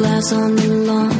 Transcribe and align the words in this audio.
glass 0.00 0.32
on 0.32 0.56
the 0.56 0.68
lawn. 0.86 1.10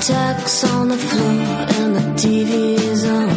Tacks 0.00 0.64
on 0.64 0.88
the 0.88 0.96
floor 0.96 1.30
and 1.78 1.94
the 1.94 2.04
TV 2.18 2.74
is 2.74 3.04
on. 3.04 3.30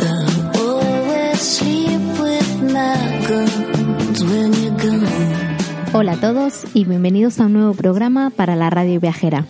I 0.00 0.58
always 0.60 1.40
sleep 1.40 2.02
with 2.20 2.52
my 2.76 2.98
guns 3.26 4.22
when 4.22 4.52
you're 4.60 4.76
gone. 4.76 5.56
Hola 5.94 6.12
a 6.12 6.20
todos 6.20 6.64
y 6.74 6.84
bienvenidos 6.84 7.40
a 7.40 7.46
un 7.46 7.54
nuevo 7.54 7.72
programa 7.72 8.28
para 8.30 8.54
la 8.54 8.68
radio 8.68 9.00
viajera. 9.00 9.46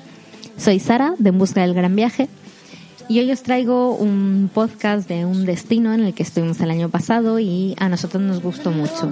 Soy 0.56 0.78
Sara 0.78 1.14
de 1.18 1.30
En 1.30 1.38
Busca 1.38 1.62
del 1.62 1.74
Gran 1.74 1.96
Viaje 1.96 2.28
y 3.09 3.18
hoy 3.18 3.32
os 3.32 3.42
traigo 3.42 3.96
un 3.96 4.48
podcast 4.54 5.09
de 5.09 5.24
un 5.24 5.45
destino 5.45 5.92
en 5.92 6.04
el 6.04 6.14
que 6.14 6.23
estuvimos 6.23 6.60
el 6.60 6.70
año 6.70 6.88
pasado 6.88 7.40
y 7.40 7.74
a 7.78 7.88
nosotros 7.88 8.23
nos 8.23 8.40
gustó 8.40 8.70
mucho. 8.70 9.10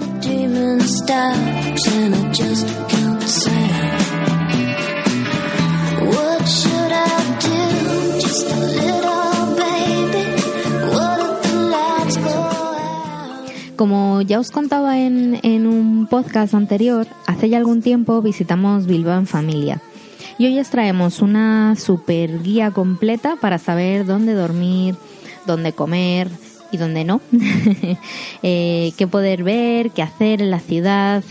Como 13.81 14.21
ya 14.21 14.39
os 14.39 14.51
contaba 14.51 14.99
en, 14.99 15.39
en 15.41 15.65
un 15.65 16.05
podcast 16.05 16.53
anterior, 16.53 17.07
hace 17.25 17.49
ya 17.49 17.57
algún 17.57 17.81
tiempo 17.81 18.21
visitamos 18.21 18.85
Bilbao 18.85 19.17
en 19.17 19.25
familia. 19.25 19.81
Y 20.37 20.45
hoy 20.45 20.59
os 20.59 20.69
traemos 20.69 21.19
una 21.19 21.75
super 21.75 22.43
guía 22.43 22.69
completa 22.69 23.37
para 23.41 23.57
saber 23.57 24.05
dónde 24.05 24.35
dormir, 24.35 24.93
dónde 25.47 25.73
comer 25.73 26.29
y 26.71 26.77
dónde 26.77 27.05
no. 27.05 27.21
Eh, 28.43 28.93
qué 28.97 29.07
poder 29.07 29.43
ver, 29.43 29.89
qué 29.89 30.03
hacer 30.03 30.43
en 30.43 30.51
la 30.51 30.59
ciudad, 30.59 31.23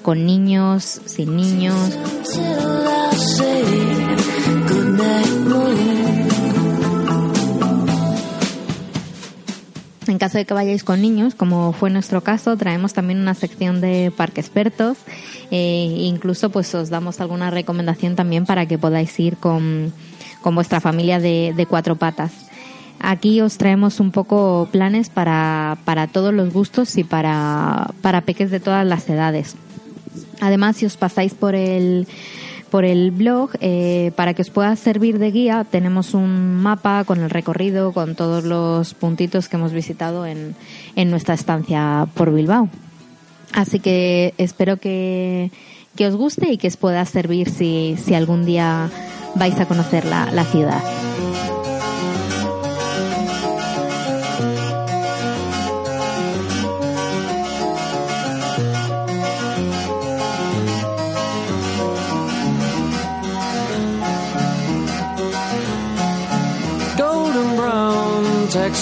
con 0.00 0.24
niños, 0.24 1.02
sin 1.04 1.36
niños. 1.36 1.76
En 10.18 10.20
caso 10.20 10.36
de 10.36 10.46
que 10.46 10.52
vayáis 10.52 10.82
con 10.82 11.00
niños, 11.00 11.36
como 11.36 11.72
fue 11.72 11.90
nuestro 11.90 12.22
caso, 12.22 12.56
traemos 12.56 12.92
también 12.92 13.20
una 13.20 13.34
sección 13.34 13.80
de 13.80 14.12
parque 14.16 14.40
expertos. 14.40 14.98
Eh, 15.52 15.94
incluso 15.96 16.50
pues 16.50 16.74
os 16.74 16.90
damos 16.90 17.20
alguna 17.20 17.52
recomendación 17.52 18.16
también 18.16 18.44
para 18.44 18.66
que 18.66 18.78
podáis 18.78 19.16
ir 19.20 19.36
con, 19.36 19.92
con 20.42 20.56
vuestra 20.56 20.80
familia 20.80 21.20
de, 21.20 21.66
cuatro 21.70 21.94
patas. 21.94 22.32
Aquí 22.98 23.40
os 23.40 23.58
traemos 23.58 24.00
un 24.00 24.10
poco 24.10 24.68
planes 24.72 25.08
para, 25.08 25.78
para 25.84 26.08
todos 26.08 26.34
los 26.34 26.52
gustos 26.52 26.98
y 26.98 27.04
para, 27.04 27.92
para 28.02 28.22
peques 28.22 28.50
de 28.50 28.58
todas 28.58 28.84
las 28.84 29.08
edades. 29.08 29.54
Además, 30.40 30.78
si 30.78 30.86
os 30.86 30.96
pasáis 30.96 31.34
por 31.34 31.54
el 31.54 32.08
por 32.70 32.84
el 32.84 33.10
blog, 33.10 33.50
eh, 33.60 34.12
para 34.16 34.34
que 34.34 34.42
os 34.42 34.50
pueda 34.50 34.74
servir 34.76 35.18
de 35.18 35.30
guía, 35.30 35.66
tenemos 35.68 36.14
un 36.14 36.56
mapa 36.56 37.04
con 37.04 37.20
el 37.20 37.30
recorrido, 37.30 37.92
con 37.92 38.14
todos 38.14 38.44
los 38.44 38.94
puntitos 38.94 39.48
que 39.48 39.56
hemos 39.56 39.72
visitado 39.72 40.26
en, 40.26 40.54
en 40.96 41.10
nuestra 41.10 41.34
estancia 41.34 42.06
por 42.14 42.32
Bilbao. 42.32 42.68
Así 43.52 43.80
que 43.80 44.34
espero 44.38 44.76
que, 44.76 45.50
que 45.96 46.06
os 46.06 46.14
guste 46.14 46.52
y 46.52 46.58
que 46.58 46.68
os 46.68 46.76
pueda 46.76 47.04
servir 47.04 47.50
si, 47.50 47.96
si 47.98 48.14
algún 48.14 48.44
día 48.44 48.90
vais 49.34 49.58
a 49.58 49.66
conocer 49.66 50.04
la, 50.04 50.30
la 50.32 50.44
ciudad. 50.44 50.82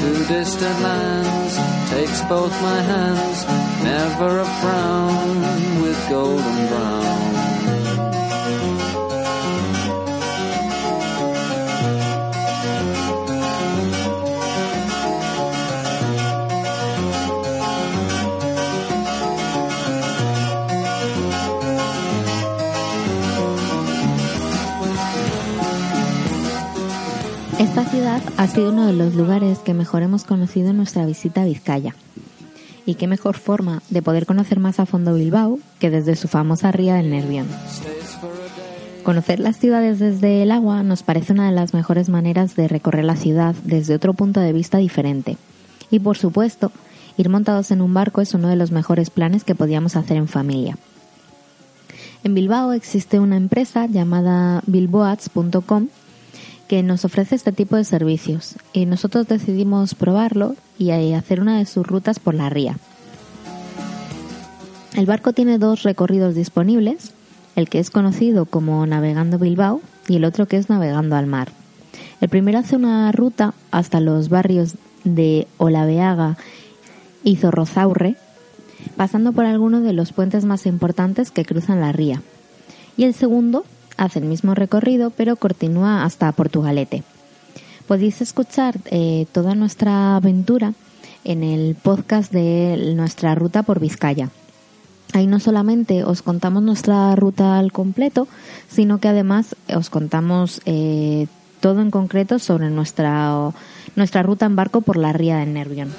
to 0.00 0.24
distant 0.28 0.80
lands 0.80 1.54
takes 1.90 2.22
both 2.22 2.52
my 2.62 2.80
hands 2.92 3.44
never 3.84 4.38
a 4.38 4.48
frown 4.60 5.82
with 5.82 5.98
golden 6.08 6.68
brown 6.68 7.39
ciudad 27.90 28.22
ha 28.36 28.46
sido 28.46 28.70
uno 28.70 28.86
de 28.86 28.92
los 28.92 29.16
lugares 29.16 29.58
que 29.58 29.74
mejor 29.74 30.02
hemos 30.02 30.22
conocido 30.22 30.70
en 30.70 30.76
nuestra 30.76 31.04
visita 31.06 31.42
a 31.42 31.44
Vizcaya. 31.44 31.96
Y 32.86 32.94
qué 32.94 33.08
mejor 33.08 33.36
forma 33.36 33.82
de 33.90 34.00
poder 34.00 34.26
conocer 34.26 34.60
más 34.60 34.78
a 34.78 34.86
fondo 34.86 35.14
Bilbao 35.14 35.58
que 35.80 35.90
desde 35.90 36.14
su 36.14 36.28
famosa 36.28 36.70
ría 36.70 36.94
del 36.94 37.10
Nervión. 37.10 37.48
Conocer 39.02 39.40
las 39.40 39.58
ciudades 39.58 39.98
desde 39.98 40.40
el 40.42 40.52
agua 40.52 40.84
nos 40.84 41.02
parece 41.02 41.32
una 41.32 41.46
de 41.46 41.52
las 41.52 41.74
mejores 41.74 42.08
maneras 42.08 42.54
de 42.54 42.68
recorrer 42.68 43.04
la 43.04 43.16
ciudad 43.16 43.56
desde 43.64 43.96
otro 43.96 44.14
punto 44.14 44.38
de 44.38 44.52
vista 44.52 44.78
diferente. 44.78 45.36
Y 45.90 45.98
por 45.98 46.16
supuesto, 46.16 46.70
ir 47.16 47.28
montados 47.28 47.72
en 47.72 47.80
un 47.80 47.92
barco 47.92 48.20
es 48.20 48.34
uno 48.34 48.46
de 48.46 48.56
los 48.56 48.70
mejores 48.70 49.10
planes 49.10 49.42
que 49.42 49.56
podíamos 49.56 49.96
hacer 49.96 50.16
en 50.16 50.28
familia. 50.28 50.78
En 52.22 52.34
Bilbao 52.34 52.72
existe 52.72 53.18
una 53.18 53.36
empresa 53.36 53.86
llamada 53.86 54.62
bilboats.com 54.66 55.88
que 56.70 56.84
nos 56.84 57.04
ofrece 57.04 57.34
este 57.34 57.50
tipo 57.50 57.74
de 57.74 57.82
servicios 57.82 58.54
y 58.72 58.86
nosotros 58.86 59.26
decidimos 59.26 59.96
probarlo 59.96 60.54
y 60.78 60.92
eh, 60.92 61.16
hacer 61.16 61.40
una 61.40 61.58
de 61.58 61.66
sus 61.66 61.84
rutas 61.84 62.20
por 62.20 62.32
la 62.32 62.48
ría. 62.48 62.76
El 64.94 65.04
barco 65.04 65.32
tiene 65.32 65.58
dos 65.58 65.82
recorridos 65.82 66.36
disponibles, 66.36 67.10
el 67.56 67.68
que 67.68 67.80
es 67.80 67.90
conocido 67.90 68.46
como 68.46 68.86
Navegando 68.86 69.36
Bilbao 69.36 69.80
y 70.06 70.14
el 70.14 70.24
otro 70.24 70.46
que 70.46 70.58
es 70.58 70.68
Navegando 70.68 71.16
al 71.16 71.26
Mar. 71.26 71.48
El 72.20 72.28
primero 72.28 72.60
hace 72.60 72.76
una 72.76 73.10
ruta 73.10 73.52
hasta 73.72 73.98
los 73.98 74.28
barrios 74.28 74.76
de 75.02 75.48
Olaveaga 75.58 76.36
y 77.24 77.34
Zorrozaurre, 77.34 78.14
pasando 78.96 79.32
por 79.32 79.44
algunos 79.44 79.82
de 79.82 79.92
los 79.92 80.12
puentes 80.12 80.44
más 80.44 80.66
importantes 80.66 81.32
que 81.32 81.44
cruzan 81.44 81.80
la 81.80 81.90
ría. 81.90 82.22
Y 82.96 83.06
el 83.06 83.14
segundo 83.14 83.64
hace 84.00 84.18
el 84.18 84.24
mismo 84.24 84.54
recorrido, 84.54 85.10
pero 85.10 85.36
continúa 85.36 86.04
hasta 86.04 86.32
Portugalete. 86.32 87.04
Podéis 87.86 88.22
escuchar 88.22 88.76
eh, 88.86 89.26
toda 89.30 89.54
nuestra 89.54 90.16
aventura 90.16 90.72
en 91.22 91.44
el 91.44 91.74
podcast 91.74 92.32
de 92.32 92.94
nuestra 92.96 93.34
ruta 93.34 93.62
por 93.62 93.78
Vizcaya. 93.78 94.30
Ahí 95.12 95.26
no 95.26 95.38
solamente 95.38 96.02
os 96.04 96.22
contamos 96.22 96.62
nuestra 96.62 97.14
ruta 97.14 97.58
al 97.58 97.72
completo, 97.72 98.26
sino 98.68 99.00
que 99.00 99.08
además 99.08 99.54
os 99.74 99.90
contamos 99.90 100.62
eh, 100.64 101.26
todo 101.60 101.82
en 101.82 101.90
concreto 101.90 102.38
sobre 102.38 102.70
nuestra, 102.70 103.52
nuestra 103.96 104.22
ruta 104.22 104.46
en 104.46 104.56
barco 104.56 104.80
por 104.80 104.96
la 104.96 105.12
ría 105.12 105.38
del 105.38 105.52
Nervión. 105.52 105.90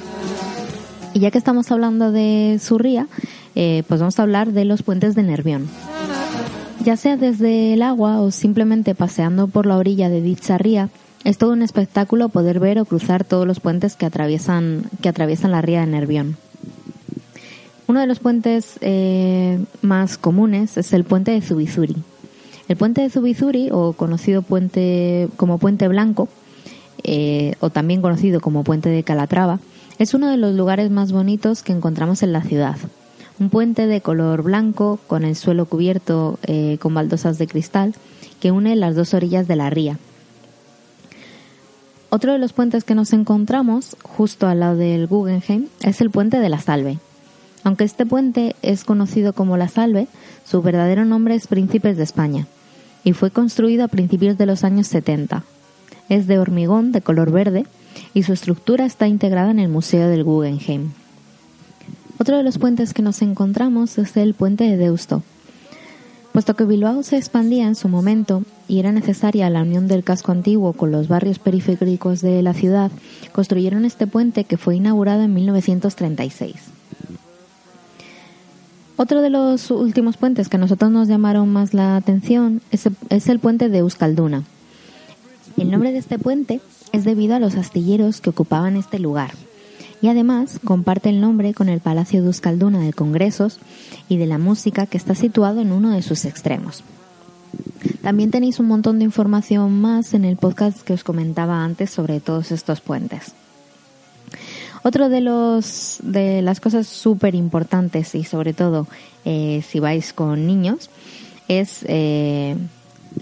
Y 1.13 1.19
ya 1.19 1.29
que 1.29 1.37
estamos 1.37 1.71
hablando 1.71 2.11
de 2.11 2.57
su 2.59 2.79
ría, 2.79 3.07
eh, 3.53 3.83
pues 3.87 3.99
vamos 3.99 4.17
a 4.17 4.23
hablar 4.23 4.53
de 4.53 4.65
los 4.65 4.81
puentes 4.81 5.13
de 5.13 5.23
Nervión. 5.23 5.67
Ya 6.83 6.97
sea 6.97 7.15
desde 7.15 7.73
el 7.73 7.83
agua 7.83 8.21
o 8.21 8.31
simplemente 8.31 8.95
paseando 8.95 9.47
por 9.47 9.67
la 9.67 9.77
orilla 9.77 10.09
de 10.09 10.21
dicha 10.21 10.57
ría, 10.57 10.89
Es 11.23 11.37
todo 11.37 11.51
un 11.51 11.61
espectáculo 11.61 12.29
poder 12.29 12.59
ver 12.59 12.79
o 12.79 12.85
cruzar 12.85 13.23
todos 13.23 13.45
los 13.45 13.59
puentes 13.59 13.95
que 13.95 14.07
atraviesan, 14.07 14.85
que 15.03 15.09
atraviesan 15.09 15.51
la 15.51 15.61
ría 15.61 15.81
de 15.81 15.85
Nervión. 15.85 16.37
Uno 17.85 17.99
de 17.99 18.07
los 18.07 18.17
puentes 18.17 18.79
eh, 18.81 19.59
más 19.83 20.17
comunes 20.17 20.77
es 20.77 20.91
el 20.93 21.03
puente 21.03 21.29
de 21.29 21.41
Zubizuri. 21.41 21.97
El 22.67 22.77
puente 22.77 23.01
de 23.01 23.11
Zubizuri, 23.11 23.69
o 23.71 23.93
conocido 23.93 24.41
puente 24.41 25.27
como 25.35 25.59
Puente 25.59 25.87
Blanco, 25.87 26.27
eh, 27.03 27.53
o 27.59 27.69
también 27.69 28.01
conocido 28.01 28.41
como 28.41 28.63
Puente 28.63 28.89
de 28.89 29.03
Calatrava, 29.03 29.59
es 29.99 30.15
uno 30.15 30.31
de 30.31 30.37
los 30.37 30.55
lugares 30.55 30.89
más 30.89 31.11
bonitos 31.11 31.61
que 31.61 31.73
encontramos 31.73 32.23
en 32.23 32.33
la 32.33 32.41
ciudad. 32.41 32.77
Un 33.41 33.49
puente 33.49 33.87
de 33.87 34.01
color 34.01 34.43
blanco 34.43 34.99
con 35.07 35.23
el 35.23 35.35
suelo 35.35 35.65
cubierto 35.65 36.37
eh, 36.43 36.77
con 36.79 36.93
baldosas 36.93 37.39
de 37.39 37.47
cristal 37.47 37.95
que 38.39 38.51
une 38.51 38.75
las 38.75 38.95
dos 38.95 39.15
orillas 39.15 39.47
de 39.47 39.55
la 39.55 39.71
ría. 39.71 39.97
Otro 42.11 42.33
de 42.33 42.37
los 42.37 42.53
puentes 42.53 42.83
que 42.83 42.93
nos 42.93 43.13
encontramos 43.13 43.97
justo 44.03 44.45
al 44.45 44.59
lado 44.59 44.75
del 44.75 45.07
Guggenheim 45.07 45.69
es 45.81 46.01
el 46.01 46.11
puente 46.11 46.39
de 46.39 46.49
la 46.49 46.59
Salve. 46.59 46.99
Aunque 47.63 47.83
este 47.83 48.05
puente 48.05 48.55
es 48.61 48.83
conocido 48.83 49.33
como 49.33 49.57
la 49.57 49.69
Salve, 49.69 50.07
su 50.45 50.61
verdadero 50.61 51.03
nombre 51.03 51.33
es 51.33 51.47
Príncipes 51.47 51.97
de 51.97 52.03
España 52.03 52.45
y 53.03 53.13
fue 53.13 53.31
construido 53.31 53.85
a 53.85 53.87
principios 53.87 54.37
de 54.37 54.45
los 54.45 54.63
años 54.63 54.85
70. 54.85 55.43
Es 56.09 56.27
de 56.27 56.37
hormigón 56.37 56.91
de 56.91 57.01
color 57.01 57.31
verde 57.31 57.65
y 58.13 58.21
su 58.21 58.33
estructura 58.33 58.85
está 58.85 59.07
integrada 59.07 59.49
en 59.49 59.57
el 59.57 59.69
Museo 59.69 60.09
del 60.09 60.23
Guggenheim. 60.23 60.91
Otro 62.21 62.37
de 62.37 62.43
los 62.43 62.59
puentes 62.59 62.93
que 62.93 63.01
nos 63.01 63.23
encontramos 63.23 63.97
es 63.97 64.15
el 64.15 64.35
puente 64.35 64.65
de 64.65 64.77
Deusto. 64.77 65.23
Puesto 66.33 66.55
que 66.55 66.65
Bilbao 66.65 67.01
se 67.01 67.17
expandía 67.17 67.65
en 67.65 67.73
su 67.73 67.89
momento 67.89 68.43
y 68.67 68.77
era 68.77 68.91
necesaria 68.91 69.49
la 69.49 69.63
unión 69.63 69.87
del 69.87 70.03
casco 70.03 70.31
antiguo 70.31 70.73
con 70.73 70.91
los 70.91 71.07
barrios 71.07 71.39
periféricos 71.39 72.21
de 72.21 72.43
la 72.43 72.53
ciudad, 72.53 72.91
construyeron 73.31 73.85
este 73.85 74.05
puente 74.05 74.43
que 74.43 74.57
fue 74.57 74.75
inaugurado 74.75 75.23
en 75.23 75.33
1936. 75.33 76.57
Otro 78.97 79.23
de 79.23 79.31
los 79.31 79.71
últimos 79.71 80.17
puentes 80.17 80.47
que 80.47 80.57
a 80.57 80.59
nosotros 80.59 80.91
nos 80.91 81.07
llamaron 81.07 81.51
más 81.51 81.73
la 81.73 81.95
atención 81.95 82.61
es, 82.69 82.85
el 83.29 83.39
puente 83.39 83.67
de 83.67 83.79
Euskalduna. 83.79 84.43
El 85.57 85.71
nombre 85.71 85.91
de 85.91 85.97
este 85.97 86.19
puente 86.19 86.61
es 86.91 87.03
debido 87.03 87.33
a 87.33 87.39
los 87.39 87.55
astilleros 87.55 88.21
que 88.21 88.29
ocupaban 88.29 88.77
este 88.77 88.99
lugar 88.99 89.31
y 90.01 90.07
además 90.07 90.59
comparte 90.63 91.09
el 91.09 91.21
nombre 91.21 91.53
con 91.53 91.69
el 91.69 91.79
Palacio 91.79 92.21
de 92.21 92.27
Euskalduna 92.27 92.79
de 92.79 92.93
Congresos 92.93 93.59
y 94.09 94.17
de 94.17 94.25
la 94.25 94.37
Música 94.37 94.85
que 94.85 94.97
está 94.97 95.15
situado 95.15 95.61
en 95.61 95.71
uno 95.71 95.91
de 95.91 96.01
sus 96.01 96.25
extremos. 96.25 96.83
También 98.01 98.31
tenéis 98.31 98.59
un 98.59 98.67
montón 98.67 98.99
de 98.99 99.05
información 99.05 99.79
más 99.79 100.13
en 100.13 100.25
el 100.25 100.37
podcast 100.37 100.81
que 100.81 100.93
os 100.93 101.03
comentaba 101.03 101.63
antes 101.63 101.91
sobre 101.91 102.19
todos 102.19 102.51
estos 102.51 102.81
puentes. 102.81 103.33
Otro 104.83 105.09
de 105.09 105.21
los 105.21 105.99
de 106.01 106.41
las 106.41 106.59
cosas 106.59 106.87
súper 106.87 107.35
importantes 107.35 108.15
y 108.15 108.23
sobre 108.23 108.53
todo 108.53 108.87
eh, 109.25 109.63
si 109.67 109.79
vais 109.79 110.11
con 110.13 110.47
niños 110.47 110.89
es 111.47 111.85
eh, 111.87 112.55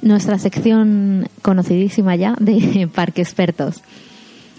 nuestra 0.01 0.39
sección 0.39 1.27
conocidísima 1.41 2.15
ya 2.15 2.35
de 2.39 2.87
Parque 2.95 3.21
Expertos. 3.21 3.81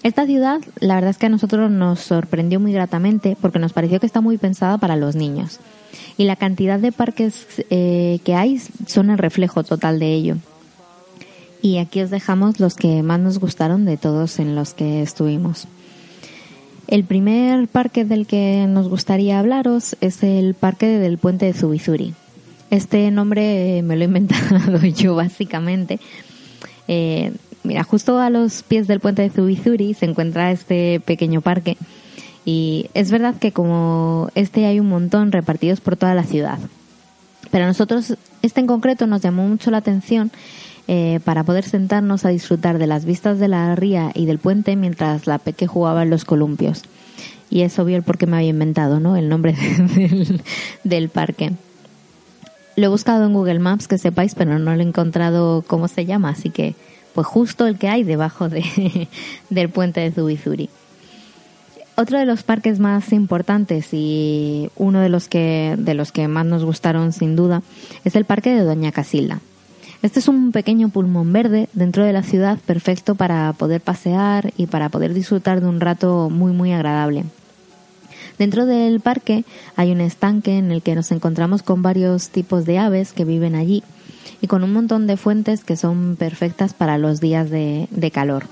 Esta 0.03 0.25
ciudad, 0.25 0.61
la 0.79 0.95
verdad 0.95 1.11
es 1.11 1.19
que 1.19 1.27
a 1.27 1.31
nosotros 1.31 1.71
nos 1.71 2.01
sorprendió 2.01 2.59
muy 2.59 2.73
gratamente 2.73 3.37
porque 3.39 3.59
nos 3.59 3.75
pareció 3.75 4.01
que 4.01 4.07
está 4.07 4.23
muy 4.23 4.39
pensada 4.39 4.79
para 4.79 4.97
los 4.97 5.15
niños. 5.15 5.61
Y 6.17 6.25
la 6.25 6.37
cantidad 6.37 6.79
de 6.79 6.91
parques 6.91 7.47
eh, 7.69 8.19
que 8.25 8.35
hay 8.35 8.61
son 8.87 9.11
el 9.11 9.19
reflejo 9.19 9.63
total 9.63 9.99
de 9.99 10.15
ello. 10.15 10.37
Y 11.61 11.77
aquí 11.77 12.01
os 12.01 12.09
dejamos 12.09 12.61
los 12.61 12.75
que 12.75 13.03
más 13.03 13.21
nos 13.21 13.39
gustaron 13.39 13.85
de 13.85 13.99
todos 13.99 14.39
en 14.39 14.55
los 14.55 14.73
que 14.73 15.03
estuvimos. 15.03 15.67
El 16.89 17.05
primer 17.05 17.69
parque 17.69 18.07
del 18.07 18.27
que 18.27 18.67
nos 18.69 18.89
gustaría 18.89 19.39
hablaros 19.39 19.97
es 20.01 20.23
el 20.23 20.55
parque 20.55 20.87
del 20.87 21.19
puente 21.19 21.45
de 21.45 21.53
Zubizuri. 21.53 22.15
Este 22.71 23.11
nombre 23.11 23.83
me 23.83 23.97
lo 23.97 24.03
he 24.03 24.07
inventado 24.07 24.83
yo 24.97 25.15
básicamente. 25.15 26.01
Eh, 26.89 27.33
mira, 27.63 27.85
justo 27.85 28.19
a 28.19 28.31
los 28.31 28.63
pies 28.63 28.87
del 28.87 29.01
puente 29.01 29.23
de 29.23 29.31
Zubizuri 29.31 29.95
se 29.95 30.07
encuentra 30.07 30.51
este 30.51 31.01
pequeño 31.01 31.41
parque 31.41 31.77
y 32.45 32.91
es 32.95 33.11
verdad 33.11 33.35
que 33.39 33.53
como 33.53 34.31
este 34.35 34.67
hay 34.67 34.81
un 34.81 34.89
montón 34.89 35.33
repartidos 35.33 35.81
por 35.81 35.97
toda 35.97 36.15
la 36.15 36.25
ciudad. 36.25 36.59
Pero 37.51 37.65
a 37.65 37.69
nosotros 37.69 38.17
este 38.43 38.61
en 38.61 38.67
concreto 38.67 39.07
nos 39.07 39.23
llamó 39.23 39.47
mucho 39.47 39.71
la 39.71 39.79
atención 39.79 40.31
eh, 40.89 41.21
para 41.25 41.45
poder 41.45 41.65
sentarnos 41.65 42.25
a 42.25 42.31
disfrutar 42.31 42.79
de 42.79 42.87
las 42.87 43.05
vistas 43.05 43.39
de 43.39 43.49
la 43.49 43.75
ría 43.77 44.11
y 44.15 44.27
del 44.27 44.39
puente 44.39 44.75
mientras 44.77 45.27
la 45.27 45.39
peque 45.39 45.67
jugaba 45.67 46.03
en 46.03 46.11
los 46.11 46.25
columpios. 46.25 46.83
Y 47.51 47.63
es 47.63 47.79
obvio 47.79 47.97
el 47.97 48.03
por 48.03 48.17
qué 48.17 48.27
me 48.27 48.37
había 48.37 48.49
inventado 48.49 49.01
¿no? 49.01 49.17
el 49.17 49.29
nombre 49.29 49.55
del, 50.85 51.09
parque. 51.09 51.53
Lo 52.77 52.87
he 52.87 52.89
buscado 52.89 53.27
en 53.27 53.35
Google 53.35 53.59
Maps, 53.59 53.89
que 53.89 53.99
sepáis, 53.99 54.35
pero 54.35 54.59
no 54.59 54.75
lo 54.75 54.81
he 54.81 54.85
encontrado 54.85 55.63
cómo 55.67 55.89
se 55.89 56.07
llama, 56.07 56.31
así 56.31 56.51
que 56.51 56.75
pues 57.15 57.27
justo 57.27 57.67
el 57.67 57.79
que 57.79 57.89
hay 57.89 58.05
debajo 58.05 58.49
de, 58.49 59.09
del 59.51 59.69
puente 59.69 60.01
de 60.01 60.13
Zubizuri. 60.13 60.69
Otro 61.97 62.19
de 62.19 62.25
los 62.25 62.43
parques 62.43 62.79
más 62.79 63.13
importantes 63.13 63.89
y 63.93 64.71
uno 64.77 65.01
de 65.01 65.11
los 65.11 65.29
que 65.29 65.75
de 65.77 65.93
los 65.93 66.13
que 66.13 66.29
más 66.29 66.47
nos 66.47 66.65
gustaron 66.65 67.13
sin 67.13 67.37
duda 67.37 67.63
es 68.05 68.17
el 68.17 68.25
parque 68.25 68.55
de 68.55 68.63
Doña 68.63 68.91
Casilda. 68.91 69.41
Este 70.01 70.21
es 70.21 70.29
un 70.29 70.51
pequeño 70.51 70.89
pulmón 70.89 71.31
verde 71.31 71.69
dentro 71.75 72.05
de 72.05 72.15
la 72.15 72.23
ciudad 72.23 72.59
perfecto 72.65 73.17
para 73.17 73.53
poder 73.53 73.83
pasear 73.83 74.55
y 74.57 74.67
para 74.67 74.89
poder 74.89 75.13
disfrutar 75.13 75.61
de 75.61 75.67
un 75.67 75.79
rato 75.79 76.31
muy 76.31 76.53
muy 76.53 76.73
agradable. 76.73 77.25
Dentro 78.39 78.65
del 78.65 79.01
parque 79.01 79.45
hay 79.77 79.93
un 79.93 80.01
estanque 80.01 80.57
en 80.57 80.71
el 80.71 80.81
que 80.81 80.95
nos 80.95 81.13
encontramos 81.13 81.63
con 81.63 81.83
varios 81.83 82.31
tipos 82.31 82.65
de 82.65 82.79
aves 82.79 83.13
que 83.13 83.27
viven 83.27 83.55
allí 83.55 83.83
y 84.41 84.47
con 84.47 84.65
un 84.65 84.73
montón 84.73 85.07
de 85.07 85.17
fuentes 85.17 85.65
que 85.65 85.77
son 85.77 86.17
perfectas 86.17 86.75
para 86.75 86.99
los 86.99 87.21
días 87.21 87.51
de, 87.51 88.11
calor. 88.13 88.45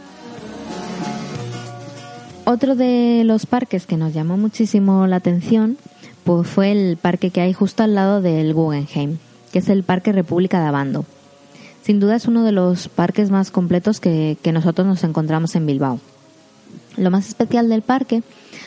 Otro 2.45 2.77
de 2.77 3.23
los 3.25 3.47
parques 3.47 3.87
que 3.87 3.97
nos 3.97 4.15
llamó 4.15 4.37
muchísimo 4.37 5.07
la 5.07 5.17
atención 5.17 5.77
pues 6.25 6.47
fue 6.47 6.73
el 6.73 6.97
parque 6.99 7.31
que 7.31 7.41
hay 7.41 7.53
justo 7.53 7.83
al 7.83 7.95
lado 7.95 8.21
del 8.21 8.53
Guggenheim, 8.53 9.17
que 9.51 9.61
es 9.61 9.69
el 9.71 9.83
Parque 9.83 10.13
República 10.13 10.61
de 10.61 10.67
Abando. 10.67 11.07
Sin 11.89 12.01
duda 12.01 12.17
es 12.17 12.27
uno 12.27 12.45
de 12.45 12.53
los 12.53 12.89
parques 12.89 13.31
más 13.31 13.51
completos 13.51 13.99
que, 13.99 14.37
nosotros 14.53 14.87
nos 14.87 15.05
encontramos 15.05 15.57
en 15.57 15.65
Bilbao. 15.65 16.01
Lo 16.99 17.11
más 17.11 17.29
especial 17.29 17.71
del 17.71 17.81
parque 17.81 18.23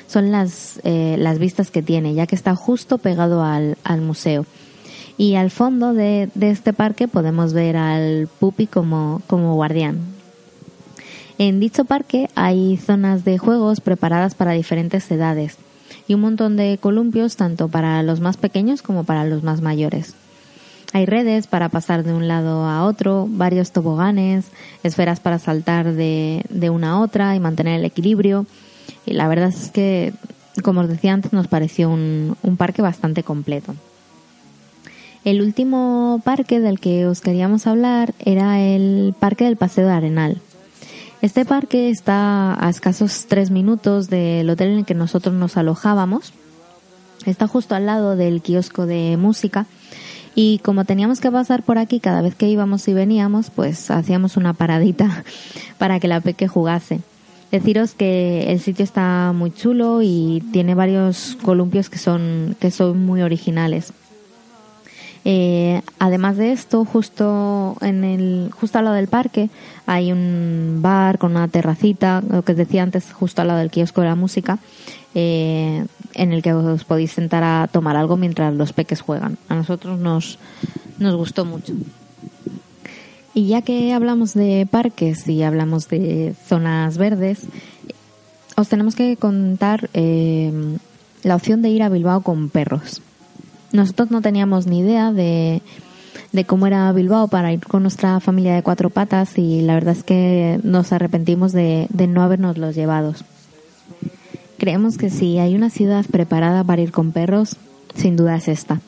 son 0.07 0.31
las, 0.31 0.81
eh, 0.83 1.17
las 1.19 1.37
vistas 1.37 1.69
que 1.69 1.83
tiene, 1.83 2.15
ya 2.15 2.25
que 2.25 2.33
está 2.33 2.55
justo 2.55 2.97
pegado 2.97 3.43
al, 3.43 4.01
museo. 4.01 4.47
Y 5.17 5.35
al 5.35 5.51
fondo 5.51 5.93
de, 5.93 6.29
este 6.39 6.73
parque 6.73 7.07
podemos 7.07 7.53
ver 7.53 7.77
al 7.77 8.27
pupi 8.39 8.67
como, 8.67 9.21
como 9.27 9.55
guardián. 9.55 9.99
En 11.37 11.59
dicho 11.59 11.85
parque 11.85 12.29
hay 12.35 12.77
zonas 12.77 13.25
de 13.25 13.37
juegos 13.37 13.81
preparadas 13.81 14.35
para 14.35 14.51
diferentes 14.51 15.09
edades 15.09 15.57
y 16.07 16.13
un 16.13 16.21
montón 16.21 16.55
de 16.55 16.77
columpios 16.79 17.35
tanto 17.35 17.67
para 17.67 18.03
los 18.03 18.19
más 18.19 18.37
pequeños 18.37 18.81
como 18.81 19.03
para 19.03 19.25
los 19.25 19.43
más 19.43 19.61
mayores. 19.61 20.13
Hay 20.93 21.05
redes 21.05 21.47
para 21.47 21.69
pasar 21.69 22.03
de 22.03 22.13
un 22.13 22.27
lado 22.27 22.65
a 22.65 22.83
otro, 22.83 23.27
varios 23.29 23.71
toboganes, 23.71 24.45
esferas 24.83 25.19
para 25.21 25.39
saltar 25.39 25.93
de, 25.93 26.69
una 26.69 26.91
a 26.91 26.99
otra 26.99 27.35
y 27.35 27.39
mantener 27.39 27.79
el 27.79 27.85
equilibrio. 27.85 28.45
Y 29.05 29.13
la 29.13 29.29
verdad 29.29 29.49
es 29.49 29.71
que, 29.71 30.13
como 30.63 30.81
os 30.81 30.89
decía 30.89 31.13
antes, 31.13 31.31
nos 31.31 31.47
pareció 31.47 31.89
un, 31.89 32.35
un 32.43 32.57
parque 32.57 32.81
bastante 32.81 33.23
completo. 33.23 33.73
El 35.23 35.43
último 35.43 36.19
parque 36.23 36.59
del 36.59 36.79
que 36.79 37.05
os 37.05 37.21
queríamos 37.21 37.67
hablar 37.67 38.15
era 38.17 38.59
el 38.59 39.13
Parque 39.19 39.43
del 39.45 39.55
Paseo 39.55 39.85
de 39.85 39.93
Arenal. 39.93 40.41
Este 41.21 41.45
parque 41.45 41.91
está 41.91 42.57
a 42.59 42.69
escasos 42.71 43.27
tres 43.27 43.51
minutos 43.51 44.09
del 44.09 44.49
hotel 44.49 44.69
en 44.69 44.77
el 44.79 44.85
que 44.85 44.95
nosotros 44.95 45.35
nos 45.35 45.57
alojábamos. 45.57 46.33
Está 47.27 47.45
justo 47.45 47.75
al 47.75 47.85
lado 47.85 48.15
del 48.15 48.41
kiosco 48.41 48.87
de 48.87 49.15
música 49.17 49.67
y 50.33 50.57
como 50.63 50.85
teníamos 50.85 51.19
que 51.19 51.29
pasar 51.29 51.61
por 51.61 51.77
aquí 51.77 51.99
cada 51.99 52.23
vez 52.23 52.33
que 52.33 52.49
íbamos 52.49 52.87
y 52.87 52.93
veníamos, 52.95 53.51
pues 53.51 53.91
hacíamos 53.91 54.37
una 54.37 54.53
paradita 54.53 55.23
para 55.77 55.99
que 55.99 56.07
la 56.07 56.21
peque 56.21 56.47
jugase. 56.47 57.01
Deciros 57.51 57.93
que 57.93 58.51
el 58.51 58.59
sitio 58.59 58.83
está 58.83 59.33
muy 59.35 59.51
chulo 59.51 60.01
y 60.01 60.41
tiene 60.51 60.73
varios 60.73 61.37
columpios 61.43 61.91
que 61.91 61.99
son, 61.99 62.55
que 62.59 62.71
son 62.71 63.05
muy 63.05 63.21
originales. 63.21 63.93
Eh, 65.23 65.81
además 65.99 66.37
de 66.37 66.51
esto, 66.51 66.83
justo 66.83 67.77
en 67.81 68.03
el, 68.03 68.49
justo 68.53 68.79
al 68.79 68.85
lado 68.85 68.95
del 68.95 69.07
parque 69.07 69.49
hay 69.85 70.11
un 70.11 70.79
bar 70.81 71.19
con 71.19 71.31
una 71.31 71.47
terracita, 71.47 72.23
lo 72.27 72.41
que 72.41 72.53
os 72.53 72.57
decía 72.57 72.83
antes, 72.83 73.11
justo 73.13 73.41
al 73.41 73.49
lado 73.49 73.59
del 73.59 73.69
kiosco 73.69 74.01
de 74.01 74.07
la 74.07 74.15
música, 74.15 74.57
eh, 75.13 75.85
en 76.15 76.33
el 76.33 76.41
que 76.41 76.53
os 76.53 76.83
podéis 76.85 77.11
sentar 77.11 77.43
a 77.43 77.67
tomar 77.71 77.97
algo 77.97 78.17
mientras 78.17 78.53
los 78.53 78.73
peques 78.73 79.01
juegan. 79.01 79.37
A 79.47 79.55
nosotros 79.55 79.99
nos, 79.99 80.39
nos 80.97 81.15
gustó 81.15 81.45
mucho. 81.45 81.73
Y 83.33 83.47
ya 83.47 83.61
que 83.61 83.93
hablamos 83.93 84.33
de 84.33 84.67
parques 84.69 85.27
y 85.27 85.43
hablamos 85.43 85.87
de 85.87 86.35
zonas 86.45 86.97
verdes, 86.97 87.43
os 88.57 88.67
tenemos 88.67 88.95
que 88.95 89.15
contar 89.17 89.89
eh, 89.93 90.51
la 91.23 91.35
opción 91.35 91.61
de 91.61 91.69
ir 91.69 91.83
a 91.83 91.89
Bilbao 91.89 92.21
con 92.21 92.49
perros. 92.49 93.01
Nosotros 93.73 94.11
no 94.11 94.21
teníamos 94.21 94.67
ni 94.67 94.79
idea 94.79 95.11
de, 95.11 95.61
de 96.31 96.45
cómo 96.45 96.67
era 96.67 96.91
Bilbao 96.91 97.27
para 97.27 97.53
ir 97.53 97.61
con 97.61 97.83
nuestra 97.83 98.19
familia 98.19 98.55
de 98.55 98.63
cuatro 98.63 98.89
patas 98.89 99.37
y 99.37 99.61
la 99.61 99.75
verdad 99.75 99.95
es 99.97 100.03
que 100.03 100.59
nos 100.63 100.91
arrepentimos 100.91 101.51
de, 101.51 101.87
de 101.89 102.07
no 102.07 102.21
habernos 102.21 102.57
los 102.57 102.75
llevados. 102.75 103.23
Creemos 104.57 104.97
que 104.97 105.09
si 105.09 105.39
hay 105.39 105.55
una 105.55 105.69
ciudad 105.69 106.05
preparada 106.05 106.63
para 106.63 106.81
ir 106.81 106.91
con 106.91 107.11
perros, 107.11 107.57
sin 107.95 108.15
duda 108.15 108.35
es 108.35 108.47
esta. 108.47 108.79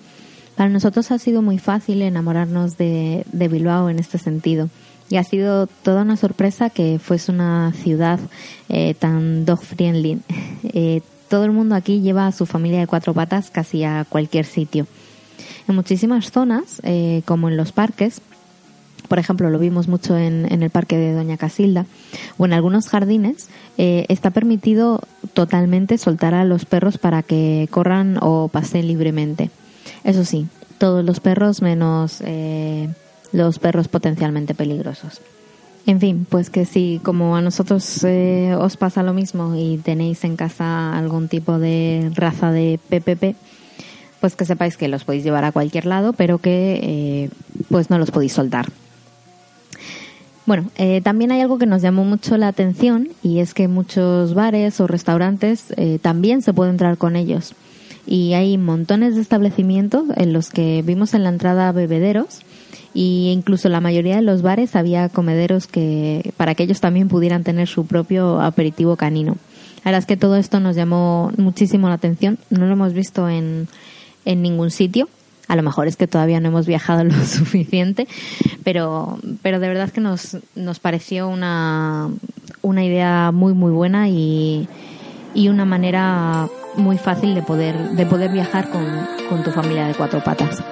Para 0.56 0.70
nosotros 0.70 1.12
ha 1.12 1.18
sido 1.18 1.42
muy 1.42 1.58
fácil 1.58 2.02
enamorarnos 2.02 2.78
de, 2.78 3.26
de 3.32 3.48
Bilbao 3.48 3.90
en 3.90 4.00
este 4.00 4.18
sentido. 4.18 4.70
Y 5.10 5.18
ha 5.18 5.24
sido 5.24 5.68
toda 5.68 6.04
una 6.04 6.16
sorpresa 6.16 6.70
que 6.70 7.00
fuese 7.00 7.32
una 7.32 7.74
ciudad 7.74 8.20
eh, 8.70 8.94
tan 8.94 9.46
dog 9.46 9.62
friendly. 9.62 10.20
Eh, 10.76 11.02
todo 11.30 11.46
el 11.46 11.52
mundo 11.52 11.76
aquí 11.76 12.02
lleva 12.02 12.28
a 12.28 12.32
su 12.32 12.46
familia 12.46 12.80
de 12.80 12.88
cuatro 12.88 13.14
patas 13.14 13.50
casi 13.52 13.84
a 13.84 14.06
cualquier 14.08 14.46
sitio. 14.46 14.88
En 15.68 15.76
muchísimas 15.76 16.32
zonas, 16.32 16.82
eh, 16.84 17.22
como 17.26 17.50
en 17.50 17.58
los 17.58 17.72
parques, 17.72 18.22
por 19.08 19.20
ejemplo, 19.20 19.50
lo 19.50 19.60
vimos 19.60 19.88
mucho 19.88 20.18
en, 20.18 20.52
en, 20.52 20.64
el 20.64 20.70
parque 20.70 20.98
de 20.98 21.14
Doña 21.14 21.38
Casilda, 21.38 21.86
o 22.38 22.46
en 22.46 22.54
algunos 22.54 22.88
jardines, 22.88 23.50
eh, 23.78 24.06
está 24.10 24.32
permitido 24.32 25.02
totalmente 25.34 25.98
soltar 25.98 26.34
a 26.34 26.46
los 26.46 26.66
perros 26.66 26.98
para 26.98 27.22
que 27.24 27.68
corran 27.70 28.18
o 28.22 28.48
pasen 28.48 28.88
libremente. 28.88 29.50
Eso 30.04 30.26
sí, 30.26 30.48
todos 30.78 31.04
los 31.04 31.20
perros 31.20 31.62
menos 31.62 32.22
eh, 32.26 32.90
los 33.32 33.60
perros 33.60 33.88
potencialmente 33.88 34.54
peligrosos. 34.54 35.22
En 35.86 36.00
fin, 36.00 36.26
pues 36.30 36.50
que 36.50 36.66
si 36.66 37.02
como 37.04 37.36
a 37.36 37.42
nosotros 37.42 38.04
eh, 38.06 38.56
os 38.58 38.78
pasa 38.78 39.04
lo 39.04 39.14
mismo 39.14 39.54
y 39.56 39.78
tenéis 39.78 40.24
en 40.24 40.38
casa 40.38 40.98
algún 40.98 41.28
tipo 41.28 41.60
de 41.60 42.10
raza 42.16 42.52
de 42.52 42.80
PPP, 42.90 43.36
pues 44.22 44.38
que 44.38 44.46
sepáis 44.46 44.78
que 44.78 44.88
los 44.88 45.04
podéis 45.04 45.26
llevar 45.26 45.44
a 45.44 45.52
cualquier 45.52 45.86
lado, 45.86 46.14
pero 46.14 46.38
que 46.38 46.80
eh, 46.82 47.30
pues 47.70 47.90
no 47.90 47.98
los 47.98 48.12
podéis 48.12 48.32
soltar. 48.32 48.68
Bueno, 50.46 50.70
eh, 50.78 51.02
también 51.02 51.32
hay 51.32 51.42
algo 51.42 51.58
que 51.58 51.66
nos 51.66 51.82
llamó 51.82 52.04
mucho 52.04 52.38
la 52.38 52.50
atención 52.50 53.10
y 53.22 53.40
es 53.40 53.54
que 53.54 53.68
muchos 53.68 54.34
bares 54.34 54.80
o 54.82 54.88
restaurantes 54.88 55.74
eh, 55.78 56.00
también 56.02 56.42
se 56.42 56.54
puede 56.54 56.72
entrar 56.72 56.98
con 56.98 57.16
ellos. 57.16 57.54
Y 58.06 58.34
hay 58.34 58.58
montones 58.58 59.16
de 59.16 59.22
establecimientos 59.22 60.06
en 60.16 60.34
los 60.34 60.50
que 60.50 60.82
vimos 60.86 61.14
en 61.14 61.24
la 61.24 61.30
entrada 61.30 61.72
bebederos 61.72 62.42
y 62.94 63.32
incluso 63.32 63.70
la 63.70 63.82
mayoría 63.82 64.16
de 64.16 64.22
los 64.22 64.42
bares 64.42 64.76
había 64.76 65.10
comederos 65.10 65.68
que 65.68 66.34
para 66.38 66.56
que 66.56 66.64
ellos 66.64 66.82
también 66.82 67.08
pudieran 67.08 67.44
tener 67.44 67.68
su 67.68 67.86
propio 67.86 68.42
aperitivo 68.42 68.96
canino. 68.96 69.38
La 69.84 69.92
verdad 69.92 70.00
es 70.00 70.06
que 70.06 70.18
todo 70.18 70.36
esto 70.36 70.60
nos 70.60 70.76
llamó 70.76 71.32
muchísimo 71.38 71.90
la 71.90 71.96
atención. 71.96 72.38
No 72.50 72.66
lo 72.66 72.74
hemos 72.74 72.94
visto 72.94 73.28
en, 73.28 73.68
en 74.26 74.42
ningún 74.42 74.72
sitio 74.72 75.10
a 75.48 75.56
lo 75.56 75.64
mejor 75.64 75.88
es 75.88 75.98
que 75.98 76.08
todavía 76.08 76.40
no 76.40 76.48
hemos 76.50 76.66
viajado 76.66 77.04
lo 77.04 77.14
suficiente, 77.26 78.08
pero, 78.64 79.20
pero 79.42 79.60
de 79.60 79.68
verdad 79.68 79.90
que 79.90 80.02
nos, 80.02 80.38
nos 80.56 80.80
pareció 80.80 81.28
una, 81.28 82.10
una 82.62 82.84
idea 82.84 83.32
muy, 83.32 83.54
muy 83.54 83.72
buena 83.72 84.10
y, 84.10 84.68
y 85.34 85.50
una 85.50 85.66
manera 85.66 86.48
muy 86.76 86.98
fácil 86.98 87.36
de 87.36 87.44
poder, 87.44 87.92
de 87.92 88.06
poder 88.06 88.32
viajar 88.32 88.70
con, 88.70 88.86
con 89.30 89.44
tu 89.44 89.52
familia 89.52 89.88
de 89.88 89.94
cuatro 89.94 90.24
patas. 90.24 90.64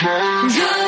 Good. 0.00 0.87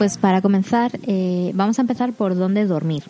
Pues 0.00 0.16
para 0.16 0.40
comenzar, 0.40 0.98
eh, 1.06 1.50
vamos 1.52 1.78
a 1.78 1.82
empezar 1.82 2.14
por 2.14 2.34
dónde 2.34 2.64
dormir. 2.64 3.02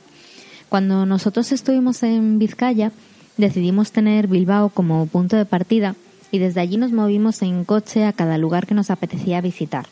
Cuando 0.68 1.06
nosotros 1.06 1.52
estuvimos 1.52 2.02
en 2.02 2.40
Vizcaya, 2.40 2.90
decidimos 3.36 3.92
tener 3.92 4.26
Bilbao 4.26 4.70
como 4.70 5.06
punto 5.06 5.36
de 5.36 5.44
partida 5.44 5.94
y 6.32 6.40
desde 6.40 6.60
allí 6.60 6.78
nos 6.78 6.90
movimos 6.90 7.42
en 7.42 7.64
coche 7.64 8.04
a 8.04 8.12
cada 8.12 8.38
lugar 8.38 8.66
que 8.66 8.74
nos 8.74 8.90
apetecía 8.90 9.40
visitar. 9.40 9.86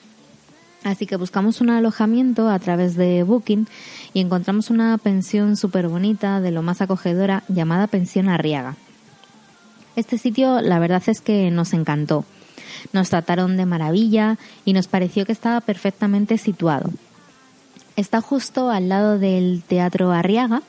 Así 0.83 1.07
que 1.07 1.15
buscamos 1.15 1.61
un 1.61 1.71
alojamiento 1.71 2.49
a 2.49 2.59
través 2.59 2.97
de 2.97 3.23
Booking 3.23 3.69
y 4.13 4.19
encontramos 4.19 4.69
una 4.69 4.99
pensión 4.99 5.57
súper 5.57 5.87
bonita, 5.87 6.41
de 6.41 6.51
lo 6.51 6.63
más 6.63 6.81
acogedora, 6.81 7.45
llamada 7.47 7.87
Pensión 7.87 8.29
Arriaga. 8.29 8.75
Este 9.95 10.19
sitio 10.19 10.61
la 10.63 10.81
verdad 10.81 11.05
es 11.07 11.21
que 11.21 11.49
nos 11.53 11.75
encantó. 11.75 12.25
Nos 12.93 13.11
trataron 13.11 13.57
de 13.57 13.67
maravilla 13.67 14.39
y 14.65 14.73
nos 14.73 14.89
pareció 14.89 15.27
que 15.27 15.33
estaba 15.33 15.61
perfectamente 15.61 16.39
situado. 16.39 16.91
Está 17.97 18.21
justo 18.21 18.71
al 18.71 18.89
lado 18.89 19.19
del 19.19 19.63
Teatro 19.67 20.13
Arriaga, 20.13 20.63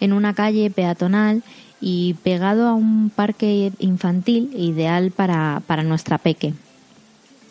en 0.00 0.12
una 0.12 0.34
calle 0.34 0.70
peatonal 0.70 1.42
y 1.80 2.14
pegado 2.22 2.68
a 2.68 2.74
un 2.74 3.10
parque 3.10 3.72
infantil 3.78 4.50
ideal 4.56 5.10
para, 5.10 5.62
para 5.66 5.82
nuestra 5.82 6.18
peque. 6.18 6.54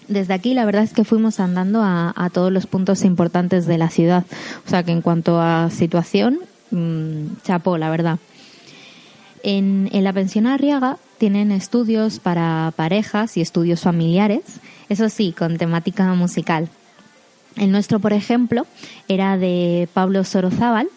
Desde 0.07 0.33
aquí 0.33 0.53
la 0.53 0.65
verdad 0.65 0.83
es 0.83 0.93
que 0.93 1.03
fuimos 1.03 1.39
andando 1.39 1.81
a, 1.83 2.29
todos 2.31 2.51
los 2.51 2.67
puntos 2.67 3.03
importantes 3.03 3.65
de 3.65 3.77
la 3.77 3.89
ciudad. 3.89 4.25
O 4.65 4.69
sea 4.69 4.83
que 4.83 4.91
en 4.91 5.01
cuanto 5.01 5.41
a 5.41 5.69
situación, 5.71 6.39
mmm, 6.71 7.38
chapó, 7.43 7.77
la 7.77 7.89
verdad. 7.89 8.19
En, 9.47 9.91
la 9.91 10.11
pensión 10.11 10.47
Arriaga 10.47 10.97
tienen 11.19 11.51
estudios 11.51 12.17
para 12.17 12.73
parejas 12.75 13.37
y 13.37 13.41
estudios 13.41 13.81
familiares, 13.81 14.41
eso 14.89 15.07
sí, 15.07 15.35
con 15.37 15.59
temática 15.59 16.11
musical. 16.15 16.67
El 17.55 17.71
nuestro, 17.71 17.99
por 17.99 18.11
ejemplo, 18.11 18.65
era 19.07 19.37
de 19.37 19.87
Pablo 19.93 20.23
Sorozábal 20.23 20.87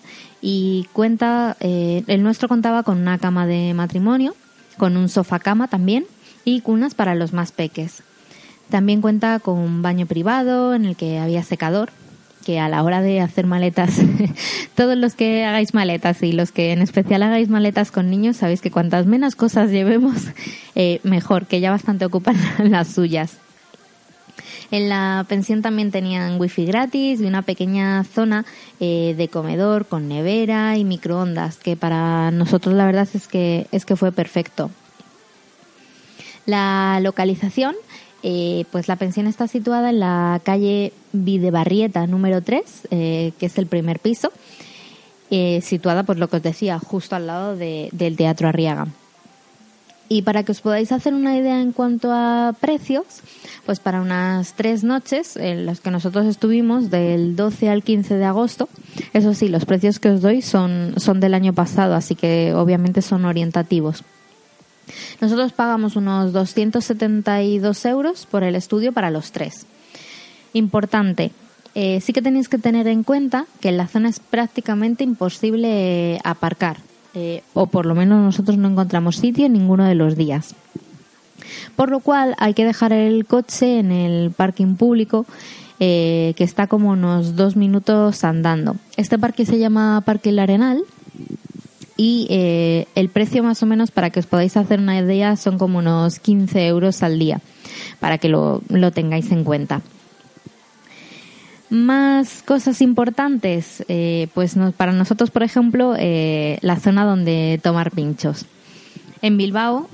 y 0.40 0.88
cuenta, 0.94 1.58
eh, 1.60 2.04
el 2.06 2.22
nuestro 2.22 2.48
contaba 2.48 2.84
con 2.84 2.96
una 2.96 3.18
cama 3.18 3.46
de 3.46 3.74
matrimonio, 3.74 4.34
con 4.78 4.96
un 4.96 5.10
sofá 5.10 5.40
cama 5.40 5.68
también 5.68 6.06
y 6.46 6.62
cunas 6.62 6.94
para 6.94 7.14
los 7.14 7.34
más 7.34 7.52
peques. 7.52 8.02
También 8.70 9.02
cuenta 9.02 9.40
con 9.40 9.58
un 9.58 9.82
baño 9.82 10.06
privado 10.06 10.72
en 10.72 10.86
el 10.86 10.96
que 10.96 11.18
había 11.18 11.42
secador. 11.42 11.90
Que 12.48 12.58
a 12.58 12.70
la 12.70 12.82
hora 12.82 13.02
de 13.02 13.20
hacer 13.20 13.44
maletas, 13.44 13.98
todos 14.74 14.96
los 14.96 15.14
que 15.14 15.44
hagáis 15.44 15.74
maletas 15.74 16.22
y 16.22 16.32
los 16.32 16.50
que 16.50 16.72
en 16.72 16.80
especial 16.80 17.22
hagáis 17.22 17.50
maletas 17.50 17.90
con 17.90 18.08
niños, 18.08 18.38
sabéis 18.38 18.62
que 18.62 18.70
cuantas 18.70 19.04
menos 19.04 19.36
cosas 19.36 19.70
llevemos, 19.70 20.14
eh, 20.74 21.00
mejor, 21.02 21.44
que 21.44 21.60
ya 21.60 21.70
bastante 21.70 22.06
ocupan 22.06 22.36
las 22.70 22.88
suyas. 22.88 23.36
En 24.70 24.88
la 24.88 25.26
pensión 25.28 25.60
también 25.60 25.90
tenían 25.90 26.40
wifi 26.40 26.64
gratis 26.64 27.20
y 27.20 27.26
una 27.26 27.42
pequeña 27.42 28.02
zona 28.04 28.46
eh, 28.80 29.14
de 29.14 29.28
comedor 29.28 29.84
con 29.84 30.08
nevera 30.08 30.78
y 30.78 30.84
microondas, 30.84 31.58
que 31.58 31.76
para 31.76 32.30
nosotros 32.30 32.74
la 32.74 32.86
verdad 32.86 33.06
es 33.12 33.28
que, 33.28 33.66
es 33.72 33.84
que 33.84 33.94
fue 33.94 34.10
perfecto. 34.10 34.70
La 36.46 36.98
localización, 37.02 37.76
eh, 38.22 38.64
pues 38.70 38.88
la 38.88 38.96
pensión 38.96 39.26
está 39.26 39.48
situada 39.48 39.90
en 39.90 40.00
la 40.00 40.40
calle 40.44 40.92
Videbarrieta 41.12 42.06
número 42.06 42.42
3, 42.42 42.88
eh, 42.90 43.32
que 43.38 43.46
es 43.46 43.58
el 43.58 43.66
primer 43.66 44.00
piso, 44.00 44.32
situada, 45.60 46.04
pues 46.04 46.18
lo 46.18 46.28
que 46.28 46.36
os 46.36 46.42
decía, 46.42 46.78
justo 46.78 47.14
al 47.14 47.26
lado 47.26 47.54
del 47.54 48.16
Teatro 48.16 48.48
Arriaga. 48.48 48.86
Y 50.08 50.22
para 50.22 50.42
que 50.42 50.52
os 50.52 50.62
podáis 50.62 50.90
hacer 50.90 51.12
una 51.12 51.36
idea 51.36 51.60
en 51.60 51.72
cuanto 51.72 52.10
a 52.10 52.54
precios, 52.58 53.04
pues 53.66 53.78
para 53.78 54.00
unas 54.00 54.54
tres 54.54 54.82
noches 54.82 55.36
en 55.36 55.66
las 55.66 55.80
que 55.80 55.90
nosotros 55.90 56.24
estuvimos, 56.24 56.88
del 56.88 57.36
12 57.36 57.68
al 57.68 57.82
15 57.82 58.14
de 58.14 58.24
agosto, 58.24 58.70
eso 59.12 59.34
sí, 59.34 59.48
los 59.48 59.66
precios 59.66 59.98
que 59.98 60.08
os 60.08 60.22
doy 60.22 60.40
son, 60.40 60.94
son 60.96 61.20
del 61.20 61.34
año 61.34 61.52
pasado, 61.52 61.94
así 61.94 62.14
que 62.14 62.54
obviamente 62.54 63.02
son 63.02 63.26
orientativos. 63.26 64.02
Nosotros 65.20 65.52
pagamos 65.52 65.96
unos 65.96 66.32
272 66.32 67.84
euros 67.84 68.26
por 68.26 68.42
el 68.42 68.54
estudio 68.54 68.92
para 68.92 69.10
los 69.10 69.32
tres. 69.32 69.66
Importante, 70.52 71.32
eh, 71.74 72.00
sí 72.00 72.12
que 72.12 72.22
tenéis 72.22 72.48
que 72.48 72.58
tener 72.58 72.88
en 72.88 73.04
cuenta 73.04 73.46
que 73.60 73.68
en 73.68 73.76
la 73.76 73.86
zona 73.86 74.08
es 74.08 74.20
prácticamente 74.20 75.04
imposible 75.04 76.18
aparcar. 76.24 76.78
Eh, 77.14 77.42
o 77.54 77.66
por 77.66 77.86
lo 77.86 77.94
menos 77.94 78.22
nosotros 78.22 78.58
no 78.58 78.68
encontramos 78.68 79.16
sitio 79.16 79.48
ninguno 79.48 79.84
de 79.84 79.94
los 79.94 80.16
días. 80.16 80.54
Por 81.76 81.90
lo 81.90 82.00
cual 82.00 82.34
hay 82.38 82.54
que 82.54 82.64
dejar 82.64 82.92
el 82.92 83.24
coche 83.24 83.78
en 83.78 83.92
el 83.92 84.30
parking 84.30 84.74
público 84.74 85.26
eh, 85.80 86.34
que 86.36 86.44
está 86.44 86.66
como 86.66 86.90
unos 86.90 87.36
dos 87.36 87.56
minutos 87.56 88.24
andando. 88.24 88.76
Este 88.96 89.18
parque 89.18 89.46
se 89.46 89.58
llama 89.58 90.02
Parque 90.04 90.30
El 90.30 90.40
Arenal 90.40 90.82
y 92.00 92.28
eh, 92.30 92.86
el 92.94 93.08
precio 93.08 93.42
más 93.42 93.60
o 93.64 93.66
menos 93.66 93.90
para 93.90 94.10
que 94.10 94.20
os 94.20 94.26
podáis 94.26 94.56
hacer 94.56 94.78
una 94.78 94.96
idea 94.96 95.34
son 95.34 95.58
como 95.58 95.80
unos 95.80 96.20
15 96.20 96.68
euros 96.68 97.02
al 97.02 97.18
día 97.18 97.40
para 97.98 98.18
que 98.18 98.28
lo 98.28 98.62
tengáis 98.94 99.30
en 99.32 99.42
cuenta. 99.42 99.82
Más 101.70 102.42
cosas 102.44 102.80
importantes, 102.80 103.84
eh, 103.88 104.28
pues 104.32 104.54
para 104.76 104.92
nosotros, 104.92 105.30
por 105.32 105.42
ejemplo, 105.42 105.96
eh, 105.98 106.58
la 106.62 106.78
zona 106.78 107.04
donde 107.04 107.60
tomar 107.62 107.90
pinchos. 107.90 108.46
En 109.20 109.36
Bilbao, 109.36 109.88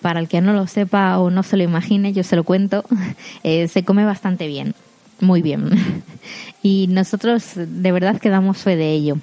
para 0.00 0.20
el 0.20 0.28
que 0.28 0.40
no 0.40 0.54
lo 0.54 0.66
sepa 0.66 1.18
o 1.18 1.28
no 1.30 1.42
se 1.42 1.58
lo 1.58 1.62
imagine, 1.62 2.14
yo 2.14 2.24
se 2.24 2.36
lo 2.36 2.44
cuento, 2.44 2.84
se 3.44 3.84
come 3.84 4.06
bastante 4.06 4.46
bien, 4.46 4.74
muy 5.20 5.42
bien. 5.42 5.70
y 6.62 6.86
nosotros 6.88 7.52
de 7.54 7.92
verdad 7.92 8.18
que 8.18 8.30
damos 8.30 8.56
fe 8.56 8.76
de 8.76 8.92
ello. 8.92 9.18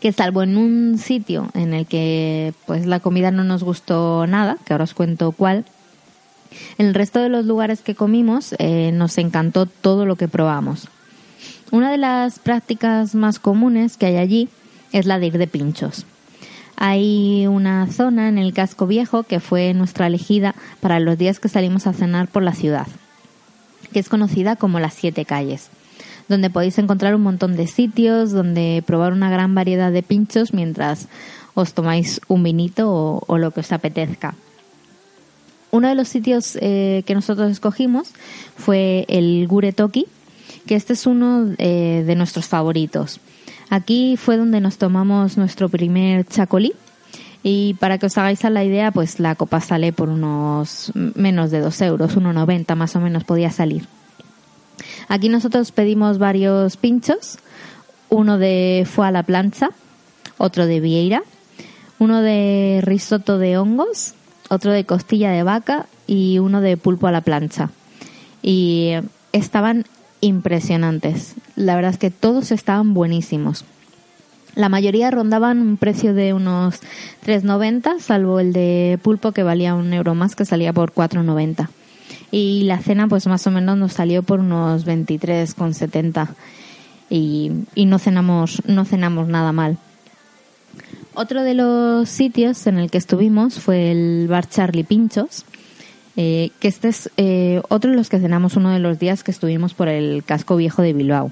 Que 0.00 0.12
salvo 0.12 0.42
en 0.42 0.56
un 0.56 0.98
sitio 0.98 1.50
en 1.54 1.74
el 1.74 1.86
que 1.86 2.52
pues 2.66 2.86
la 2.86 3.00
comida 3.00 3.30
no 3.30 3.44
nos 3.44 3.64
gustó 3.64 4.26
nada, 4.26 4.58
que 4.64 4.74
ahora 4.74 4.84
os 4.84 4.94
cuento 4.94 5.32
cuál, 5.32 5.64
en 6.78 6.86
el 6.86 6.94
resto 6.94 7.20
de 7.20 7.28
los 7.28 7.44
lugares 7.44 7.80
que 7.80 7.94
comimos 7.94 8.54
eh, 8.58 8.90
nos 8.92 9.18
encantó 9.18 9.66
todo 9.66 10.06
lo 10.06 10.16
que 10.16 10.28
probamos. 10.28 10.88
Una 11.70 11.90
de 11.90 11.98
las 11.98 12.38
prácticas 12.38 13.14
más 13.14 13.38
comunes 13.38 13.96
que 13.96 14.06
hay 14.06 14.16
allí 14.16 14.48
es 14.92 15.06
la 15.06 15.18
de 15.18 15.26
ir 15.26 15.38
de 15.38 15.46
pinchos. 15.46 16.06
Hay 16.76 17.46
una 17.46 17.90
zona 17.90 18.28
en 18.28 18.38
el 18.38 18.52
casco 18.52 18.86
viejo 18.86 19.22
que 19.22 19.40
fue 19.40 19.72
nuestra 19.74 20.06
elegida 20.06 20.54
para 20.80 21.00
los 21.00 21.16
días 21.16 21.40
que 21.40 21.48
salimos 21.48 21.86
a 21.86 21.92
cenar 21.92 22.28
por 22.28 22.42
la 22.42 22.52
ciudad, 22.52 22.86
que 23.92 23.98
es 23.98 24.08
conocida 24.08 24.56
como 24.56 24.78
las 24.78 24.94
siete 24.94 25.24
calles, 25.24 25.70
donde 26.28 26.50
podéis 26.50 26.78
encontrar 26.78 27.14
un 27.14 27.22
montón 27.22 27.56
de 27.56 27.66
sitios, 27.66 28.32
donde 28.32 28.82
probar 28.86 29.12
una 29.12 29.30
gran 29.30 29.54
variedad 29.54 29.92
de 29.92 30.02
pinchos 30.02 30.52
mientras 30.52 31.08
os 31.54 31.72
tomáis 31.72 32.20
un 32.28 32.42
vinito 32.42 33.22
o, 33.26 33.38
lo 33.38 33.50
que 33.50 33.60
os 33.60 33.72
apetezca. 33.72 34.34
Uno 35.70 35.88
de 35.88 35.94
los 35.94 36.08
sitios 36.08 36.56
eh, 36.60 37.02
que 37.06 37.14
nosotros 37.14 37.50
escogimos 37.50 38.12
fue 38.56 39.04
el 39.08 39.46
Guretoki, 39.48 40.06
que 40.66 40.74
este 40.74 40.92
es 40.92 41.06
uno 41.06 41.54
eh, 41.58 42.04
de 42.06 42.14
nuestros 42.14 42.46
favoritos. 42.46 43.20
Aquí 43.70 44.16
fue 44.16 44.36
donde 44.36 44.60
nos 44.60 44.78
tomamos 44.78 45.36
nuestro 45.36 45.68
primer 45.68 46.24
chacolí 46.26 46.72
y 47.42 47.74
para 47.74 47.98
que 47.98 48.06
os 48.06 48.18
hagáis 48.18 48.42
la 48.44 48.64
idea, 48.64 48.90
pues 48.90 49.18
la 49.18 49.34
copa 49.34 49.60
sale 49.60 49.92
por 49.92 50.08
unos 50.08 50.92
menos 50.94 51.50
de 51.50 51.60
2 51.60 51.80
euros, 51.82 52.16
1,90 52.16 52.74
más 52.74 52.96
o 52.96 53.00
menos 53.00 53.24
podía 53.24 53.50
salir. 53.50 53.86
Aquí 55.08 55.28
nosotros 55.28 55.72
pedimos 55.72 56.18
varios 56.18 56.76
pinchos, 56.76 57.38
uno 58.08 58.38
de 58.38 58.86
fue 58.90 59.06
a 59.06 59.10
la 59.10 59.22
plancha, 59.22 59.70
otro 60.38 60.66
de 60.66 60.80
vieira, 60.80 61.22
uno 61.98 62.22
de 62.22 62.80
risotto 62.82 63.38
de 63.38 63.58
hongos 63.58 64.14
otro 64.48 64.72
de 64.72 64.84
costilla 64.84 65.30
de 65.30 65.42
vaca 65.42 65.86
y 66.06 66.38
uno 66.38 66.60
de 66.60 66.76
pulpo 66.76 67.06
a 67.06 67.12
la 67.12 67.20
plancha. 67.20 67.70
Y 68.42 68.92
estaban 69.32 69.84
impresionantes. 70.20 71.34
La 71.56 71.74
verdad 71.74 71.92
es 71.92 71.98
que 71.98 72.10
todos 72.10 72.52
estaban 72.52 72.94
buenísimos. 72.94 73.64
La 74.54 74.68
mayoría 74.68 75.10
rondaban 75.10 75.60
un 75.60 75.76
precio 75.76 76.14
de 76.14 76.32
unos 76.32 76.80
3,90, 77.26 78.00
salvo 78.00 78.40
el 78.40 78.52
de 78.52 78.98
pulpo 79.02 79.32
que 79.32 79.42
valía 79.42 79.74
un 79.74 79.92
euro 79.92 80.14
más, 80.14 80.34
que 80.34 80.46
salía 80.46 80.72
por 80.72 80.94
4,90. 80.94 81.68
Y 82.30 82.64
la 82.64 82.78
cena, 82.78 83.08
pues 83.08 83.26
más 83.26 83.46
o 83.46 83.50
menos 83.50 83.78
nos 83.78 83.92
salió 83.92 84.22
por 84.22 84.40
unos 84.40 84.86
23,70. 84.86 86.28
Y, 87.08 87.52
y 87.74 87.86
no 87.86 87.98
cenamos, 87.98 88.62
no 88.66 88.84
cenamos 88.84 89.28
nada 89.28 89.52
mal. 89.52 89.78
Otro 91.14 91.42
de 91.42 91.54
los 91.54 92.08
sitios 92.08 92.66
en 92.66 92.78
el 92.78 92.90
que 92.90 92.98
estuvimos 92.98 93.54
fue 93.54 93.90
el 93.90 94.26
bar 94.28 94.48
Charlie 94.48 94.84
Pinchos, 94.84 95.46
eh, 96.16 96.50
que 96.60 96.68
este 96.68 96.88
es 96.88 97.10
eh, 97.16 97.62
otro 97.68 97.90
de 97.90 97.96
los 97.96 98.10
que 98.10 98.20
cenamos 98.20 98.56
uno 98.56 98.70
de 98.70 98.80
los 98.80 98.98
días 98.98 99.24
que 99.24 99.30
estuvimos 99.30 99.72
por 99.72 99.88
el 99.88 100.24
casco 100.24 100.56
viejo 100.56 100.82
de 100.82 100.92
Bilbao. 100.92 101.30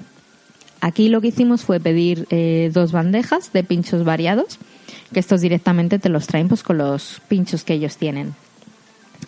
Aquí 0.81 1.09
lo 1.09 1.21
que 1.21 1.27
hicimos 1.27 1.63
fue 1.63 1.79
pedir 1.79 2.27
eh, 2.29 2.71
dos 2.73 2.91
bandejas 2.91 3.53
de 3.53 3.63
pinchos 3.63 4.03
variados, 4.03 4.59
que 5.13 5.19
estos 5.19 5.41
directamente 5.41 5.99
te 5.99 6.09
los 6.09 6.27
traen 6.27 6.47
pues 6.47 6.63
con 6.63 6.77
los 6.77 7.21
pinchos 7.27 7.63
que 7.63 7.73
ellos 7.73 7.97
tienen. 7.97 8.35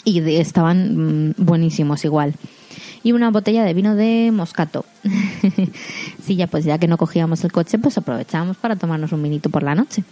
Y 0.04 0.20
estaban 0.36 1.30
mm, 1.30 1.34
buenísimos 1.38 2.06
igual. 2.06 2.34
Y 3.04 3.12
una 3.12 3.32
botella 3.32 3.64
de 3.64 3.74
vino 3.74 3.96
de 3.96 4.32
moscato. 4.34 4.86
sí, 6.24 6.36
ya 6.36 6.48
pues 6.48 6.66
ya 6.66 6.78
que 6.78 6.88
no 6.88 6.98
cogíamos 6.98 7.44
el 7.44 7.52
coche, 7.52 7.78
pues 7.78 7.98
aprovechábamos 7.98 8.58
para 8.58 8.76
tomarnos 8.76 9.12
un 9.12 9.24
vinito 9.24 9.50
por 9.50 9.64
la 9.64 9.76
noche 9.76 10.04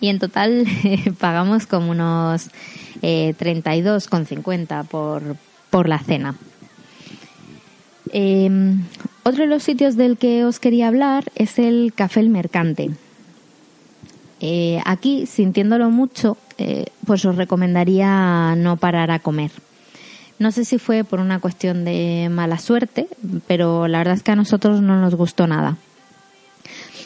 y 0.00 0.08
en 0.08 0.18
total 0.18 0.66
pagamos 1.18 1.66
como 1.66 1.90
unos 1.90 2.48
eh, 3.02 3.34
32,50 3.38 4.86
por, 4.86 5.36
por 5.70 5.88
la 5.88 5.98
cena. 5.98 6.36
Em, 8.12 8.84
otro 9.22 9.42
de 9.42 9.48
los 9.48 9.62
sitios 9.62 9.96
del 9.96 10.16
que 10.16 10.44
os 10.44 10.58
quería 10.58 10.88
hablar 10.88 11.30
es 11.34 11.58
el 11.58 11.92
Café 11.94 12.20
El 12.20 12.30
Mercante. 12.30 12.90
Eh, 14.40 14.80
aquí, 14.84 15.26
sintiéndolo 15.26 15.90
mucho, 15.90 16.36
eh, 16.60 16.84
pues 17.06 17.24
os 17.24 17.36
recomendaría 17.36 18.54
no 18.54 18.76
parar 18.76 19.10
a 19.10 19.18
comer. 19.18 19.50
No 20.38 20.52
sé 20.52 20.66
si 20.66 20.78
fue 20.78 21.04
por 21.04 21.18
una 21.18 21.40
cuestión 21.40 21.86
de 21.86 22.28
mala 22.30 22.58
suerte, 22.58 23.08
pero 23.46 23.88
la 23.88 23.98
verdad 23.98 24.14
es 24.14 24.22
que 24.22 24.32
a 24.32 24.36
nosotros 24.36 24.82
no 24.82 25.00
nos 25.00 25.14
gustó 25.14 25.46
nada. 25.46 25.78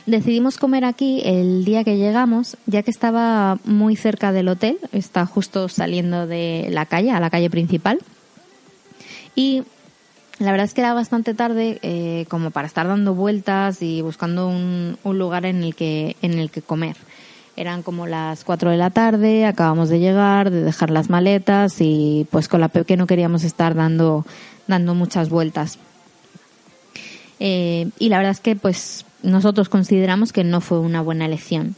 Decidimos 0.06 0.58
comer 0.58 0.84
aquí 0.84 1.22
el 1.24 1.64
día 1.64 1.84
que 1.84 1.96
llegamos, 1.96 2.56
ya 2.66 2.82
que 2.82 2.90
estaba 2.90 3.58
muy 3.64 3.94
cerca 3.94 4.32
del 4.32 4.48
hotel, 4.48 4.78
está 4.90 5.24
justo 5.24 5.68
saliendo 5.68 6.26
de 6.26 6.66
la 6.70 6.86
calle, 6.86 7.12
a 7.12 7.20
la 7.20 7.30
calle 7.30 7.48
principal. 7.48 8.00
Y 9.36 9.62
la 10.40 10.50
verdad 10.50 10.66
es 10.66 10.74
que 10.74 10.80
era 10.80 10.94
bastante 10.94 11.32
tarde 11.32 11.78
eh, 11.82 12.26
como 12.28 12.50
para 12.50 12.66
estar 12.66 12.88
dando 12.88 13.14
vueltas 13.14 13.82
y 13.82 14.02
buscando 14.02 14.48
un, 14.48 14.98
lugar 15.04 15.46
en 15.46 15.62
el 15.62 15.76
que 15.76 16.16
en 16.22 16.40
el 16.40 16.50
que 16.50 16.60
comer. 16.60 16.96
Eran 17.56 17.82
como 17.82 18.06
las 18.06 18.44
4 18.44 18.70
de 18.70 18.76
la 18.76 18.90
tarde, 18.90 19.46
acabamos 19.46 19.88
de 19.88 20.00
llegar, 20.00 20.50
de 20.50 20.62
dejar 20.62 20.90
las 20.90 21.08
maletas 21.08 21.76
y 21.80 22.26
pues 22.30 22.48
con 22.48 22.60
la 22.60 22.68
que 22.68 22.96
no 22.96 23.06
queríamos 23.06 23.44
estar 23.44 23.74
dando 23.74 24.24
dando 24.66 24.94
muchas 24.94 25.28
vueltas. 25.28 25.78
Eh, 27.40 27.90
y 27.98 28.08
la 28.08 28.18
verdad 28.18 28.32
es 28.32 28.40
que 28.40 28.56
pues 28.56 29.04
nosotros 29.22 29.68
consideramos 29.68 30.32
que 30.32 30.44
no 30.44 30.60
fue 30.60 30.78
una 30.78 31.02
buena 31.02 31.26
elección. 31.26 31.76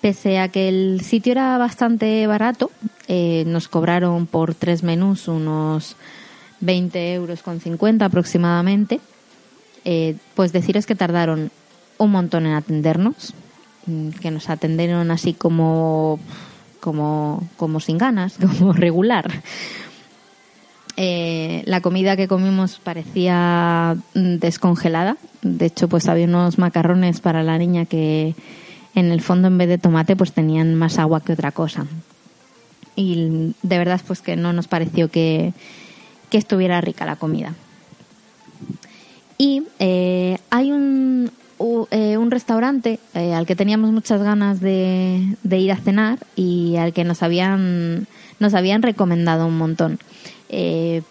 Pese 0.00 0.38
a 0.38 0.48
que 0.48 0.68
el 0.68 1.00
sitio 1.02 1.32
era 1.32 1.58
bastante 1.58 2.26
barato, 2.26 2.70
eh, 3.08 3.44
nos 3.46 3.68
cobraron 3.68 4.26
por 4.26 4.54
tres 4.54 4.82
menús 4.82 5.26
unos 5.26 5.96
20 6.60 7.14
euros 7.14 7.42
con 7.42 7.60
50 7.60 8.04
aproximadamente. 8.04 9.00
Eh, 9.84 10.16
pues 10.34 10.52
deciros 10.52 10.86
que 10.86 10.94
tardaron 10.94 11.50
un 11.98 12.10
montón 12.10 12.46
en 12.46 12.54
atendernos, 12.54 13.34
que 14.20 14.30
nos 14.30 14.50
atendieron 14.50 15.10
así 15.10 15.32
como, 15.34 16.18
como, 16.80 17.48
como 17.56 17.80
sin 17.80 17.98
ganas, 17.98 18.36
como 18.58 18.72
regular. 18.72 19.30
Eh, 20.96 21.62
la 21.66 21.80
comida 21.80 22.16
que 22.16 22.26
comimos 22.26 22.80
parecía 22.82 23.96
mm, 24.14 24.36
descongelada. 24.38 25.16
De 25.42 25.66
hecho, 25.66 25.88
pues 25.88 26.08
había 26.08 26.26
unos 26.26 26.58
macarrones 26.58 27.20
para 27.20 27.42
la 27.44 27.56
niña 27.56 27.84
que 27.84 28.34
en 28.94 29.12
el 29.12 29.20
fondo 29.20 29.46
en 29.46 29.58
vez 29.58 29.68
de 29.68 29.78
tomate 29.78 30.16
pues 30.16 30.32
tenían 30.32 30.74
más 30.74 30.98
agua 30.98 31.20
que 31.20 31.32
otra 31.32 31.52
cosa. 31.52 31.86
Y 32.96 33.54
de 33.62 33.78
verdad 33.78 34.00
pues 34.04 34.22
que 34.22 34.34
no 34.34 34.52
nos 34.52 34.66
pareció 34.66 35.08
que, 35.08 35.52
que 36.30 36.38
estuviera 36.38 36.80
rica 36.80 37.06
la 37.06 37.14
comida. 37.14 37.54
Y 39.38 39.62
eh, 39.78 40.38
hay 40.50 40.72
un, 40.72 41.30
un 41.58 42.30
restaurante 42.30 43.00
eh, 43.14 43.34
al 43.34 43.46
que 43.46 43.56
teníamos 43.56 43.90
muchas 43.90 44.22
ganas 44.22 44.60
de, 44.60 45.36
de 45.42 45.58
ir 45.58 45.72
a 45.72 45.76
cenar 45.76 46.18
y 46.36 46.76
al 46.76 46.92
que 46.92 47.04
nos 47.04 47.22
habían, 47.22 48.06
nos 48.38 48.54
habían 48.54 48.82
recomendado 48.82 49.46
un 49.46 49.58
montón, 49.58 49.98
eh, 50.48 51.02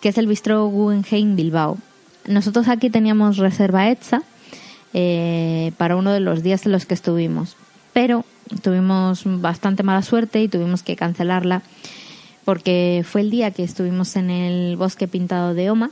que 0.00 0.08
es 0.08 0.18
el 0.18 0.26
Bistro 0.26 0.66
Guggenheim 0.66 1.36
Bilbao. 1.36 1.78
Nosotros 2.26 2.68
aquí 2.68 2.90
teníamos 2.90 3.36
reserva 3.36 3.90
hecha 3.90 4.22
eh, 4.92 5.72
para 5.76 5.96
uno 5.96 6.12
de 6.12 6.20
los 6.20 6.42
días 6.42 6.66
en 6.66 6.72
los 6.72 6.86
que 6.86 6.94
estuvimos, 6.94 7.56
pero 7.92 8.24
tuvimos 8.62 9.22
bastante 9.24 9.82
mala 9.82 10.02
suerte 10.02 10.42
y 10.42 10.48
tuvimos 10.48 10.82
que 10.82 10.96
cancelarla 10.96 11.62
porque 12.44 13.04
fue 13.08 13.22
el 13.22 13.30
día 13.30 13.50
que 13.50 13.62
estuvimos 13.62 14.16
en 14.16 14.30
el 14.30 14.76
bosque 14.76 15.08
pintado 15.08 15.54
de 15.54 15.70
Oma. 15.70 15.90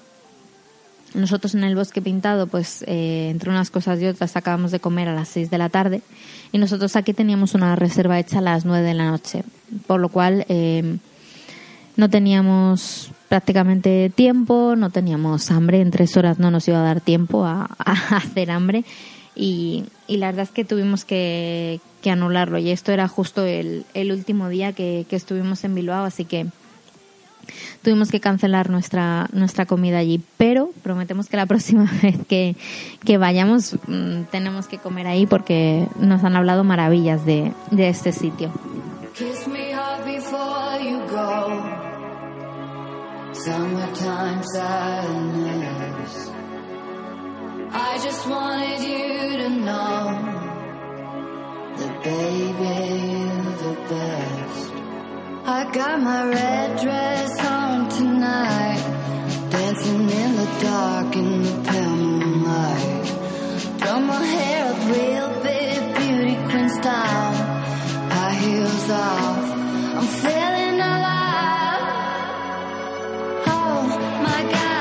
Nosotros 1.14 1.54
en 1.54 1.64
el 1.64 1.74
bosque 1.74 2.00
pintado, 2.00 2.46
pues 2.46 2.84
eh, 2.86 3.28
entre 3.30 3.50
unas 3.50 3.70
cosas 3.70 4.00
y 4.00 4.06
otras, 4.06 4.36
acabamos 4.36 4.70
de 4.70 4.80
comer 4.80 5.08
a 5.08 5.14
las 5.14 5.28
6 5.28 5.50
de 5.50 5.58
la 5.58 5.68
tarde 5.68 6.02
y 6.52 6.58
nosotros 6.58 6.96
aquí 6.96 7.12
teníamos 7.12 7.54
una 7.54 7.76
reserva 7.76 8.18
hecha 8.18 8.38
a 8.38 8.42
las 8.42 8.64
9 8.64 8.86
de 8.86 8.94
la 8.94 9.10
noche, 9.10 9.44
por 9.86 10.00
lo 10.00 10.08
cual 10.08 10.46
eh, 10.48 10.96
no 11.96 12.08
teníamos 12.08 13.10
prácticamente 13.28 14.10
tiempo, 14.14 14.74
no 14.76 14.90
teníamos 14.90 15.50
hambre, 15.50 15.80
en 15.80 15.90
tres 15.90 16.16
horas 16.16 16.38
no 16.38 16.50
nos 16.50 16.66
iba 16.68 16.78
a 16.78 16.82
dar 16.82 17.00
tiempo 17.00 17.44
a, 17.46 17.64
hacer 18.10 18.50
hambre 18.50 18.84
y, 19.34 19.84
y 20.06 20.18
la 20.18 20.26
verdad 20.26 20.44
es 20.44 20.50
que 20.50 20.64
tuvimos 20.64 21.04
que, 21.04 21.80
que 22.02 22.10
anularlo 22.10 22.58
y 22.58 22.70
esto 22.70 22.92
era 22.92 23.08
justo 23.08 23.44
el, 23.44 23.84
el 23.94 24.12
último 24.12 24.48
día 24.48 24.72
que, 24.72 25.06
que 25.08 25.16
estuvimos 25.16 25.64
en 25.64 25.74
Bilbao, 25.74 26.04
así 26.04 26.24
que 26.24 26.46
tuvimos 27.82 28.10
que 28.10 28.20
cancelar 28.20 28.70
nuestra 28.70 29.28
nuestra 29.32 29.66
comida 29.66 29.98
allí, 29.98 30.20
pero 30.36 30.70
prometemos 30.82 31.28
que 31.28 31.36
la 31.36 31.46
próxima 31.52 31.90
vez 32.02 32.16
que, 32.28 32.56
que 33.04 33.18
vayamos 33.18 33.76
mm, 33.86 34.24
tenemos 34.30 34.66
que 34.66 34.78
comer 34.78 35.06
ahí 35.06 35.26
porque 35.26 35.88
nos 35.98 36.24
han 36.24 36.36
hablado 36.36 36.64
maravillas 36.64 37.24
de, 37.24 37.52
de 37.70 37.88
este 37.88 38.12
sitio. 38.12 38.50
I 55.44 55.64
got 55.72 56.00
my 56.00 56.28
red 56.28 56.80
dress 56.80 57.40
on 57.44 57.88
tonight, 57.88 58.78
dancing 59.50 60.08
in 60.08 60.36
the 60.36 60.46
dark 60.62 61.16
in 61.16 61.42
the 61.42 61.68
pale 61.68 61.96
moonlight. 61.96 63.80
Done 63.80 64.06
my 64.06 64.24
hair 64.24 64.66
up 64.72 64.78
real 64.86 65.42
big, 65.42 65.96
beauty 65.96 66.36
queen 66.48 66.68
style 66.68 67.34
high 68.12 68.34
heels 68.34 68.90
off. 68.90 69.50
I'm 69.98 70.06
feeling 70.22 70.80
alive. 70.80 71.82
Oh 73.48 73.82
my 74.22 74.42
God, 74.52 74.71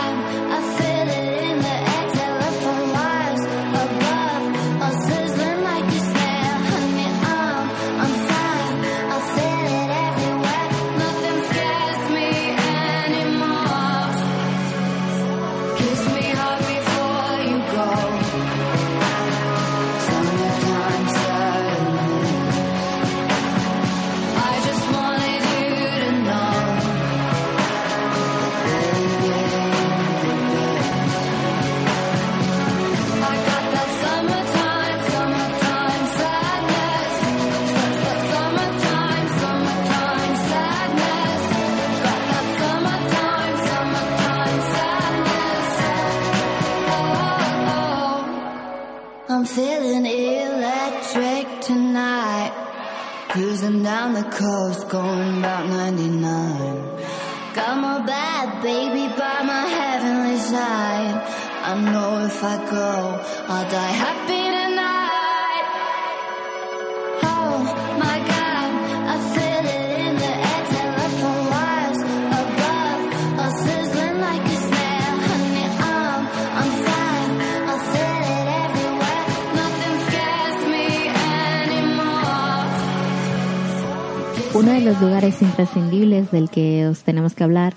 de 84.84 84.92
los 84.92 85.00
lugares 85.02 85.40
imprescindibles 85.44 86.32
del 86.32 86.50
que 86.50 86.88
os 86.88 87.04
tenemos 87.04 87.36
que 87.36 87.44
hablar 87.44 87.74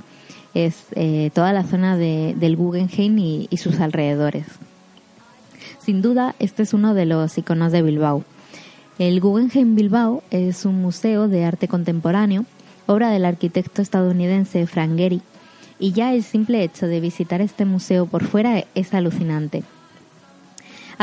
es 0.54 0.86
eh, 0.94 1.30
toda 1.34 1.52
la 1.52 1.62
zona 1.64 1.98
de- 1.98 2.34
del 2.38 2.56
Guggenheim 2.56 3.18
y, 3.18 3.46
y 3.50 3.58
sus 3.58 3.78
alrededores. 3.80 4.46
Sin 5.80 6.00
duda, 6.00 6.34
este 6.38 6.62
es 6.62 6.72
uno 6.72 6.94
de 6.94 7.04
los 7.04 7.36
iconos 7.36 7.72
de 7.72 7.82
Bilbao. 7.82 8.24
El 8.98 9.20
Guggenheim 9.20 9.74
Bilbao 9.74 10.22
es 10.30 10.64
un 10.64 10.80
museo 10.80 11.28
de 11.28 11.44
arte 11.44 11.68
contemporáneo, 11.68 12.46
obra 12.86 13.10
del 13.10 13.26
arquitecto 13.26 13.82
estadounidense 13.82 14.66
Frank 14.66 14.96
Gehry, 14.96 15.20
y 15.78 15.92
ya 15.92 16.14
el 16.14 16.22
simple 16.22 16.62
hecho 16.62 16.86
de 16.86 17.00
visitar 17.00 17.42
este 17.42 17.66
museo 17.66 18.06
por 18.06 18.24
fuera 18.24 18.64
es 18.74 18.94
alucinante. 18.94 19.62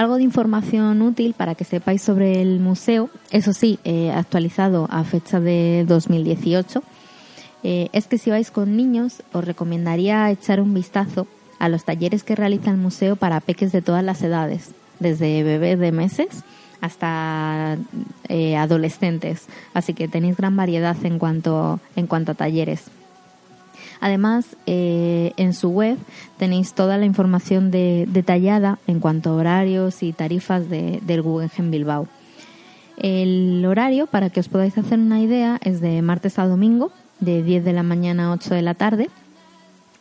Algo 0.01 0.17
de 0.17 0.23
información 0.23 0.99
útil 1.03 1.35
para 1.35 1.53
que 1.53 1.63
sepáis 1.63 2.01
sobre 2.01 2.41
el 2.41 2.59
museo, 2.59 3.11
eso 3.29 3.53
sí, 3.53 3.77
eh, 3.83 4.09
actualizado 4.09 4.87
a 4.89 5.03
fecha 5.03 5.39
de 5.39 5.85
2018, 5.87 6.81
eh, 7.61 7.87
es 7.93 8.07
que 8.07 8.17
si 8.17 8.31
vais 8.31 8.49
con 8.49 8.75
niños 8.75 9.21
os 9.31 9.45
recomendaría 9.45 10.31
echar 10.31 10.59
un 10.59 10.73
vistazo 10.73 11.27
a 11.59 11.69
los 11.69 11.85
talleres 11.85 12.23
que 12.23 12.35
realiza 12.35 12.71
el 12.71 12.77
museo 12.77 13.15
para 13.15 13.41
peques 13.41 13.71
de 13.71 13.83
todas 13.83 14.03
las 14.03 14.23
edades, 14.23 14.71
desde 14.99 15.43
bebés 15.43 15.77
de 15.77 15.91
meses 15.91 16.29
hasta 16.81 17.77
eh, 18.27 18.57
adolescentes. 18.57 19.45
Así 19.75 19.93
que 19.93 20.07
tenéis 20.07 20.35
gran 20.35 20.57
variedad 20.57 20.97
en 21.03 21.19
cuanto, 21.19 21.79
en 21.95 22.07
cuanto 22.07 22.31
a 22.31 22.33
talleres. 22.33 22.85
Además, 24.01 24.57
eh, 24.65 25.31
en 25.37 25.53
su 25.53 25.69
web 25.69 25.97
tenéis 26.37 26.73
toda 26.73 26.97
la 26.97 27.05
información 27.05 27.71
de- 27.71 28.07
detallada 28.11 28.79
en 28.87 28.99
cuanto 28.99 29.29
a 29.29 29.33
horarios 29.35 30.03
y 30.03 30.11
tarifas 30.11 30.69
de- 30.69 30.99
del 31.05 31.21
Guggenheim 31.21 31.71
Bilbao. 31.71 32.07
El 32.97 33.63
horario, 33.65 34.07
para 34.07 34.29
que 34.29 34.39
os 34.39 34.47
podáis 34.49 34.77
hacer 34.77 34.99
una 34.99 35.21
idea, 35.21 35.59
es 35.63 35.81
de 35.81 36.01
martes 36.01 36.37
a 36.39 36.47
domingo, 36.47 36.91
de 37.19 37.43
10 37.43 37.63
de 37.63 37.73
la 37.73 37.83
mañana 37.83 38.25
a 38.27 38.31
8 38.33 38.53
de 38.53 38.61
la 38.63 38.73
tarde. 38.73 39.09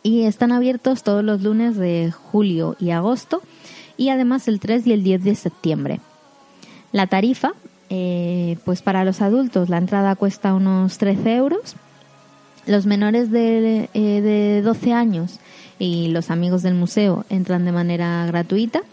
Y 0.03 0.23
están 0.23 0.51
abiertos 0.51 1.03
todos 1.03 1.23
los 1.23 1.41
lunes 1.43 1.77
de 1.77 2.11
julio 2.11 2.75
y 2.79 2.89
agosto 2.89 3.41
y 3.97 4.09
además 4.09 4.47
el 4.47 4.59
3 4.59 4.85
y 4.87 4.93
el 4.93 5.03
10 5.03 5.23
de 5.23 5.35
septiembre. 5.35 5.99
La 6.91 7.05
tarifa, 7.05 7.51
eh, 7.91 8.57
pues 8.65 8.81
para 8.81 9.05
los 9.05 9.21
adultos 9.21 9.69
la 9.69 9.77
entrada 9.77 10.15
cuesta 10.15 10.55
unos 10.55 10.97
13 10.97 11.35
euros 11.35 11.75
Los 12.67 12.85
menores 12.85 13.31
de, 13.31 13.89
eh, 13.93 14.21
de 14.21 14.61
12 14.61 14.93
años 14.93 15.39
y 15.81 16.09
los 16.09 16.29
amigos 16.29 16.61
del 16.61 16.75
museo 16.75 17.25
entran 17.29 17.65
de 17.65 17.71
manera 17.71 18.23
gratuita. 18.27 18.83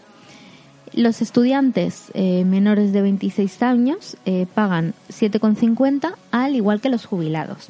Los 0.91 1.21
estudiantes 1.21 2.11
eh, 2.15 2.43
menores 2.45 2.93
de 2.93 3.03
26 3.03 3.61
años 3.61 4.17
eh, 4.25 4.47
pagan 4.55 4.95
7,50 5.09 6.15
al 6.31 6.55
igual 6.55 6.81
que 6.81 6.89
los 6.89 7.05
jubilados. 7.05 7.67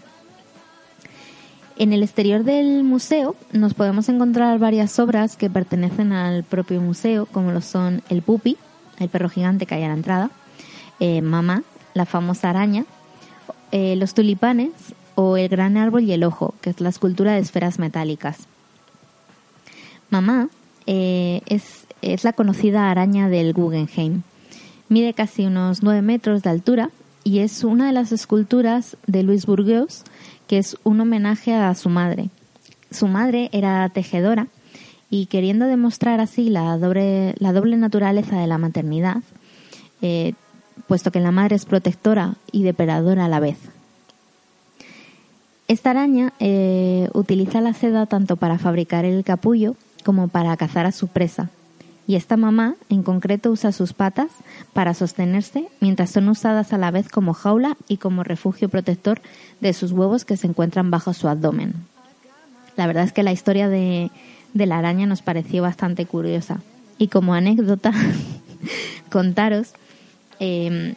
En 1.78 1.92
el 1.92 2.02
exterior 2.02 2.46
del 2.46 2.84
museo 2.86 3.36
nos 3.52 3.74
podemos 3.74 4.08
encontrar 4.08 4.58
varias 4.58 4.98
obras 5.00 5.36
que 5.36 5.50
pertenecen 5.50 6.14
al 6.14 6.46
propio 6.46 6.80
museo, 6.80 7.26
como 7.26 7.52
lo 7.52 7.60
son 7.60 8.02
el 8.08 8.22
pupi, 8.22 8.56
el 9.00 9.10
perro 9.10 9.28
gigante 9.28 9.66
que 9.66 9.76
hay 9.76 9.84
a 9.84 9.90
la 9.90 9.96
entrada, 9.96 10.32
eh, 11.02 11.22
mamá, 11.22 11.64
la 11.94 12.06
famosa 12.06 12.50
araña, 12.50 12.86
los 13.72 14.16
tulipanes 14.16 14.72
o 15.22 15.36
el 15.36 15.50
gran 15.50 15.76
árbol 15.76 16.04
y 16.04 16.14
el 16.14 16.24
ojo, 16.24 16.54
que 16.62 16.70
es 16.70 16.80
la 16.80 16.88
escultura 16.88 17.34
de 17.34 17.40
esferas 17.40 17.78
metálicas. 17.78 18.48
Mamá 20.10 20.48
eh, 20.86 21.42
es, 21.46 21.88
es 22.02 22.24
la 22.24 22.32
conocida 22.32 22.90
araña 22.90 23.28
del 23.28 23.52
Guggenheim. 23.52 24.22
Mide 24.88 25.14
casi 25.14 25.46
unos 25.46 25.84
9 25.84 26.02
metros 26.04 26.42
de 26.42 26.52
altura 26.52 26.90
y 27.26 27.40
es 27.40 27.66
una 27.66 27.88
de 27.88 27.92
las 27.92 28.14
esculturas 28.14 28.96
de 29.08 29.24
Luis 29.24 29.46
Bourgeois, 29.46 30.06
que 30.48 30.58
es 30.58 30.78
un 30.86 31.02
homenaje 31.02 31.54
a 31.54 31.76
su 31.76 31.90
madre. 31.90 32.30
Su 32.90 33.10
madre 33.10 33.50
era 33.52 33.90
tejedora 33.90 34.48
y 35.10 35.26
queriendo 35.26 35.66
demostrar 35.66 36.22
así 36.22 36.48
la 36.48 36.78
doble, 36.78 37.36
la 37.40 37.52
doble 37.52 37.76
naturaleza 37.76 38.40
de 38.40 38.48
la 38.48 38.58
maternidad, 38.58 39.18
eh, 40.02 40.32
puesto 40.88 41.12
que 41.12 41.20
la 41.20 41.32
madre 41.32 41.58
es 41.58 41.66
protectora 41.66 42.36
y 42.54 42.64
depredadora 42.64 43.26
a 43.26 43.28
la 43.28 43.42
vez. 43.42 43.58
Esta 45.70 45.92
araña 45.92 46.34
eh, 46.40 47.10
utiliza 47.14 47.62
la 47.62 47.76
seda 47.76 48.08
tanto 48.08 48.38
para 48.38 48.58
fabricar 48.58 49.06
el 49.06 49.24
capullo 49.24 49.76
como 50.04 50.28
para 50.28 50.58
cazar 50.58 50.88
a 50.88 50.92
su 50.92 51.10
presa. 51.10 51.52
Y 52.08 52.16
esta 52.16 52.38
mamá, 52.38 52.74
en 52.90 53.04
concreto, 53.04 53.52
usa 53.52 53.72
sus 53.72 53.94
patas 53.94 54.32
para 54.74 54.96
sostenerse 54.96 55.68
mientras 55.80 56.10
son 56.10 56.28
usadas 56.28 56.74
a 56.74 56.80
la 56.80 56.90
vez 56.90 57.08
como 57.08 57.36
jaula 57.36 57.78
y 57.88 57.98
como 57.98 58.24
refugio 58.24 58.68
protector 58.68 59.22
de 59.62 59.74
sus 59.74 59.92
huevos 59.92 60.26
que 60.26 60.38
se 60.38 60.48
encuentran 60.48 60.90
bajo 60.90 61.14
su 61.14 61.28
abdomen. 61.28 61.76
La 62.76 62.88
verdad 62.88 63.04
es 63.04 63.14
que 63.14 63.22
la 63.22 63.32
historia 63.32 63.70
de, 63.70 64.10
la 64.56 64.80
araña 64.80 65.06
nos 65.06 65.22
pareció 65.22 65.62
bastante 65.62 66.08
curiosa. 66.08 66.62
Y 66.98 67.10
como 67.10 67.36
anécdota, 67.36 67.94
contaros 69.12 69.74
em, 70.40 70.96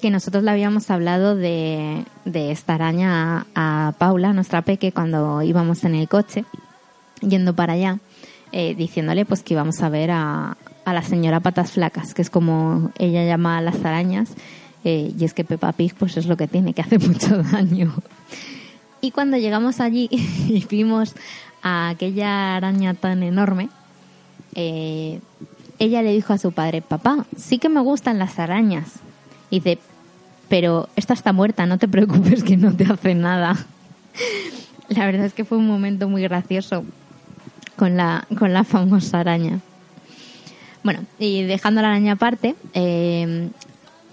que 0.00 0.10
nosotros 0.10 0.42
le 0.42 0.50
habíamos 0.50 0.90
hablado 0.90 1.36
de, 1.36 2.04
esta 2.24 2.74
araña 2.74 3.46
a, 3.54 3.88
a, 3.88 3.92
Paula, 3.92 4.32
nuestra 4.32 4.62
peque, 4.62 4.92
cuando 4.92 5.42
íbamos 5.42 5.84
en 5.84 5.94
el 5.94 6.08
coche, 6.08 6.44
yendo 7.20 7.54
para 7.54 7.74
allá. 7.74 7.98
Eh, 8.52 8.74
diciéndole 8.74 9.24
pues 9.24 9.44
que 9.44 9.54
íbamos 9.54 9.80
a 9.80 9.88
ver 9.88 10.10
a, 10.10 10.56
a, 10.84 10.92
la 10.92 11.02
señora 11.02 11.38
Patas 11.38 11.70
Flacas, 11.70 12.14
que 12.14 12.22
es 12.22 12.30
como 12.30 12.90
ella 12.98 13.24
llama 13.24 13.58
a 13.58 13.62
las 13.62 13.84
arañas, 13.84 14.30
eh, 14.82 15.12
y 15.16 15.24
es 15.24 15.34
que 15.34 15.44
Peppa 15.44 15.72
Pig 15.72 15.94
pues 15.94 16.16
es 16.16 16.26
lo 16.26 16.36
que 16.36 16.48
tiene, 16.48 16.72
que 16.74 16.82
hace 16.82 16.98
mucho 17.06 17.42
daño. 17.44 17.94
Y 19.00 19.12
cuando 19.12 19.36
llegamos 19.36 19.80
allí 19.80 20.08
y 20.48 20.66
vimos 20.68 21.14
a 21.62 21.90
aquella 21.90 22.56
araña 22.56 22.94
tan 22.94 23.22
enorme, 23.22 23.68
eh, 24.56 25.20
ella 25.78 26.02
le 26.02 26.12
dijo 26.12 26.32
a 26.32 26.38
su 26.38 26.50
padre, 26.50 26.82
papá, 26.82 27.26
sí 27.36 27.58
que 27.58 27.68
me 27.68 27.80
gustan 27.80 28.18
las 28.18 28.38
arañas. 28.40 28.94
Y 29.48 29.60
dice, 29.60 29.78
pero 30.50 30.88
esta 30.96 31.14
está 31.14 31.32
muerta, 31.32 31.64
no 31.64 31.78
te 31.78 31.88
preocupes 31.88 32.42
que 32.42 32.58
no 32.58 32.76
te 32.76 32.84
hace 32.84 33.14
nada. 33.14 33.56
La 34.88 35.06
verdad 35.06 35.24
es 35.24 35.32
que 35.32 35.44
fue 35.44 35.56
un 35.56 35.68
momento 35.68 36.08
muy 36.08 36.22
gracioso 36.22 36.84
con 37.76 37.96
la, 37.96 38.26
con 38.36 38.52
la 38.52 38.64
famosa 38.64 39.20
araña. 39.20 39.60
Bueno, 40.82 41.00
y 41.18 41.44
dejando 41.44 41.80
la 41.80 41.88
araña 41.88 42.14
aparte, 42.14 42.56
eh, 42.74 43.48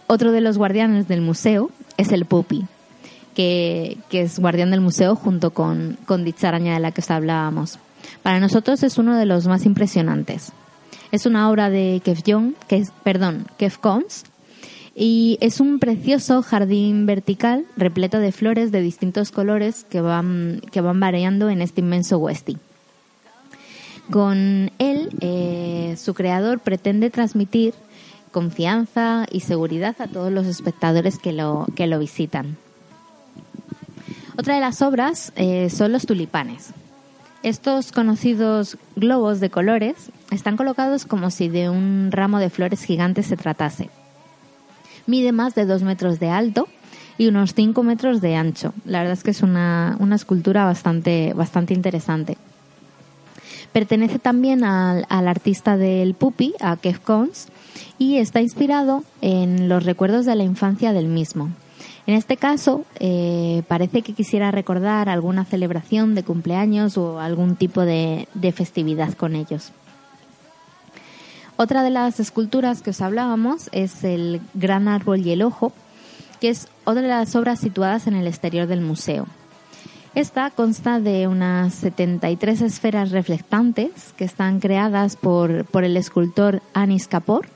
otro 0.06 0.32
de 0.32 0.42
los 0.42 0.58
guardianes 0.58 1.08
del 1.08 1.22
museo 1.22 1.72
es 1.98 2.12
el 2.12 2.26
Pupi, 2.26 2.66
que, 3.34 3.98
que, 4.10 4.22
es 4.22 4.38
guardián 4.38 4.70
del 4.70 4.82
museo 4.82 5.16
junto 5.16 5.52
con, 5.52 5.98
con 6.06 6.24
dicha 6.24 6.50
araña 6.50 6.76
de 6.76 6.80
la 6.80 6.92
que 6.92 7.02
os 7.02 7.10
hablábamos. 7.10 7.80
Para 8.22 8.40
nosotros 8.40 8.84
es 8.84 9.00
uno 9.00 9.18
de 9.18 9.26
los 9.26 9.48
más 9.48 9.66
impresionantes. 9.66 10.52
Es 11.12 11.26
una 11.26 11.50
obra 11.50 11.72
de 11.72 12.00
Kev 12.06 12.22
Young, 12.24 12.54
que 12.68 12.78
es, 12.78 12.92
perdón, 13.04 13.48
Kev 13.58 13.80
Cons, 13.80 14.26
y 15.00 15.38
es 15.42 15.60
un 15.60 15.78
precioso 15.78 16.42
jardín 16.42 17.06
vertical 17.06 17.66
repleto 17.76 18.18
de 18.18 18.32
flores 18.32 18.72
de 18.72 18.82
distintos 18.82 19.30
colores 19.30 19.86
que 19.88 20.02
van, 20.02 20.60
que 20.72 20.82
van 20.82 21.00
variando 21.00 21.52
en 21.52 21.62
este 21.62 21.82
inmenso 21.82 22.18
Westy. 22.18 22.58
Con 24.10 24.72
él, 24.80 25.10
eh, 25.22 25.96
su 26.00 26.16
creador 26.16 26.60
pretende 26.62 27.12
transmitir 27.12 27.76
confianza 28.32 29.28
y 29.32 29.42
seguridad 29.42 29.96
a 30.00 30.08
todos 30.08 30.32
los 30.32 30.48
espectadores 30.48 31.20
que 31.20 31.32
lo, 31.32 31.68
que 31.76 31.86
lo 31.86 32.00
visitan. 32.00 32.58
Otra 34.36 34.56
de 34.56 34.62
las 34.62 34.82
obras 34.82 35.32
eh, 35.36 35.70
son 35.70 35.92
los 35.92 36.08
tulipanes. 36.08 36.72
Estos 37.44 37.92
conocidos 37.92 38.80
globos 38.96 39.42
de 39.42 39.52
colores 39.52 40.10
están 40.32 40.58
colocados 40.58 41.06
como 41.06 41.30
si 41.30 41.50
de 41.50 41.70
un 41.70 42.10
ramo 42.12 42.40
de 42.40 42.50
flores 42.50 42.84
gigantes 42.84 43.28
se 43.28 43.38
tratase. 43.38 43.92
Mide 45.08 45.32
más 45.32 45.56
de 45.56 45.66
dos 45.66 45.84
metros 45.84 46.20
de 46.20 46.30
alto 46.30 46.68
y 47.18 47.28
unos 47.28 47.54
cinco 47.54 47.82
metros 47.84 48.22
de 48.22 48.36
ancho. 48.36 48.74
La 48.86 49.00
verdad 49.00 49.14
es 49.14 49.24
que 49.24 49.32
es 49.32 49.42
una, 49.42 49.98
una 50.00 50.16
escultura 50.16 50.66
bastante, 50.66 51.34
bastante 51.34 51.74
interesante. 51.74 52.38
Pertenece 53.72 54.20
también 54.20 54.64
al, 54.64 55.06
artista 55.10 55.78
del 55.78 56.14
Puppy, 56.14 56.54
a 56.60 56.78
Kev 56.78 57.00
Cons, 57.02 57.48
y 58.00 58.18
está 58.18 58.42
inspirado 58.42 59.04
en 59.22 59.70
los 59.70 59.84
recuerdos 59.84 60.26
de 60.26 60.36
la 60.36 60.44
infancia 60.44 60.94
del 60.94 61.08
mismo. 61.08 61.50
En 62.08 62.16
este 62.16 62.38
caso, 62.38 62.86
eh, 63.00 63.64
parece 63.68 64.02
que 64.02 64.14
quisiera 64.14 64.50
recordar 64.50 65.10
alguna 65.10 65.46
celebración 65.46 66.16
de 66.16 66.24
cumpleaños 66.24 66.98
o 66.98 67.20
algún 67.20 67.56
tipo 67.56 67.82
de, 67.82 68.28
de, 68.34 68.52
festividad 68.52 69.14
con 69.14 69.36
ellos. 69.36 69.72
Otra 71.60 71.82
de 71.82 71.90
las 71.90 72.20
esculturas 72.20 72.84
que 72.84 72.92
os 72.92 73.02
hablábamos 73.02 73.70
es 73.72 74.04
el 74.04 74.42
Gran 74.54 74.88
Árbol 74.88 75.26
y 75.26 75.32
el 75.32 75.42
Ojo, 75.42 75.74
que 76.40 76.50
es 76.50 76.68
otra 76.86 77.02
de 77.02 77.08
las 77.08 77.36
obras 77.36 77.60
situadas 77.60 78.06
en 78.06 78.14
el 78.14 78.28
exterior 78.28 78.68
del 78.68 78.82
museo. 78.82 79.26
Esta 80.14 80.52
consta 80.52 81.00
de 81.00 81.28
unas 81.28 81.74
73 81.74 82.62
esferas 82.62 83.10
reflectantes 83.10 84.14
que 84.18 84.24
están 84.24 84.60
creadas 84.60 85.16
por, 85.16 85.66
por 85.66 85.84
el 85.84 85.98
escultor 85.98 86.62
Anis 86.76 87.08
Kapoor 87.08 87.48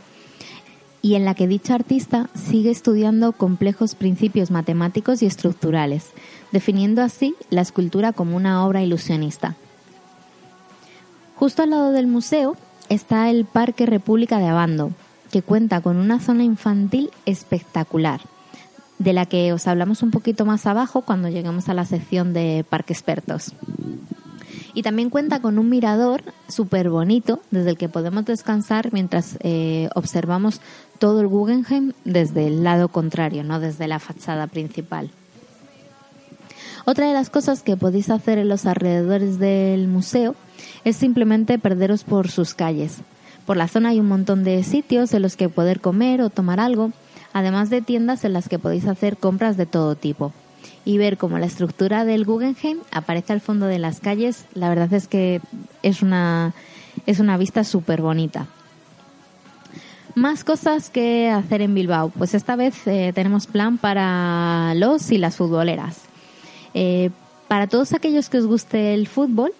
y 1.03 1.13
en 1.13 1.23
la 1.23 1.35
que 1.35 1.47
dicha 1.47 1.75
artista 1.75 2.27
sigue 2.33 2.71
estudiando 2.71 3.33
complejos 3.33 3.93
principios 3.93 4.49
matemáticos 4.49 5.21
y 5.21 5.27
estructurales, 5.27 6.09
definiendo 6.51 7.03
así 7.03 7.35
la 7.51 7.61
escultura 7.61 8.13
como 8.13 8.35
una 8.35 8.65
obra 8.65 8.81
ilusionista. 8.81 9.55
Justo 11.35 11.61
al 11.61 11.69
lado 11.69 11.91
del 11.91 12.07
museo 12.07 12.57
está 12.91 13.29
el 13.29 13.45
Parque 13.45 13.85
República 13.85 14.37
de 14.37 14.47
Abando, 14.47 14.91
que 15.31 15.41
cuenta 15.41 15.79
con 15.79 15.95
una 15.95 16.19
zona 16.19 16.43
infantil 16.43 17.09
espectacular 17.25 18.19
de 18.99 19.13
la 19.13 19.25
que 19.25 19.53
os 19.53 19.65
hablamos 19.65 20.03
un 20.03 20.11
poquito 20.11 20.45
más 20.45 20.67
abajo 20.67 21.01
cuando 21.01 21.29
lleguemos 21.29 21.69
a 21.69 21.73
la 21.73 21.85
sección 21.85 22.33
de 22.33 22.65
Parque 22.69 22.91
Expertos. 22.91 23.53
Y 24.73 24.83
también 24.83 25.09
cuenta 25.09 25.41
con 25.41 25.57
un 25.57 25.69
mirador 25.69 26.21
súper 26.49 26.89
bonito 26.89 27.41
desde 27.49 27.71
el 27.71 27.77
que 27.77 27.87
podemos 27.87 28.25
descansar 28.25 28.91
mientras 28.91 29.37
eh, 29.39 29.89
observamos 29.95 30.59
todo 30.99 31.21
el 31.21 31.27
Guggenheim 31.27 31.93
desde 32.03 32.47
el 32.47 32.63
lado 32.63 32.89
contrario, 32.89 33.45
no 33.45 33.61
desde 33.61 33.87
la 33.87 33.99
fachada 33.99 34.47
principal. 34.47 35.09
Otra 36.85 37.07
de 37.07 37.13
las 37.13 37.29
cosas 37.29 37.63
que 37.63 37.77
podéis 37.77 38.09
hacer 38.09 38.37
en 38.37 38.49
los 38.49 38.65
alrededores 38.65 39.39
del 39.39 39.87
museo 39.87 40.35
es 40.83 40.95
simplemente 40.95 41.59
perderos 41.59 42.03
por 42.03 42.29
sus 42.29 42.53
calles. 42.53 42.97
Por 43.45 43.57
la 43.57 43.67
zona 43.67 43.89
hay 43.89 43.99
un 43.99 44.07
montón 44.07 44.43
de 44.43 44.63
sitios 44.63 45.13
en 45.13 45.21
los 45.21 45.35
que 45.35 45.49
poder 45.49 45.81
comer 45.81 46.21
o 46.21 46.29
tomar 46.29 46.59
algo 46.59 46.91
además 47.33 47.69
de 47.69 47.81
tiendas 47.81 48.23
en 48.25 48.33
las 48.33 48.49
que 48.49 48.59
podéis 48.59 48.87
hacer 48.87 49.17
compras 49.17 49.57
de 49.57 49.65
todo 49.65 49.95
tipo. 49.95 50.33
Y 50.85 50.97
ver 50.97 51.17
cómo 51.17 51.37
la 51.37 51.45
estructura 51.45 52.05
del 52.05 52.25
Guggenheim 52.25 52.79
aparece 52.91 53.33
al 53.33 53.41
fondo 53.41 53.67
de 53.67 53.79
las 53.79 53.99
calles, 53.99 54.45
la 54.53 54.69
verdad 54.69 54.91
es 54.93 55.07
que 55.07 55.41
es 55.83 56.01
una, 56.01 56.53
es 57.05 57.19
una 57.19 57.37
vista 57.37 57.63
súper 57.63 58.01
bonita. 58.01 58.47
Más 60.13 60.43
cosas 60.43 60.89
que 60.89 61.29
hacer 61.29 61.61
en 61.61 61.73
Bilbao. 61.73 62.09
Pues 62.09 62.33
esta 62.33 62.55
vez 62.55 62.85
eh, 62.85 63.11
tenemos 63.15 63.47
plan 63.47 63.77
para 63.77 64.73
los 64.75 65.11
y 65.11 65.17
las 65.17 65.37
futboleras. 65.37 66.01
Eh, 66.73 67.11
para 67.47 67.67
todos 67.67 67.93
aquellos 67.93 68.29
que 68.29 68.39
os 68.39 68.45
guste 68.45 68.93
el 68.93 69.07
fútbol, 69.07 69.53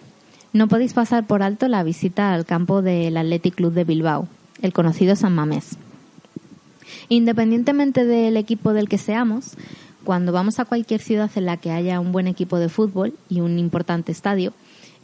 no 0.54 0.68
podéis 0.68 0.94
pasar 0.94 1.26
por 1.26 1.44
alto 1.44 1.68
la 1.68 1.84
visita 1.84 2.34
al 2.34 2.46
campo 2.46 2.82
del 2.82 3.16
Athletic 3.16 3.56
Club 3.56 3.74
de 3.74 3.86
Bilbao, 3.86 4.28
el 4.62 4.74
conocido 4.74 5.16
San 5.16 5.34
Mamés. 5.34 5.78
Independientemente 7.08 8.06
del 8.06 8.36
equipo 8.36 8.74
del 8.74 8.90
que 8.90 8.98
seamos, 8.98 9.52
cuando 10.04 10.32
vamos 10.32 10.60
a 10.60 10.66
cualquier 10.66 11.02
ciudad 11.02 11.32
en 11.36 11.46
la 11.46 11.58
que 11.58 11.72
haya 11.72 12.00
un 12.00 12.12
buen 12.12 12.28
equipo 12.28 12.60
de 12.60 12.70
fútbol 12.70 13.14
y 13.30 13.40
un 13.40 13.60
importante 13.60 14.12
estadio, 14.12 14.54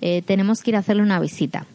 eh, 0.02 0.22
tenemos 0.22 0.62
que 0.62 0.72
ir 0.72 0.76
a 0.76 0.80
hacerle 0.80 1.04
una 1.04 1.20
visita. 1.20 1.66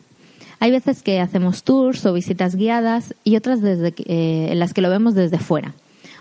Hay 0.61 0.70
veces 0.70 1.02
que 1.02 1.20
hacemos 1.20 1.64
tours 1.64 2.04
o 2.06 2.12
visitas 2.12 2.54
guiadas 2.54 3.14
y 3.24 3.37
otras 3.37 3.61
eh, 3.62 4.48
en 4.50 4.58
las 4.58 4.74
que 4.74 4.82
lo 4.82 4.90
vemos 4.90 5.14
desde 5.14 5.38
fuera, 5.38 5.74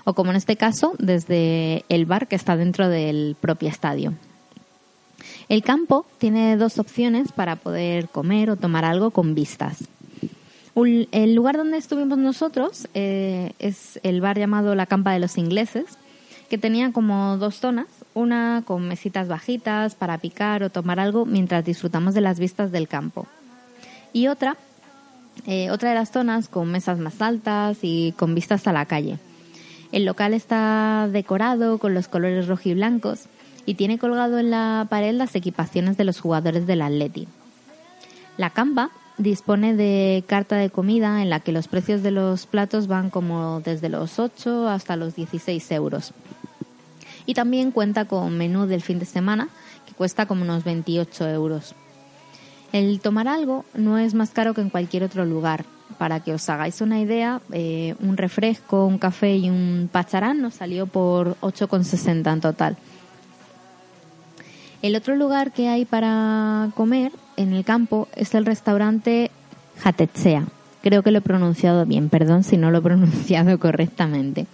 o 0.03 0.13
como 0.13 0.31
en 0.31 0.37
este 0.37 0.55
caso, 0.55 0.93
desde 0.99 1.83
el 1.89 2.05
bar 2.05 2.27
que 2.27 2.35
está 2.35 2.55
dentro 2.55 2.87
del 2.87 3.35
propio 3.39 3.69
estadio. 3.69 4.13
El 5.49 5.63
campo 5.63 6.05
tiene 6.17 6.57
dos 6.57 6.79
opciones 6.79 7.31
para 7.31 7.55
poder 7.55 8.09
comer 8.09 8.49
o 8.49 8.55
tomar 8.55 8.85
algo 8.85 9.11
con 9.11 9.35
vistas. 9.35 9.87
El 10.73 11.35
lugar 11.35 11.57
donde 11.57 11.77
estuvimos 11.77 12.17
nosotros 12.17 12.87
eh, 12.93 13.51
es 13.59 13.99
el 14.03 14.21
bar 14.21 14.37
llamado 14.37 14.73
La 14.73 14.85
Campa 14.85 15.11
de 15.11 15.19
los 15.19 15.37
Ingleses, 15.37 15.85
que 16.49 16.57
tenía 16.57 16.91
como 16.91 17.37
dos 17.37 17.55
zonas, 17.55 17.87
una 18.13 18.63
con 18.65 18.87
mesitas 18.87 19.27
bajitas 19.27 19.95
para 19.95 20.17
picar 20.17 20.63
o 20.63 20.69
tomar 20.69 20.99
algo 20.99 21.25
mientras 21.25 21.65
disfrutamos 21.65 22.13
de 22.13 22.21
las 22.21 22.39
vistas 22.39 22.71
del 22.71 22.87
campo. 22.87 23.27
Y 24.13 24.27
otra, 24.27 24.57
eh, 25.45 25.71
otra 25.71 25.89
de 25.89 25.95
las 25.95 26.11
zonas 26.11 26.47
con 26.47 26.71
mesas 26.71 26.99
más 26.99 27.21
altas 27.21 27.79
y 27.81 28.13
con 28.17 28.33
vistas 28.33 28.67
a 28.67 28.73
la 28.73 28.85
calle. 28.85 29.17
El 29.91 30.05
local 30.05 30.33
está 30.33 31.09
decorado 31.11 31.77
con 31.77 31.93
los 31.93 32.07
colores 32.07 32.47
rojo 32.47 32.69
y 32.69 32.73
blancos 32.73 33.27
y 33.65 33.75
tiene 33.75 33.97
colgado 33.97 34.39
en 34.39 34.51
la 34.51 34.87
pared 34.89 35.13
las 35.13 35.35
equipaciones 35.35 35.97
de 35.97 36.03
los 36.03 36.19
jugadores 36.19 36.67
del 36.67 36.81
Atleti. 36.81 37.27
La 38.37 38.49
campa 38.49 38.91
dispone 39.17 39.75
de 39.75 40.23
carta 40.27 40.55
de 40.55 40.69
comida 40.69 41.21
en 41.21 41.29
la 41.29 41.39
que 41.39 41.51
los 41.51 41.67
precios 41.67 42.01
de 42.01 42.11
los 42.11 42.45
platos 42.45 42.87
van 42.87 43.09
como 43.09 43.61
desde 43.61 43.89
los 43.89 44.19
8 44.19 44.67
hasta 44.67 44.95
los 44.95 45.15
16 45.15 45.71
euros. 45.71 46.13
Y 47.25 47.33
también 47.33 47.71
cuenta 47.71 48.05
con 48.05 48.37
menú 48.37 48.65
del 48.65 48.81
fin 48.81 48.99
de 48.99 49.05
semana 49.05 49.49
que 49.85 49.93
cuesta 49.93 50.25
como 50.25 50.43
unos 50.43 50.63
28 50.63 51.29
euros. 51.29 51.75
El 52.71 53.01
tomar 53.01 53.27
algo 53.27 53.65
no 53.73 53.97
es 53.97 54.13
más 54.13 54.31
caro 54.31 54.53
que 54.53 54.61
en 54.61 54.69
cualquier 54.69 55.03
otro 55.03 55.25
lugar. 55.25 55.65
Para 55.97 56.21
que 56.21 56.33
os 56.33 56.49
hagáis 56.49 56.79
una 56.79 57.01
idea, 57.01 57.41
eh, 57.51 57.95
un 57.99 58.15
refresco, 58.15 58.85
un 58.85 58.97
café 58.97 59.35
y 59.35 59.49
un 59.49 59.89
pacharán 59.91 60.41
nos 60.41 60.55
salió 60.55 60.87
por 60.87 61.35
8,60 61.41 62.33
en 62.33 62.41
total. 62.41 62.77
El 64.81 64.95
otro 64.95 65.15
lugar 65.15 65.51
que 65.51 65.67
hay 65.67 65.85
para 65.85 66.69
comer 66.75 67.11
en 67.37 67.53
el 67.53 67.63
campo 67.63 68.07
es 68.15 68.33
el 68.33 68.45
restaurante 68.45 69.29
Jatetsea. 69.83 70.47
Creo 70.81 71.03
que 71.03 71.11
lo 71.11 71.19
he 71.19 71.21
pronunciado 71.21 71.85
bien, 71.85 72.09
perdón 72.09 72.43
si 72.43 72.57
no 72.57 72.71
lo 72.71 72.79
he 72.79 72.81
pronunciado 72.83 73.59
correctamente. 73.59 74.47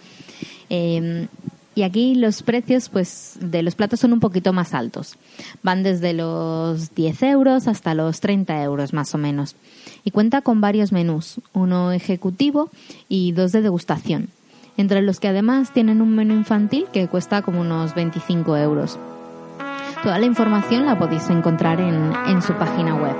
Em, 0.70 1.28
y 1.76 1.84
aquí 1.84 2.16
los 2.16 2.44
precios 2.44 2.90
pues, 2.90 3.38
de 3.40 3.62
los 3.62 3.76
platos 3.76 4.02
son 4.02 4.12
un 4.12 4.20
poquito 4.20 4.52
más 4.52 4.74
altos. 4.74 5.16
Van 5.63 5.84
desde 5.84 6.13
los 6.13 6.94
10 6.94 7.24
euros 7.24 7.68
hasta 7.68 7.94
los 7.94 8.20
30 8.20 8.62
euros 8.63 8.94
más 8.94 9.13
o 9.16 9.18
menos. 9.18 9.56
Y 10.04 10.12
cuenta 10.12 10.42
con 10.42 10.60
varios 10.60 10.92
menús, 10.92 11.40
uno 11.54 11.94
ejecutivo 11.94 12.70
y 13.08 13.32
dos 13.32 13.54
de 13.54 13.62
degustación. 13.62 14.30
Entre 14.76 15.02
los 15.02 15.20
que 15.20 15.30
además 15.30 15.72
tienen 15.72 16.02
un 16.02 16.16
menú 16.16 16.34
infantil 16.34 16.86
que 16.92 17.08
cuesta 17.08 17.42
como 17.44 17.62
unos 17.62 17.96
25 17.96 18.58
euros. 18.58 19.00
Toda 20.03 20.19
la 20.19 20.25
información 20.25 20.86
la 20.86 20.97
podéis 20.97 21.29
encontrar 21.29 21.79
en, 21.81 22.13
en 22.27 22.41
su 22.41 22.53
página 22.53 22.95
web. 22.95 23.15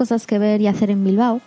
Cosas 0.00 0.26
que 0.26 0.38
ver 0.38 0.62
y 0.62 0.66
hacer 0.66 0.90
en 0.90 1.04
Bilbao, 1.04 1.42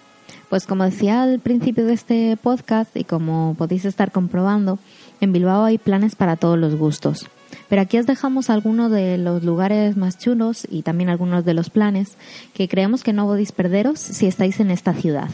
pues 0.48 0.68
como 0.68 0.84
decía 0.84 1.24
al 1.24 1.40
principio 1.40 1.88
de 1.88 1.94
este 1.94 2.38
podcast 2.38 2.96
y 2.96 3.04
como 3.04 3.56
podéis 3.58 3.84
estar 3.84 4.12
comprobando, 4.12 4.78
en 5.22 5.34
Bilbao 5.34 5.64
hay 5.64 5.80
planes 5.80 6.14
para 6.14 6.36
todos 6.36 6.60
los 6.60 6.76
gustos. 6.76 7.26
Pero 7.68 7.82
aquí 7.82 7.98
os 7.98 8.06
dejamos 8.06 8.52
algunos 8.52 8.92
de 8.92 9.18
los 9.18 9.44
lugares 9.44 9.98
más 9.98 10.20
chulos 10.20 10.68
y 10.70 10.84
también 10.84 11.10
algunos 11.10 11.46
de 11.46 11.56
los 11.56 11.72
planes 11.72 12.16
que 12.54 12.68
creemos 12.68 13.02
que 13.02 13.12
no 13.12 13.26
podéis 13.26 13.52
perderos 13.52 14.00
si 14.00 14.28
estáis 14.28 14.60
en 14.60 14.70
esta 14.70 14.94
ciudad. 14.94 15.32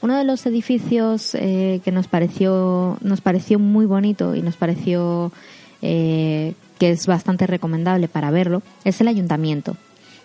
Uno 0.00 0.16
de 0.16 0.24
los 0.24 0.46
edificios 0.46 1.34
eh, 1.34 1.82
que 1.84 1.92
nos 1.92 2.08
pareció, 2.08 2.96
nos 3.02 3.20
pareció 3.20 3.58
muy 3.58 3.84
bonito 3.84 4.34
y 4.34 4.40
nos 4.40 4.56
pareció 4.56 5.32
eh, 5.82 6.54
que 6.78 6.92
es 6.92 7.06
bastante 7.06 7.46
recomendable 7.46 8.08
para 8.08 8.30
verlo 8.30 8.62
es 8.86 9.02
el 9.02 9.08
ayuntamiento, 9.08 9.76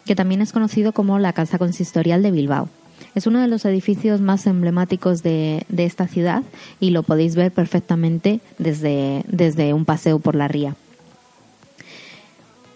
que 0.09 0.15
también 0.15 0.41
es 0.41 0.53
conocido 0.53 0.91
como 0.91 1.19
la 1.19 1.33
Casa 1.33 1.59
Consistorial 1.59 2.23
de 2.23 2.31
Bilbao. 2.31 2.67
Es 3.13 3.27
uno 3.27 3.41
de 3.41 3.47
los 3.47 3.63
edificios 3.65 4.21
más 4.21 4.47
emblemáticos 4.47 5.21
de, 5.21 5.67
de 5.69 5.85
esta 5.85 6.07
ciudad 6.07 6.41
y 6.79 6.89
lo 6.89 7.03
podéis 7.03 7.35
ver 7.35 7.51
perfectamente 7.51 8.39
desde, 8.57 9.23
desde 9.27 9.71
un 9.75 9.85
paseo 9.85 10.17
por 10.17 10.33
la 10.33 10.47
ría. 10.47 10.75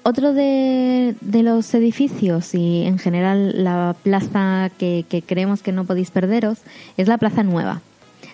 Otro 0.04 0.36
de, 0.36 1.16
de 1.22 1.42
los 1.42 1.74
edificios 1.74 2.54
y 2.54 2.84
en 2.84 3.00
general 3.00 3.64
la 3.64 3.96
plaza 4.04 4.70
que, 4.78 5.04
que 5.10 5.24
creemos 5.24 5.64
que 5.64 5.72
no 5.72 5.86
podéis 5.86 6.12
perderos 6.12 6.60
es 6.98 7.08
la 7.08 7.18
Plaza 7.18 7.42
Nueva. 7.42 7.82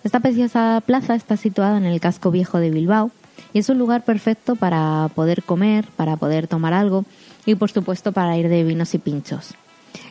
Esta 0.03 0.19
preciosa 0.19 0.83
plaza 0.85 1.15
está 1.15 1.37
situada 1.37 1.77
en 1.77 1.85
el 1.85 2.01
casco 2.01 2.31
viejo 2.31 2.59
de 2.59 2.69
Bilbao 2.69 3.11
y 3.53 3.59
es 3.59 3.69
un 3.69 3.79
lugar 3.79 4.03
perfecto 4.03 4.57
para 4.57 5.09
poder 5.15 5.43
comer, 5.43 5.85
para 5.95 6.17
poder 6.17 6.49
tomar 6.49 6.73
algo 6.73 7.05
y 7.51 7.55
por 7.55 7.71
supuesto 7.71 8.11
para 8.11 8.37
ir 8.37 8.47
de 8.47 8.63
vinos 8.63 8.93
y 8.93 8.99
pinchos. 8.99 9.55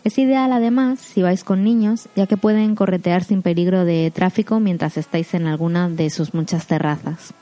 Es 0.03 0.19
ideal 0.19 0.53
además 0.53 0.99
si 0.99 1.23
vais 1.23 1.45
con 1.45 1.63
niños, 1.63 2.09
ya 2.17 2.27
que 2.27 2.37
pueden 2.37 2.75
corretear 2.75 3.23
sin 3.23 3.43
peligro 3.43 3.85
de 3.85 4.11
tráfico 4.13 4.59
mientras 4.59 4.97
estáis 4.97 5.35
en 5.35 5.47
alguna 5.47 5.89
de 5.89 6.11
sus 6.11 6.35
muchas 6.35 6.67
terrazas. 6.67 7.33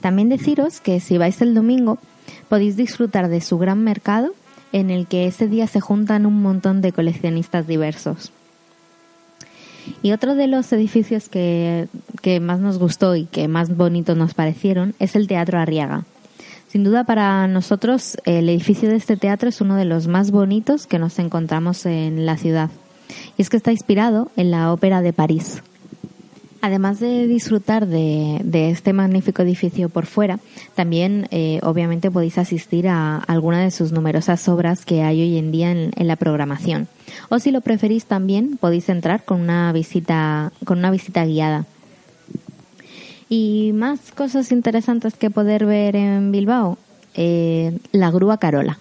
También 0.00 0.28
deciros 0.28 0.80
que 0.80 0.98
si 0.98 1.18
vais 1.18 1.40
el 1.40 1.54
domingo 1.54 1.98
podéis 2.48 2.76
disfrutar 2.76 3.28
de 3.28 3.40
su 3.40 3.58
gran 3.58 3.84
mercado 3.84 4.34
en 4.72 4.90
el 4.90 5.06
que 5.06 5.26
ese 5.26 5.46
día 5.46 5.68
se 5.68 5.80
juntan 5.80 6.26
un 6.26 6.42
montón 6.42 6.82
de 6.82 6.92
coleccionistas 6.92 7.68
diversos. 7.68 8.32
Y 10.02 10.12
otro 10.12 10.34
de 10.34 10.48
los 10.48 10.72
edificios 10.72 11.28
que, 11.28 11.86
que 12.22 12.40
más 12.40 12.58
nos 12.58 12.78
gustó 12.78 13.14
y 13.14 13.26
que 13.26 13.46
más 13.46 13.76
bonitos 13.76 14.16
nos 14.16 14.34
parecieron 14.34 14.94
es 14.98 15.14
el 15.14 15.28
Teatro 15.28 15.58
Arriaga. 15.60 16.04
Sin 16.74 16.82
duda 16.82 17.04
para 17.04 17.46
nosotros 17.46 18.18
el 18.24 18.48
edificio 18.48 18.88
de 18.88 18.96
este 18.96 19.16
teatro 19.16 19.48
es 19.48 19.60
uno 19.60 19.76
de 19.76 19.84
los 19.84 20.08
más 20.08 20.32
bonitos 20.32 20.88
que 20.88 20.98
nos 20.98 21.20
encontramos 21.20 21.86
en 21.86 22.26
la 22.26 22.36
ciudad. 22.36 22.68
Y 23.38 23.42
es 23.42 23.48
que 23.48 23.56
está 23.56 23.70
inspirado 23.70 24.28
en 24.34 24.50
la 24.50 24.72
Ópera 24.72 25.00
de 25.00 25.12
París. 25.12 25.62
Además 26.62 26.98
de 26.98 27.28
disfrutar 27.28 27.86
de, 27.86 28.70
este 28.70 28.92
magnífico 28.92 29.42
edificio 29.42 29.88
por 29.88 30.06
fuera, 30.06 30.40
también 30.74 31.28
eh, 31.30 31.60
obviamente 31.62 32.10
podéis 32.10 32.38
asistir 32.38 32.88
a 32.88 33.18
alguna 33.18 33.60
de 33.60 33.70
sus 33.70 33.92
numerosas 33.92 34.48
obras 34.48 34.84
que 34.84 35.04
hay 35.04 35.22
hoy 35.22 35.38
en 35.38 35.52
día 35.52 35.70
en, 35.70 35.92
en, 35.94 36.08
la 36.08 36.16
programación. 36.16 36.88
O 37.28 37.38
si 37.38 37.52
lo 37.52 37.60
preferís 37.60 38.06
también 38.06 38.56
podéis 38.56 38.88
entrar 38.88 39.24
con 39.24 39.42
una 39.42 39.70
visita, 39.72 40.50
con 40.64 40.78
una 40.78 40.90
visita 40.90 41.24
guiada. 41.24 41.66
Y 43.28 43.72
más 43.74 44.12
cosas 44.12 44.52
interesantes 44.52 45.14
que 45.14 45.30
poder 45.30 45.64
ver 45.66 45.96
en 45.96 46.30
Bilbao, 46.32 46.78
eh, 47.14 47.78
la 47.92 48.10
grúa 48.10 48.38
Carola. 48.38 48.78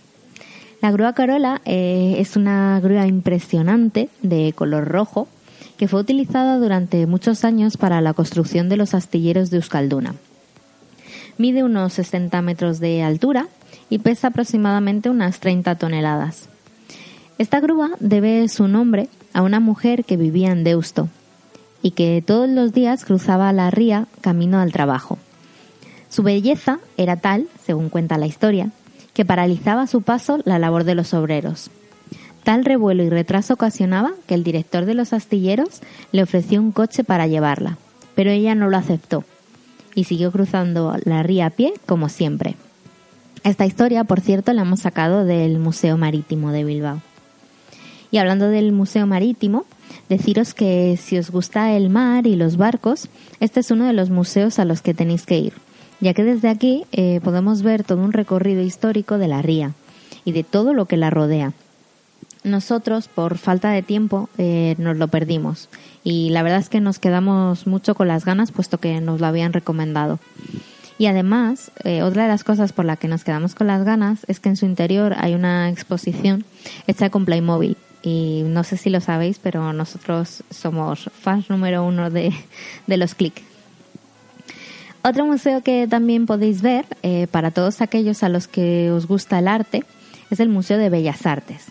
La 0.81 0.91
grúa 0.91 1.13
Carola 1.13 1.61
eh, 1.65 2.15
es 2.19 2.35
una 2.35 2.79
grúa 2.81 3.07
impresionante 3.07 4.09
de 4.21 4.53
color 4.53 4.87
rojo 4.87 5.27
que 5.77 5.87
fue 5.87 6.01
utilizada 6.01 6.57
durante 6.57 7.07
muchos 7.07 7.45
años 7.45 7.77
para 7.77 8.01
la 8.01 8.13
construcción 8.13 8.67
de 8.69 8.77
los 8.77 8.93
astilleros 8.93 9.49
de 9.49 9.57
Euskalduna. 9.57 10.15
Mide 11.37 11.63
unos 11.63 11.93
60 11.93 12.41
metros 12.41 12.79
de 12.79 13.01
altura 13.01 13.47
y 13.89 13.99
pesa 13.99 14.27
aproximadamente 14.27 15.09
unas 15.09 15.39
30 15.39 15.75
toneladas. 15.75 16.49
Esta 17.37 17.59
grúa 17.59 17.91
debe 17.99 18.47
su 18.49 18.67
nombre 18.67 19.07
a 19.33 19.41
una 19.41 19.59
mujer 19.59 20.03
que 20.03 20.17
vivía 20.17 20.51
en 20.51 20.63
Deusto 20.63 21.09
y 21.84 21.91
que 21.91 22.23
todos 22.25 22.49
los 22.49 22.73
días 22.73 23.05
cruzaba 23.05 23.53
la 23.53 23.69
ría 23.69 24.07
camino 24.21 24.59
al 24.59 24.71
trabajo. 24.71 25.19
Su 26.09 26.23
belleza 26.23 26.79
era 26.97 27.17
tal, 27.17 27.47
según 27.63 27.89
cuenta 27.89 28.17
la 28.17 28.25
historia, 28.25 28.71
que 29.13 29.25
paralizaba 29.25 29.84
a 29.84 29.88
su 29.88 30.01
paso 30.01 30.39
la 30.45 30.57
labor 30.57 30.86
de 30.86 30.95
los 30.95 31.13
obreros. 31.13 31.69
Tal 32.43 32.65
revuelo 32.65 33.03
y 33.03 33.09
retraso 33.09 33.53
ocasionaba 33.53 34.13
que 34.27 34.34
el 34.34 34.43
director 34.43 34.86
de 34.86 34.95
los 34.95 35.13
astilleros 35.13 35.81
le 36.11 36.23
ofreció 36.23 36.61
un 36.61 36.71
coche 36.71 37.03
para 37.03 37.27
llevarla, 37.27 37.77
pero 38.15 38.31
ella 38.31 38.55
no 38.55 38.69
lo 38.69 38.77
aceptó 38.77 39.23
y 39.95 40.05
siguió 40.05 40.31
cruzando 40.31 40.95
la 41.03 41.21
ría 41.21 41.47
a 41.47 41.49
pie 41.51 41.73
como 41.86 42.09
siempre. 42.09 42.55
Esta 43.43 43.65
historia, 43.65 44.05
por 44.05 44.21
cierto, 44.21 44.53
la 44.53 44.61
hemos 44.61 44.79
sacado 44.79 45.25
del 45.25 45.59
Museo 45.59 45.97
Marítimo 45.97 46.51
de 46.51 46.63
Bilbao. 46.63 47.01
Y 48.09 48.17
hablando 48.17 48.49
del 48.49 48.71
Museo 48.71 49.05
Marítimo, 49.05 49.65
deciros 50.18 50.53
que 50.53 50.97
si 51.01 51.18
os 51.18 51.32
gusta 51.32 51.72
el 51.74 51.89
mar 51.89 52.28
y 52.28 52.36
los 52.36 52.57
barcos, 52.57 53.09
este 53.39 53.59
es 53.59 53.72
uno 53.72 53.86
de 53.86 53.93
los 53.93 54.09
museos 54.09 54.59
a 54.59 54.66
los 54.66 54.82
que 54.82 54.93
tenéis 54.93 55.26
que 55.26 55.38
ir, 55.38 55.53
ya 55.99 56.14
que 56.14 56.24
desde 56.24 56.49
aquí 56.49 56.86
eh, 56.91 57.20
podemos 57.24 57.61
ver 57.61 57.84
todo 57.84 58.01
un 58.01 58.14
recorrido 58.14 58.61
histórico 58.61 59.18
de 59.18 59.28
la 59.28 59.41
ría 59.41 59.74
y 60.26 60.32
de 60.32 60.43
todo 60.43 60.74
lo 60.74 60.86
que 60.86 60.97
la 60.97 61.09
rodea 61.09 61.53
nosotros, 62.43 63.07
por 63.07 63.38
falta 63.38 63.72
de 63.72 63.82
tiempo, 63.82 64.30
eh, 64.38 64.76
nos 64.78 64.97
lo 64.97 65.07
perdimos. 65.07 65.70
Y 66.03 66.30
la 66.30 66.43
verdad 66.43 66.59
es 66.59 66.70
que 66.70 66.82
nos 66.82 66.99
quedamos 66.99 67.68
mucho 67.68 67.95
con 67.95 68.07
las 68.07 68.26
ganas, 68.26 68.51
puesto 68.51 68.80
que 68.80 68.99
nos 68.99 69.22
lo 69.22 69.28
habían 69.28 69.53
recomendado. 69.53 70.20
Y 70.97 71.07
además, 71.07 71.72
eh, 71.84 72.03
otra 72.03 72.24
de 72.24 72.30
las 72.30 72.43
cosas 72.43 72.72
por 72.74 72.86
la 72.86 72.97
que 72.97 73.07
nos 73.07 73.24
quedamos 73.24 73.55
con 73.55 73.68
las 73.68 73.84
ganas 73.84 74.26
es 74.28 74.39
que 74.39 74.49
en 74.49 74.57
su 74.57 74.66
interior 74.66 75.16
hay 75.18 75.34
una 75.34 75.70
exposición 75.70 76.45
hecha 76.86 77.09
con 77.09 77.26
Playmobil. 77.26 77.78
Y 78.04 78.43
no 78.45 78.64
sé 78.64 78.78
si 78.78 78.89
lo 78.89 78.99
sabéis, 78.99 79.39
pero 79.41 79.72
nosotros 79.74 80.43
somos 80.49 81.10
fans 81.22 81.49
número 81.49 81.86
uno 81.86 82.10
de, 82.10 82.34
de 82.88 82.97
los 82.97 83.16
click. 83.16 83.41
Otro 85.06 85.26
museo 85.26 85.62
que 85.62 85.86
también 85.88 86.26
podéis 86.26 86.62
ver, 86.62 86.86
eh, 87.01 87.28
para 87.28 87.51
todos 87.51 87.82
aquellos 87.82 88.24
a 88.24 88.30
los 88.30 88.47
que 88.47 88.89
os 88.91 89.06
gusta 89.06 89.39
el 89.39 89.49
arte, 89.49 89.84
es 90.30 90.39
el 90.39 90.47
Museo 90.47 90.78
de 90.78 90.89
Bellas 90.89 91.26
Artes. 91.26 91.66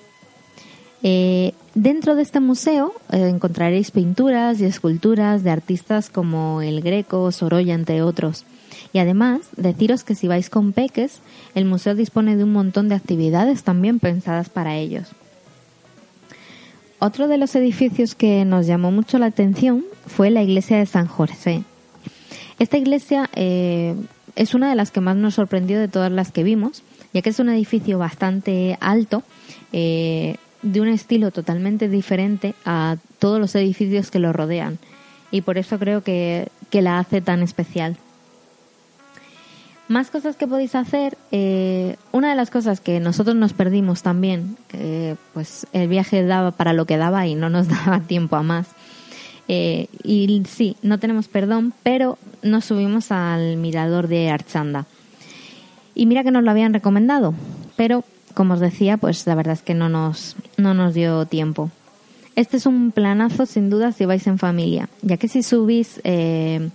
Eh, 1.03 1.55
dentro 1.75 2.15
de 2.15 2.23
este 2.23 2.41
museo 2.41 2.93
eh, 3.11 3.29
encontraréis 3.29 3.91
pinturas 3.91 4.61
y 4.61 4.67
esculturas 4.67 5.43
de 5.43 5.51
artistas 5.51 6.11
como 6.11 6.61
el 6.61 6.83
Greco, 6.83 7.33
Sorolla, 7.33 7.75
entre 7.75 8.03
otros. 8.03 8.45
Y 8.93 8.99
además, 8.99 9.41
deciros 9.57 10.05
que 10.05 10.15
si 10.15 10.29
vais 10.29 10.51
con 10.51 10.73
peques, 10.73 11.21
el 11.55 11.65
museo 11.65 11.95
dispone 11.95 12.37
de 12.37 12.45
un 12.45 12.53
montón 12.53 12.91
de 12.91 12.95
actividades 12.95 13.65
también 13.65 13.99
pensadas 13.99 14.51
para 14.51 14.77
ellos. 14.77 15.09
Otro 17.05 17.27
de 17.27 17.37
los 17.37 17.57
edificios 17.57 18.15
que 18.15 18.45
nos 18.45 18.69
llamó 18.69 18.93
mucho 18.93 19.19
la 19.19 19.27
atención 19.27 19.85
fue 20.07 20.31
la 20.31 20.41
iglesia 20.41 20.79
de 20.79 20.87
San 20.87 21.09
José. 21.09 21.65
Esta 22.61 22.79
iglesia 22.79 23.29
eh, 23.35 23.97
es 24.37 24.55
una 24.55 24.71
de 24.71 24.77
las 24.77 24.93
que 24.93 25.01
más 25.01 25.17
nos 25.17 25.35
sorprendió 25.35 25.81
de 25.81 25.89
todas 25.89 26.13
las 26.13 26.31
que 26.31 26.45
vimos, 26.45 26.85
ya 27.13 27.21
que 27.21 27.31
es 27.31 27.41
un 27.41 27.49
edificio 27.49 27.99
bastante 27.99 28.79
alto, 28.81 29.25
eh, 29.73 30.37
de 30.63 30.81
un 30.81 30.87
estilo 30.87 31.33
totalmente 31.33 31.89
diferente 31.89 32.55
a 32.65 32.99
todos 33.19 33.41
los 33.41 33.53
edificios 33.57 34.13
que 34.13 34.21
lo 34.21 34.33
rodean 34.33 34.79
y 35.33 35.41
por 35.41 35.59
eso 35.59 35.81
creo 35.81 36.05
que, 36.05 36.51
que 36.71 36.83
la 36.83 37.01
hace 37.01 37.21
tan 37.21 37.43
especial. 37.43 37.97
Más 39.93 40.09
cosas 40.09 40.37
que 40.37 40.47
podéis 40.47 40.75
hacer. 40.75 41.19
Eh, 41.33 41.97
una 42.13 42.31
de 42.31 42.35
las 42.35 42.49
cosas 42.49 42.81
que 42.81 42.99
nosotros 42.99 43.37
nos 43.37 43.53
perdimos 43.53 44.03
también, 44.03 44.57
que 44.69 45.17
pues 45.35 45.67
el 45.75 45.87
viaje 45.87 46.25
daba 46.25 46.53
para 46.53 46.73
lo 46.73 46.87
que 46.87 46.97
daba 46.97 47.27
y 47.27 47.35
no 47.35 47.51
nos 47.51 47.69
daba 47.85 48.01
tiempo 48.01 48.37
a 48.37 48.43
más. 48.43 48.69
Eh, 49.49 49.89
y 50.03 50.45
sí, 50.49 50.79
no 50.81 50.99
tenemos 50.99 51.29
perdón, 51.29 51.75
pero 51.83 52.17
nos 52.43 52.65
subimos 52.65 53.13
al 53.13 53.59
mirador 53.59 54.09
de 54.09 54.31
Archanda. 54.31 54.87
Y 55.95 56.07
mira 56.07 56.25
que 56.25 56.31
nos 56.31 56.43
lo 56.43 56.51
habían 56.51 56.73
recomendado, 56.73 57.35
pero 57.77 58.03
como 58.33 58.55
os 58.55 58.61
decía, 58.61 58.97
pues 58.97 59.27
la 59.27 59.35
verdad 59.35 59.53
es 59.53 59.63
que 59.63 59.75
no 59.75 59.91
nos, 59.91 60.37
no 60.57 60.73
nos 60.73 60.95
dio 60.95 61.27
tiempo. 61.27 61.71
Este 62.35 62.57
es 62.57 62.65
un 62.65 62.93
planazo 62.93 63.45
sin 63.45 63.69
duda 63.69 63.93
si 63.93 64.07
vais 64.07 64.27
en 64.27 64.39
familia, 64.39 64.89
ya 65.03 65.19
que 65.19 65.29
si 65.29 65.43
subís 65.43 66.01
eh, 66.05 66.71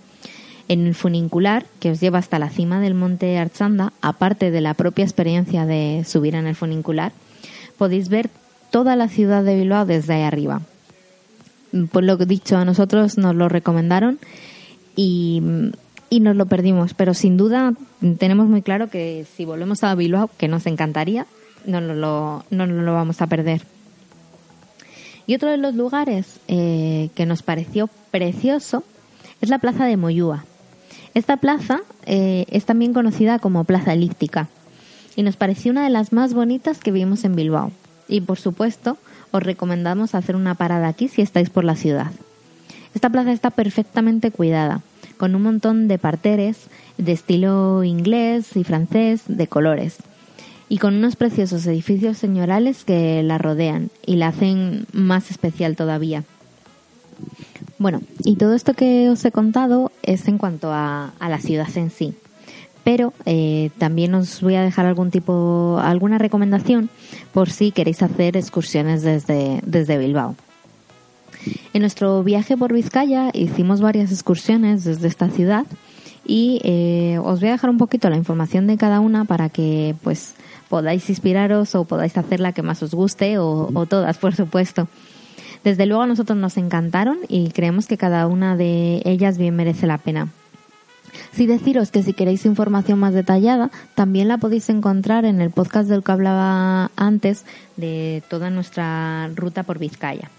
en 0.68 0.86
el 0.86 0.94
funicular 0.94 1.66
que 1.80 1.90
os 1.90 2.00
lleva 2.00 2.18
hasta 2.18 2.38
la 2.38 2.50
cima 2.50 2.80
del 2.80 2.94
monte 2.94 3.38
Archanda, 3.38 3.92
aparte 4.02 4.50
de 4.50 4.60
la 4.60 4.74
propia 4.74 5.04
experiencia 5.04 5.66
de 5.66 6.04
subir 6.06 6.34
en 6.34 6.46
el 6.46 6.54
funicular, 6.54 7.12
podéis 7.78 8.08
ver 8.08 8.30
toda 8.70 8.94
la 8.94 9.08
ciudad 9.08 9.42
de 9.42 9.56
Bilbao 9.56 9.86
desde 9.86 10.14
ahí 10.14 10.22
arriba. 10.22 10.60
Por 11.90 12.04
lo 12.04 12.18
que 12.18 12.26
dicho, 12.26 12.56
a 12.56 12.64
nosotros 12.64 13.18
nos 13.18 13.34
lo 13.34 13.48
recomendaron 13.48 14.18
y, 14.94 15.42
y 16.10 16.20
nos 16.20 16.36
lo 16.36 16.46
perdimos, 16.46 16.94
pero 16.94 17.14
sin 17.14 17.36
duda 17.36 17.72
tenemos 18.18 18.48
muy 18.48 18.62
claro 18.62 18.88
que 18.88 19.26
si 19.36 19.44
volvemos 19.44 19.84
a 19.84 19.94
Bilbao, 19.94 20.30
que 20.36 20.48
nos 20.48 20.66
encantaría, 20.66 21.26
no, 21.66 21.80
lo, 21.80 22.44
no, 22.50 22.66
lo 22.66 22.92
vamos 22.92 23.22
a 23.22 23.26
perder. 23.26 23.62
Y 25.26 25.34
otro 25.34 25.50
de 25.50 25.58
los 25.58 25.74
lugares 25.74 26.40
eh, 26.48 27.10
que 27.14 27.26
nos 27.26 27.42
pareció 27.42 27.88
precioso 28.10 28.84
es 29.40 29.50
la 29.50 29.58
Plaza 29.58 29.84
de 29.84 29.96
Moyúa. 29.96 30.44
Esta 31.14 31.38
plaza 31.38 31.80
eh, 32.06 32.44
es 32.48 32.64
también 32.64 32.92
conocida 32.92 33.38
como 33.38 33.64
Plaza 33.64 33.92
Elíptica 33.92 34.48
y 35.16 35.22
nos 35.22 35.36
pareció 35.36 35.72
una 35.72 35.84
de 35.84 35.90
las 35.90 36.12
más 36.12 36.34
bonitas 36.34 36.78
que 36.78 36.92
vimos 36.92 37.24
en 37.24 37.34
Bilbao. 37.34 37.72
Y 38.08 38.20
por 38.20 38.38
supuesto, 38.38 38.96
os 39.32 39.42
recomendamos 39.42 40.14
hacer 40.14 40.36
una 40.36 40.54
parada 40.54 40.88
aquí 40.88 41.08
si 41.08 41.22
estáis 41.22 41.50
por 41.50 41.64
la 41.64 41.76
ciudad. 41.76 42.12
Esta 42.94 43.10
plaza 43.10 43.32
está 43.32 43.50
perfectamente 43.50 44.30
cuidada, 44.30 44.80
con 45.16 45.34
un 45.34 45.42
montón 45.42 45.88
de 45.88 45.98
parteres 45.98 46.68
de 46.96 47.12
estilo 47.12 47.84
inglés 47.84 48.56
y 48.56 48.64
francés 48.64 49.22
de 49.26 49.46
colores 49.46 49.98
y 50.68 50.78
con 50.78 50.94
unos 50.94 51.16
preciosos 51.16 51.66
edificios 51.66 52.18
señorales 52.18 52.84
que 52.84 53.22
la 53.22 53.38
rodean 53.38 53.90
y 54.04 54.16
la 54.16 54.28
hacen 54.28 54.86
más 54.92 55.30
especial 55.30 55.76
todavía. 55.76 56.24
Bueno, 57.78 58.00
y 58.24 58.36
todo 58.36 58.54
esto 58.54 58.74
que 58.74 59.08
os 59.08 59.24
he 59.24 59.30
contado 59.30 59.92
es 60.02 60.26
en 60.28 60.38
cuanto 60.38 60.72
a, 60.72 61.12
la 61.20 61.38
ciudad 61.38 61.68
en 61.76 61.90
sí. 61.90 62.14
Pero 62.84 63.12
eh, 63.26 63.70
también 63.78 64.14
os 64.14 64.40
voy 64.40 64.54
a 64.54 64.62
dejar 64.62 64.86
algún 64.86 65.10
tipo, 65.10 65.78
alguna 65.82 66.18
recomendación 66.18 66.90
por 67.32 67.50
si 67.50 67.70
queréis 67.70 68.02
hacer 68.02 68.36
excursiones 68.36 69.02
desde, 69.02 69.60
desde 69.64 69.98
Bilbao. 69.98 70.34
En 71.72 71.82
nuestro 71.82 72.24
viaje 72.24 72.56
por 72.56 72.72
Vizcaya 72.72 73.30
hicimos 73.32 73.80
varias 73.80 74.10
excursiones 74.10 74.84
desde 74.84 75.06
esta 75.06 75.28
ciudad 75.28 75.66
y 76.26 76.60
eh, 76.64 77.18
os 77.22 77.40
voy 77.40 77.48
a 77.48 77.52
dejar 77.52 77.70
un 77.70 77.78
poquito 77.78 78.10
la 78.10 78.16
información 78.16 78.66
de 78.66 78.76
cada 78.76 79.00
una 79.00 79.24
para 79.24 79.48
que 79.48 79.94
pues 80.02 80.34
podáis 80.68 81.08
inspiraros 81.08 81.74
o 81.74 81.84
podáis 81.84 82.16
hacer 82.18 82.40
la 82.40 82.52
que 82.52 82.62
más 82.62 82.82
os 82.82 82.94
guste 82.94 83.38
o, 83.38 83.86
todas, 83.88 84.18
por 84.18 84.34
supuesto. 84.34 84.88
Desde 85.64 85.86
luego 85.86 86.02
a 86.02 86.06
nosotros 86.06 86.38
nos 86.38 86.56
encantaron 86.56 87.18
y 87.28 87.50
creemos 87.50 87.86
que 87.86 87.98
cada 87.98 88.26
una 88.26 88.56
de 88.56 89.02
ellas 89.04 89.38
bien 89.38 89.56
merece 89.56 89.86
la 89.86 89.98
pena. 89.98 90.28
Sí 91.32 91.46
deciros 91.46 91.90
que 91.90 92.02
si 92.02 92.12
queréis 92.12 92.44
información 92.46 92.98
más 92.98 93.14
detallada, 93.14 93.70
también 93.94 94.28
la 94.28 94.38
podéis 94.38 94.68
encontrar 94.68 95.24
en 95.24 95.40
el 95.40 95.50
podcast 95.50 95.88
del 95.88 96.02
que 96.02 96.12
hablaba 96.12 96.90
antes 96.96 97.44
de 97.76 98.22
toda 98.28 98.50
nuestra 98.50 99.28
ruta 99.34 99.62
por 99.62 99.78
Vizcaya. 99.78 100.30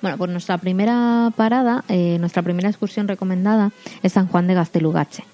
Bueno, 0.00 0.16
pues 0.16 0.30
nuestra 0.30 0.58
primera 0.58 1.32
parada, 1.36 1.84
eh, 1.88 2.18
nuestra 2.20 2.42
primera 2.42 2.68
excursión 2.68 3.08
recomendada 3.08 3.72
es 4.02 4.12
San 4.12 4.28
Juan 4.28 4.46
de 4.46 4.54
Gastelugache. 4.54 5.24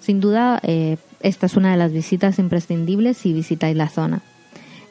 Sin 0.00 0.20
duda, 0.20 0.58
eh, 0.64 0.96
esta 1.20 1.46
es 1.46 1.56
una 1.56 1.70
de 1.70 1.76
las 1.76 1.92
visitas 1.92 2.38
imprescindibles 2.40 3.16
si 3.16 3.32
visitáis 3.32 3.76
la 3.76 3.88
zona. 3.88 4.22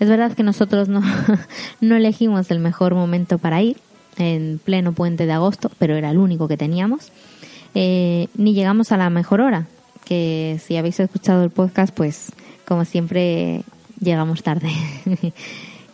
Es 0.02 0.10
verdad 0.10 0.34
que 0.34 0.42
nosotros 0.42 0.90
no, 0.90 1.04
no 1.82 1.96
elegimos 1.96 2.50
el 2.50 2.58
mejor 2.58 2.96
momento 2.96 3.38
para 3.38 3.62
ir, 3.62 3.78
en 4.18 4.60
pleno 4.66 4.94
puente 4.94 5.28
de 5.28 5.34
agosto, 5.34 5.70
pero 5.78 5.96
era 5.96 6.10
el 6.10 6.18
único 6.18 6.48
que 6.48 6.58
teníamos. 6.58 7.12
Eh, 7.76 8.28
ni 8.36 8.56
llegamos 8.56 8.92
a 8.92 8.98
la 8.98 9.12
mejor 9.12 9.42
hora, 9.42 9.68
que 10.04 10.60
si 10.66 10.76
habéis 10.76 11.00
escuchado 11.00 11.44
el 11.44 11.52
podcast, 11.52 11.94
pues 11.94 12.32
como 12.66 12.84
siempre 12.84 13.62
llegamos 14.00 14.42
tarde. 14.42 14.72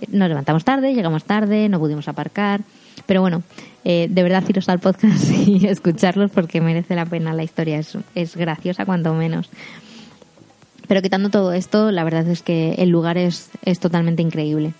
Nos 0.07 0.29
levantamos 0.29 0.63
tarde, 0.63 0.93
llegamos 0.93 1.25
tarde, 1.25 1.67
no 1.67 1.77
pudimos 1.77 2.07
aparcar, 2.07 2.61
pero 3.07 3.19
bueno, 3.19 3.43
eh, 3.83 4.07
de 4.09 4.23
verdad 4.23 4.41
iros 4.47 4.69
al 4.69 4.79
podcast 4.79 5.29
y 5.45 5.67
escucharlos 5.67 6.31
porque 6.31 6.61
merece 6.61 6.95
la 6.95 7.05
pena 7.05 7.33
la 7.33 7.43
historia, 7.43 7.77
es, 7.77 7.97
es 8.15 8.37
graciosa 8.37 8.85
cuanto 8.85 9.13
menos. 9.13 9.49
Pero 10.87 11.01
quitando 11.01 11.29
todo 11.29 11.53
esto, 11.53 11.91
la 11.91 12.03
verdad 12.03 12.27
es 12.27 12.41
que 12.41 12.75
el 12.77 12.89
lugar 12.89 13.17
es, 13.17 13.49
es 13.63 13.79
totalmente 13.79 14.21
increíble. 14.21 14.73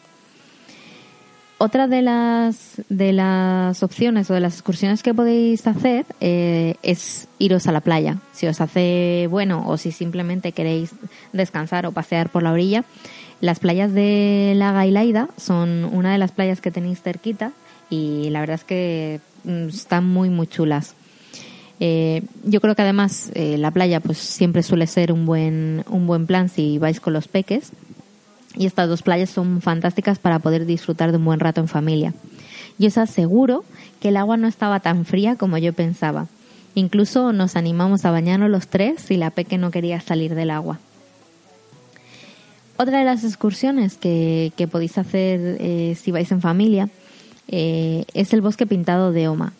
Otra 1.60 1.88
de 1.88 2.04
las, 2.04 2.82
de 2.88 3.14
las 3.14 3.82
opciones 3.82 4.30
o 4.30 4.36
de 4.36 4.42
las 4.42 4.54
excursiones 4.54 5.02
que 5.02 5.16
podéis 5.16 5.66
hacer 5.66 6.06
eh, 6.22 6.76
es 6.84 7.28
iros 7.40 7.66
a 7.66 7.72
la 7.72 7.82
playa. 7.82 8.18
Si 8.32 8.46
os 8.46 8.62
hace 8.62 9.28
bueno 9.32 9.68
o 9.68 9.78
si 9.78 9.92
simplemente 9.92 10.52
queréis 10.52 10.92
descansar 11.34 11.88
o 11.88 11.92
pasear 11.92 12.30
por 12.30 12.44
la 12.44 12.52
orilla, 12.52 12.84
las 13.42 13.60
playas 13.60 13.92
de 13.92 14.54
la 14.56 14.72
Gailaida 14.72 15.30
son 15.38 15.86
una 15.92 16.12
de 16.12 16.20
las 16.20 16.32
playas 16.32 16.62
que 16.62 16.70
tenéis 16.70 17.02
cerquita 17.02 17.52
y 17.90 18.30
la 18.30 18.42
verdad 18.42 18.56
es 18.56 18.64
que 18.64 19.20
mm, 19.44 19.70
están 19.70 20.06
muy, 20.06 20.30
muy 20.30 20.46
chulas. 20.46 20.94
Eh, 21.80 22.24
yo 22.44 22.60
creo 22.60 22.76
que 22.76 22.82
además 22.82 23.32
eh, 23.36 23.58
la 23.58 23.72
playa 23.72 24.00
pues 24.00 24.18
siempre 24.18 24.64
suele 24.64 24.88
ser 24.88 25.12
un 25.12 25.26
buen, 25.26 25.84
un 25.90 26.08
buen 26.08 26.26
plan 26.26 26.50
si 26.50 26.80
vais 26.80 27.00
con 27.00 27.14
los 27.14 27.28
peques 27.28 27.72
y 28.56 28.66
estas 28.66 28.90
dos 28.90 29.04
playas 29.04 29.30
son 29.30 29.62
fantásticas 29.62 30.18
para 30.18 30.40
poder 30.40 30.66
disfrutar 30.66 31.12
de 31.12 31.18
un 31.18 31.26
buen 31.26 31.40
rato 31.40 31.62
en 31.62 31.68
familia. 31.68 32.14
Y 32.80 32.88
os 32.88 32.98
aseguro 32.98 33.64
que 34.00 34.10
el 34.10 34.18
agua 34.18 34.38
no 34.38 34.48
estaba 34.48 34.80
tan 34.80 35.06
fría 35.06 35.36
como 35.36 35.58
yo 35.60 35.74
pensaba. 35.74 36.28
Incluso 36.74 37.34
nos 37.34 37.56
animamos 37.56 38.06
a 38.06 38.12
bañarnos 38.12 38.50
los 38.50 38.68
tres 38.68 39.02
si 39.02 39.18
la 39.18 39.30
peque 39.30 39.58
no 39.58 39.70
quería 39.70 40.00
salir 40.02 40.34
del 40.34 40.50
agua. 40.50 40.80
Otra 42.78 43.00
de 43.00 43.06
las 43.06 43.24
excursiones 43.24 43.98
que, 43.98 44.52
podéis 44.72 44.98
hacer 44.98 45.58
eh, 45.60 45.96
si 46.00 46.12
vais 46.12 46.32
en 46.32 46.42
familia 46.42 46.90
es 47.48 48.34
el 48.34 48.42
bosque 48.42 48.66
pintado 48.66 49.12
de 49.12 49.28
Oma. 49.28 49.54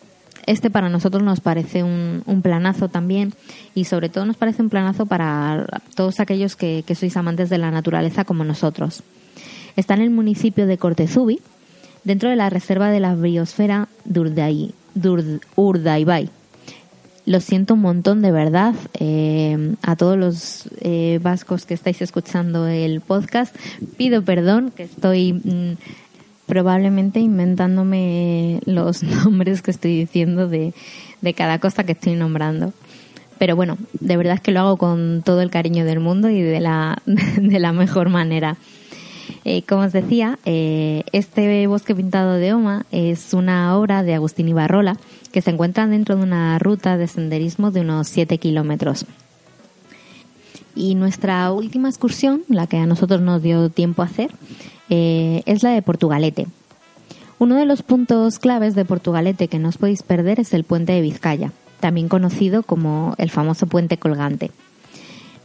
Este 0.48 0.70
para 0.70 0.88
nosotros 0.88 1.22
nos 1.22 1.40
parece 1.40 1.82
un, 1.82 2.40
planazo 2.42 2.88
también 2.88 3.34
y 3.74 3.84
sobre 3.84 4.08
todo 4.08 4.24
nos 4.24 4.38
parece 4.38 4.62
un 4.62 4.70
planazo 4.70 5.04
para 5.04 5.66
todos 5.94 6.20
aquellos 6.20 6.56
que, 6.56 6.82
sois 6.98 7.18
amantes 7.18 7.50
de 7.50 7.58
la 7.58 7.70
naturaleza 7.70 8.24
como 8.24 8.44
nosotros. 8.44 9.02
Está 9.76 9.92
en 9.92 10.00
el 10.00 10.08
municipio 10.08 10.66
de 10.66 10.78
Cortezubi, 10.78 11.40
dentro 12.02 12.30
de 12.30 12.36
la 12.36 12.48
reserva 12.48 12.88
de 12.88 12.98
la 12.98 13.14
biosfera 13.14 13.88
de. 14.06 14.72
Lo 17.26 17.40
siento 17.40 17.74
un 17.74 17.80
montón 17.80 18.22
de 18.22 18.32
verdad 18.32 18.74
eh, 18.94 19.74
a 19.82 19.96
todos 19.96 20.16
los 20.16 20.70
eh, 20.80 21.20
vascos 21.22 21.66
que 21.66 21.74
estáis 21.74 22.00
escuchando 22.00 22.66
el 22.66 23.02
podcast. 23.02 23.54
Pido 23.98 24.22
perdón 24.22 24.72
que 24.74 24.84
estoy 24.84 25.34
mm, 25.34 25.76
probablemente 26.48 27.20
inventándome 27.20 28.60
los 28.64 29.02
nombres 29.24 29.62
que 29.62 29.70
estoy 29.70 29.96
diciendo 29.96 30.48
de, 30.48 30.72
cada 31.36 31.60
cosa 31.60 31.84
que 31.84 31.92
estoy 31.92 32.16
nombrando. 32.16 32.72
Pero 33.38 33.54
bueno, 33.54 33.78
de 33.92 34.16
verdad 34.16 34.34
es 34.34 34.40
que 34.40 34.50
lo 34.50 34.60
hago 34.60 34.76
con 34.78 35.22
todo 35.24 35.42
el 35.42 35.50
cariño 35.50 35.84
del 35.84 36.00
mundo 36.00 36.28
y 36.28 36.40
de 36.42 36.58
la, 36.58 37.00
de 37.06 37.58
la 37.60 37.72
mejor 37.72 38.08
manera. 38.08 38.56
Eh, 39.44 39.62
como 39.62 39.82
os 39.82 39.92
decía, 39.92 40.38
eh, 40.44 41.04
este 41.12 41.66
bosque 41.68 41.94
pintado 41.94 42.34
de 42.34 42.52
Oma 42.52 42.86
es 42.90 43.34
una 43.34 43.76
obra 43.76 44.02
de 44.02 44.14
Agustín 44.14 44.48
Ibarrola 44.48 44.96
que 45.30 45.42
se 45.42 45.50
encuentra 45.50 45.86
dentro 45.86 46.16
de 46.16 46.22
una 46.22 46.58
ruta 46.58 46.96
de 46.96 47.06
senderismo 47.06 47.70
de 47.70 47.82
unos 47.82 48.08
7 48.08 48.38
kilómetros. 48.38 49.06
Y 50.78 50.94
nuestra 50.94 51.50
última 51.50 51.88
excursión, 51.88 52.42
la 52.46 52.68
que 52.68 52.76
a 52.76 52.86
nosotros 52.86 53.20
nos 53.20 53.42
dio 53.42 53.68
tiempo 53.68 54.02
a 54.02 54.04
hacer, 54.04 54.30
eh, 54.88 55.42
es 55.44 55.64
la 55.64 55.70
de 55.70 55.82
Portugalete. 55.82 56.46
Uno 57.40 57.56
de 57.56 57.66
los 57.66 57.82
puntos 57.82 58.38
claves 58.38 58.76
de 58.76 58.84
Portugalete 58.84 59.48
que 59.48 59.58
no 59.58 59.70
os 59.70 59.76
podéis 59.76 60.04
perder 60.04 60.38
es 60.38 60.54
el 60.54 60.62
puente 60.62 60.92
de 60.92 61.00
Vizcaya, 61.00 61.50
también 61.80 62.08
conocido 62.08 62.62
como 62.62 63.16
el 63.18 63.28
famoso 63.28 63.66
puente 63.66 63.96
colgante. 63.96 64.52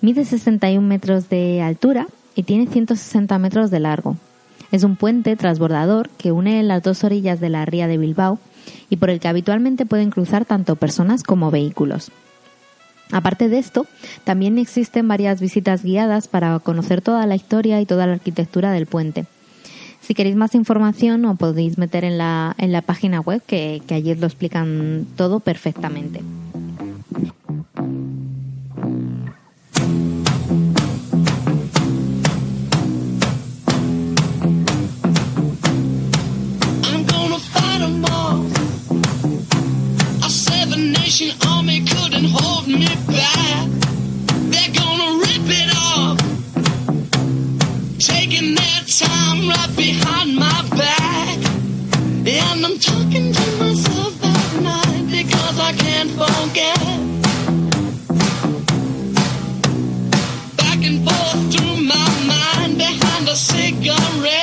Mide 0.01 0.23
61 0.23 0.87
metros 0.87 1.29
de 1.29 1.63
altura 1.63 2.05
y 2.35 2.43
tiene 2.43 2.67
160 2.67 3.35
metros 3.39 3.71
de 3.71 3.79
largo. 3.79 4.17
Es 4.71 4.83
un 4.83 4.97
puente 4.97 5.35
transbordador 5.35 6.09
que 6.09 6.31
une 6.31 6.61
las 6.61 6.83
dos 6.83 7.03
orillas 7.03 7.39
de 7.39 7.49
la 7.49 7.65
ría 7.65 7.87
de 7.87 7.97
Bilbao 7.97 8.37
y 8.91 8.97
por 8.97 9.09
el 9.09 9.19
que 9.19 9.29
habitualmente 9.29 9.87
pueden 9.87 10.11
cruzar 10.11 10.45
tanto 10.45 10.75
personas 10.75 11.23
como 11.23 11.49
vehículos. 11.49 12.11
Aparte 13.11 13.49
de 13.49 13.59
esto, 13.59 13.85
también 14.23 14.57
existen 14.57 15.07
varias 15.07 15.39
visitas 15.39 15.83
guiadas 15.83 16.27
para 16.27 16.57
conocer 16.59 17.01
toda 17.01 17.25
la 17.27 17.35
historia 17.35 17.79
y 17.79 17.85
toda 17.85 18.07
la 18.07 18.13
arquitectura 18.13 18.71
del 18.71 18.87
puente. 18.87 19.25
Si 20.01 20.13
queréis 20.13 20.35
más 20.35 20.53
información, 20.55 21.23
os 21.25 21.37
podéis 21.37 21.77
meter 21.77 22.03
en 22.03 22.17
la, 22.17 22.55
en 22.57 22.71
la 22.71 22.81
página 22.81 23.21
web 23.21 23.41
que, 23.45 23.81
que 23.87 23.95
allí 23.95 24.13
lo 24.15 24.27
explican 24.27 25.05
todo 25.15 25.39
perfectamente. 25.39 26.21
Salvation 41.13 41.47
Army 41.47 41.85
couldn't 41.85 42.25
hold 42.25 42.67
me 42.67 42.87
back. 43.05 43.67
They're 44.49 44.73
gonna 44.73 45.19
rip 45.19 45.47
it 45.61 45.69
off, 45.93 46.17
taking 47.99 48.55
their 48.55 48.81
time 48.87 49.47
right 49.47 49.75
behind 49.75 50.35
my 50.35 50.61
back. 50.71 51.37
And 52.25 52.65
I'm 52.65 52.79
talking 52.79 53.31
to 53.31 53.45
myself 53.59 54.23
at 54.23 54.61
night 54.63 55.05
because 55.11 55.59
I 55.59 55.73
can't 55.73 56.09
forget. 56.09 56.79
Back 60.57 60.79
and 60.83 60.99
forth 61.05 61.53
through 61.53 61.77
my 61.93 62.09
mind 62.25 62.77
behind 62.79 63.29
a 63.29 63.35
cigarette. 63.35 64.42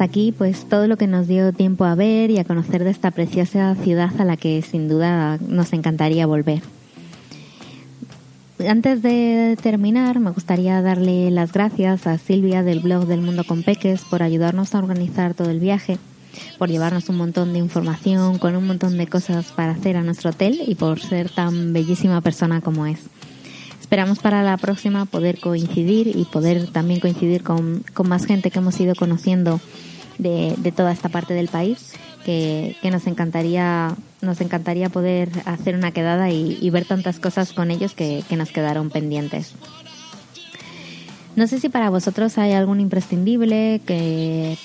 Hasta 0.00 0.08
aquí 0.08 0.32
pues 0.32 0.66
todo 0.66 0.86
lo 0.86 0.96
que 0.96 1.06
nos 1.06 1.28
dio 1.28 1.52
tiempo 1.52 1.84
a 1.84 1.94
ver 1.94 2.30
y 2.30 2.38
a 2.38 2.44
conocer 2.44 2.84
de 2.84 2.90
esta 2.90 3.10
preciosa 3.10 3.74
ciudad 3.74 4.10
a 4.18 4.24
la 4.24 4.38
que 4.38 4.62
sin 4.62 4.88
duda 4.88 5.36
nos 5.46 5.74
encantaría 5.74 6.24
volver. 6.24 6.62
Antes 8.66 9.02
de 9.02 9.58
terminar, 9.62 10.18
me 10.18 10.30
gustaría 10.30 10.80
darle 10.80 11.30
las 11.30 11.52
gracias 11.52 12.06
a 12.06 12.16
Silvia 12.16 12.62
del 12.62 12.80
blog 12.80 13.04
del 13.04 13.20
Mundo 13.20 13.44
con 13.44 13.62
Peques 13.62 14.00
por 14.08 14.22
ayudarnos 14.22 14.74
a 14.74 14.78
organizar 14.78 15.34
todo 15.34 15.50
el 15.50 15.60
viaje, 15.60 15.98
por 16.58 16.70
llevarnos 16.70 17.10
un 17.10 17.18
montón 17.18 17.52
de 17.52 17.58
información 17.58 18.38
con 18.38 18.56
un 18.56 18.66
montón 18.66 18.96
de 18.96 19.06
cosas 19.06 19.52
para 19.52 19.72
hacer 19.72 19.98
a 19.98 20.02
nuestro 20.02 20.30
hotel 20.30 20.62
y 20.66 20.76
por 20.76 20.98
ser 21.00 21.28
tan 21.28 21.74
bellísima 21.74 22.22
persona 22.22 22.62
como 22.62 22.86
es. 22.86 23.00
Esperamos 23.90 24.20
para 24.20 24.44
la 24.44 24.56
próxima 24.56 25.04
poder 25.04 25.40
coincidir 25.40 26.16
y 26.16 26.24
poder 26.24 26.68
también 26.68 27.00
coincidir 27.00 27.42
con, 27.42 27.82
más 28.04 28.24
gente 28.24 28.52
que 28.52 28.60
hemos 28.60 28.78
ido 28.78 28.94
conociendo 28.94 29.58
de, 30.16 30.54
toda 30.76 30.92
esta 30.92 31.08
parte 31.08 31.34
del 31.34 31.48
país, 31.48 31.94
que, 32.24 32.76
nos 32.84 33.08
encantaría 33.08 33.96
nos 34.20 34.40
encantaría 34.40 34.90
poder 34.90 35.30
hacer 35.44 35.74
una 35.74 35.90
quedada 35.90 36.30
y, 36.30 36.70
ver 36.70 36.84
tantas 36.84 37.18
cosas 37.18 37.52
con 37.52 37.72
ellos 37.72 37.94
que, 37.94 38.22
nos 38.36 38.52
quedaron 38.52 38.90
pendientes. 38.90 39.54
No 41.34 41.48
sé 41.48 41.58
si 41.58 41.68
para 41.68 41.90
vosotros 41.90 42.38
hay 42.38 42.52
algún 42.52 42.78
imprescindible 42.78 43.80
que, 43.84 44.56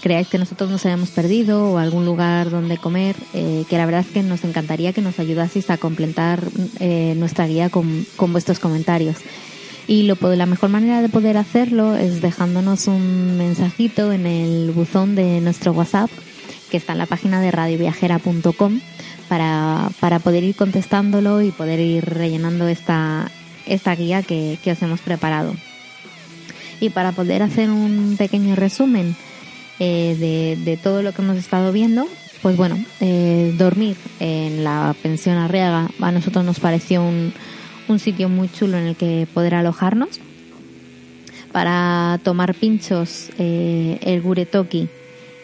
creáis 0.00 0.28
que 0.28 0.38
nosotros 0.38 0.70
nos 0.70 0.84
hayamos 0.86 1.10
perdido 1.10 1.72
o 1.72 1.78
algún 1.78 2.04
lugar 2.04 2.50
donde 2.50 2.78
comer, 2.78 3.16
eh, 3.34 3.64
que 3.68 3.76
la 3.76 3.86
verdad 3.86 4.02
es 4.02 4.08
que 4.08 4.22
nos 4.22 4.44
encantaría 4.44 4.92
que 4.92 5.02
nos 5.02 5.18
ayudaseis 5.18 5.70
a 5.70 5.78
completar 5.78 6.42
eh, 6.80 7.14
nuestra 7.16 7.46
guía 7.46 7.70
con, 7.70 8.06
con 8.16 8.32
vuestros 8.32 8.58
comentarios. 8.58 9.16
Y 9.88 10.02
lo, 10.02 10.16
la 10.34 10.46
mejor 10.46 10.70
manera 10.70 11.00
de 11.00 11.08
poder 11.08 11.36
hacerlo 11.36 11.94
es 11.94 12.20
dejándonos 12.20 12.88
un 12.88 13.36
mensajito 13.36 14.12
en 14.12 14.26
el 14.26 14.72
buzón 14.72 15.14
de 15.14 15.40
nuestro 15.40 15.72
WhatsApp, 15.72 16.10
que 16.70 16.76
está 16.76 16.92
en 16.92 16.98
la 16.98 17.06
página 17.06 17.40
de 17.40 17.52
radioviajera.com, 17.52 18.80
para, 19.28 19.90
para 20.00 20.18
poder 20.18 20.42
ir 20.42 20.56
contestándolo 20.56 21.40
y 21.40 21.52
poder 21.52 21.78
ir 21.78 22.04
rellenando 22.04 22.66
esta, 22.66 23.30
esta 23.64 23.94
guía 23.94 24.22
que, 24.22 24.58
que 24.62 24.72
os 24.72 24.82
hemos 24.82 25.00
preparado. 25.00 25.54
Y 26.80 26.90
para 26.90 27.12
poder 27.12 27.42
hacer 27.42 27.70
un 27.70 28.16
pequeño 28.18 28.56
resumen 28.56 29.16
eh, 29.78 30.16
de, 30.18 30.64
de 30.64 30.76
todo 30.76 31.02
lo 31.02 31.12
que 31.12 31.22
hemos 31.22 31.36
estado 31.36 31.72
viendo, 31.72 32.06
pues 32.42 32.56
bueno, 32.56 32.78
eh, 33.00 33.54
dormir 33.58 33.96
en 34.20 34.64
la 34.64 34.94
pensión 35.02 35.36
Arriaga 35.36 35.88
a 36.00 36.12
nosotros 36.12 36.44
nos 36.44 36.60
pareció 36.60 37.02
un, 37.02 37.32
un 37.88 37.98
sitio 37.98 38.28
muy 38.28 38.48
chulo 38.48 38.78
en 38.78 38.86
el 38.88 38.96
que 38.96 39.26
poder 39.32 39.54
alojarnos. 39.54 40.20
Para 41.52 42.20
tomar 42.22 42.54
pinchos, 42.54 43.30
eh, 43.38 43.98
el 44.02 44.20
Guretoki 44.20 44.88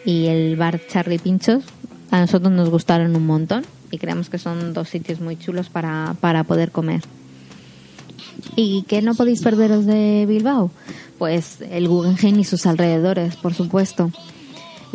y 0.05 0.27
el 0.27 0.55
bar 0.55 0.79
Charlie 0.87 1.17
Pinchos 1.19 1.63
a 2.11 2.19
nosotros 2.19 2.51
nos 2.51 2.69
gustaron 2.69 3.15
un 3.15 3.25
montón 3.25 3.65
y 3.89 3.97
creemos 3.97 4.29
que 4.29 4.37
son 4.37 4.73
dos 4.73 4.89
sitios 4.89 5.19
muy 5.19 5.35
chulos 5.35 5.69
para, 5.69 6.15
para 6.19 6.43
poder 6.43 6.71
comer. 6.71 7.01
¿Y 8.55 8.83
qué 8.83 9.01
no 9.01 9.15
podéis 9.15 9.41
perderos 9.41 9.85
de 9.85 10.25
Bilbao? 10.27 10.71
Pues 11.17 11.57
el 11.69 11.87
Guggenheim 11.87 12.39
y 12.39 12.43
sus 12.43 12.65
alrededores, 12.65 13.35
por 13.35 13.53
supuesto. 13.53 14.11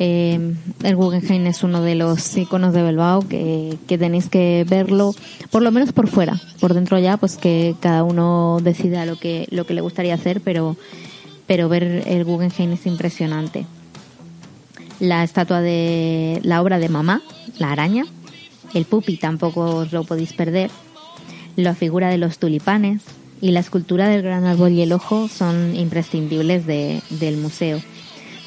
Eh, 0.00 0.54
el 0.84 0.96
Guggenheim 0.96 1.46
es 1.46 1.64
uno 1.64 1.82
de 1.82 1.96
los 1.96 2.36
iconos 2.36 2.72
de 2.72 2.84
Bilbao 2.84 3.20
que, 3.22 3.76
que, 3.88 3.98
tenéis 3.98 4.28
que 4.28 4.64
verlo, 4.68 5.12
por 5.50 5.62
lo 5.62 5.72
menos 5.72 5.92
por 5.92 6.06
fuera. 6.06 6.40
Por 6.60 6.74
dentro 6.74 6.98
ya, 6.98 7.16
pues 7.16 7.36
que 7.36 7.74
cada 7.80 8.04
uno 8.04 8.58
decida 8.62 9.06
lo 9.06 9.16
que, 9.16 9.48
lo 9.50 9.66
que 9.66 9.74
le 9.74 9.80
gustaría 9.80 10.14
hacer, 10.14 10.40
pero, 10.40 10.76
pero 11.46 11.68
ver 11.68 12.04
el 12.06 12.24
Guggenheim 12.24 12.72
es 12.72 12.86
impresionante. 12.86 13.66
La 15.00 15.24
estatua 15.24 15.60
de 15.60 16.40
la 16.44 16.62
obra 16.62 16.78
de 16.78 16.88
mamá, 16.88 17.22
la 17.58 17.72
araña, 17.72 18.04
el 18.74 18.84
pupi 18.84 19.16
tampoco 19.16 19.62
os 19.62 19.92
lo 19.92 20.04
podéis 20.04 20.32
perder, 20.32 20.70
la 21.56 21.74
figura 21.74 22.08
de 22.08 22.18
los 22.18 22.38
tulipanes 22.38 23.02
y 23.40 23.52
la 23.52 23.60
escultura 23.60 24.08
del 24.08 24.22
gran 24.22 24.44
árbol 24.44 24.72
y 24.72 24.82
el 24.82 24.92
ojo 24.92 25.28
son 25.28 25.74
imprescindibles 25.76 26.66
de, 26.66 27.02
del 27.10 27.36
museo. 27.36 27.80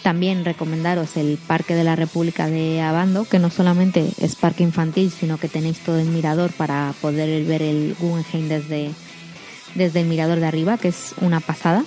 También 0.03 0.45
recomendaros 0.45 1.15
el 1.17 1.37
Parque 1.37 1.75
de 1.75 1.83
la 1.83 1.95
República 1.95 2.47
de 2.47 2.81
Abando, 2.81 3.25
que 3.25 3.37
no 3.37 3.51
solamente 3.51 4.09
es 4.19 4.35
parque 4.35 4.63
infantil, 4.63 5.11
sino 5.11 5.37
que 5.37 5.47
tenéis 5.47 5.79
todo 5.79 5.99
el 5.99 6.07
mirador 6.07 6.51
para 6.53 6.93
poder 7.01 7.45
ver 7.45 7.61
el 7.61 7.95
Guggenheim 7.99 8.49
desde, 8.49 8.91
desde 9.75 10.01
el 10.01 10.07
mirador 10.07 10.39
de 10.39 10.47
arriba, 10.47 10.77
que 10.77 10.87
es 10.87 11.13
una 11.21 11.39
pasada. 11.39 11.83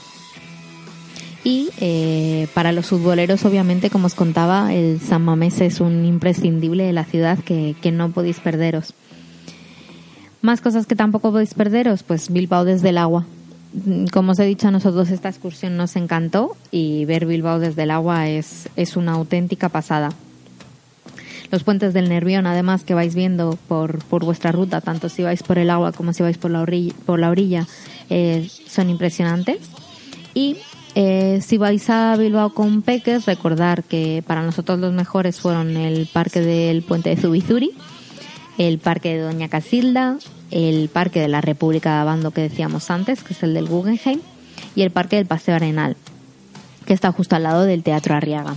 Y 1.43 1.71
eh, 1.81 2.47
para 2.55 2.73
los 2.73 2.87
futboleros, 2.87 3.45
obviamente, 3.45 3.91
como 3.91 4.07
os 4.07 4.15
contaba, 4.15 4.73
el 4.73 5.01
San 5.01 5.23
Mamés 5.23 5.61
es 5.61 5.81
un 5.81 6.05
imprescindible 6.05 6.85
de 6.85 6.93
la 6.93 7.05
ciudad 7.05 7.39
que, 7.41 7.75
que 7.83 7.91
no 7.91 8.11
podéis 8.13 8.39
perderos. 8.39 8.95
Más 10.45 10.61
cosas 10.61 10.85
que 10.85 10.95
tampoco 10.95 11.33
podéis 11.33 11.55
perderos, 11.55 12.03
pues 12.03 12.31
Bilbao 12.31 12.67
desde 12.67 12.91
el 12.91 12.99
agua 12.99 13.25
como 14.13 14.33
os 14.33 14.39
he 14.39 14.45
dicho, 14.45 14.69
a 14.69 14.71
nosotros 14.71 15.11
esta 15.11 15.29
excursión 15.29 15.77
nos 15.77 15.97
encantó 15.97 16.57
y 16.71 17.05
ver 17.07 17.27
Bilbao 17.27 17.59
desde 17.59 17.85
el 17.85 17.91
agua 17.91 18.29
es, 18.29 18.69
es 18.77 18.97
una 18.97 19.13
auténtica 19.13 19.69
pasada. 19.69 20.11
Los 21.51 21.65
puentes 21.65 21.93
del 21.93 22.09
Nervión, 22.09 22.47
además, 22.47 22.85
que 22.85 22.95
vais 22.95 23.15
viendo 23.15 23.59
por, 23.69 24.05
por 24.05 24.25
vuestra 24.25 24.53
ruta, 24.53 24.81
tanto 24.81 25.09
si 25.09 25.23
vais 25.23 25.43
por 25.43 25.59
el 25.59 25.71
agua 25.71 25.93
como 25.93 26.13
si 26.13 26.23
vais 26.23 26.39
por 26.39 26.51
la 26.51 26.63
orilla, 26.63 26.95
por 27.05 27.19
la 27.19 27.31
orilla 27.31 27.67
eh, 28.11 28.49
son 28.69 28.91
impresionantes. 28.91 29.59
Y 30.35 30.59
eh, 30.95 31.41
si 31.43 31.59
vais 31.59 31.91
a 31.91 32.17
Bilbao 32.17 32.55
con 32.55 32.83
peques, 32.83 33.27
recordar 33.27 33.83
que 33.83 34.23
para 34.27 34.43
nosotros 34.43 34.79
los 34.79 34.93
mejores 34.93 35.41
fueron 35.41 35.77
el 35.77 36.07
parque 36.07 36.41
del 36.41 36.83
puente 36.83 37.11
de 37.11 37.17
Zubizuri, 37.17 37.73
el 38.59 38.79
parque 38.79 39.15
de 39.15 39.21
Doña 39.21 39.49
Casilda, 39.49 40.19
el 40.51 40.89
Parque 40.89 41.21
de 41.21 41.29
la 41.29 41.41
República 41.41 41.95
de 41.95 42.01
Abando 42.01 42.31
que 42.31 42.43
decíamos 42.43 42.91
antes, 42.91 43.23
que 43.23 43.35
es 43.35 43.43
el 43.43 43.55
del 43.55 43.67
Guggenheim, 43.67 44.21
y 44.77 44.83
el 44.83 44.91
Parque 44.91 45.17
del 45.17 45.27
Paseo 45.27 45.57
Arenal, 45.57 45.97
que 46.87 46.93
está 46.93 47.13
justo 47.13 47.37
al 47.37 47.43
lado 47.43 47.65
del 47.65 47.83
Teatro 47.83 48.15
Arriaga. 48.15 48.57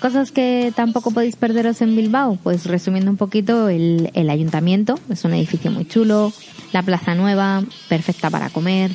Cosas 0.00 0.30
que 0.30 0.72
tampoco 0.76 1.10
podéis 1.10 1.36
perderos 1.36 1.80
en 1.80 1.96
Bilbao, 1.96 2.38
pues 2.42 2.66
resumiendo 2.66 3.10
un 3.10 3.16
poquito, 3.16 3.68
el, 3.68 4.10
el 4.14 4.28
ayuntamiento, 4.28 4.98
es 5.08 5.24
un 5.24 5.32
edificio 5.32 5.70
muy 5.70 5.86
chulo, 5.86 6.32
la 6.72 6.82
Plaza 6.82 7.14
Nueva, 7.14 7.64
perfecta 7.88 8.28
para 8.28 8.50
comer, 8.50 8.90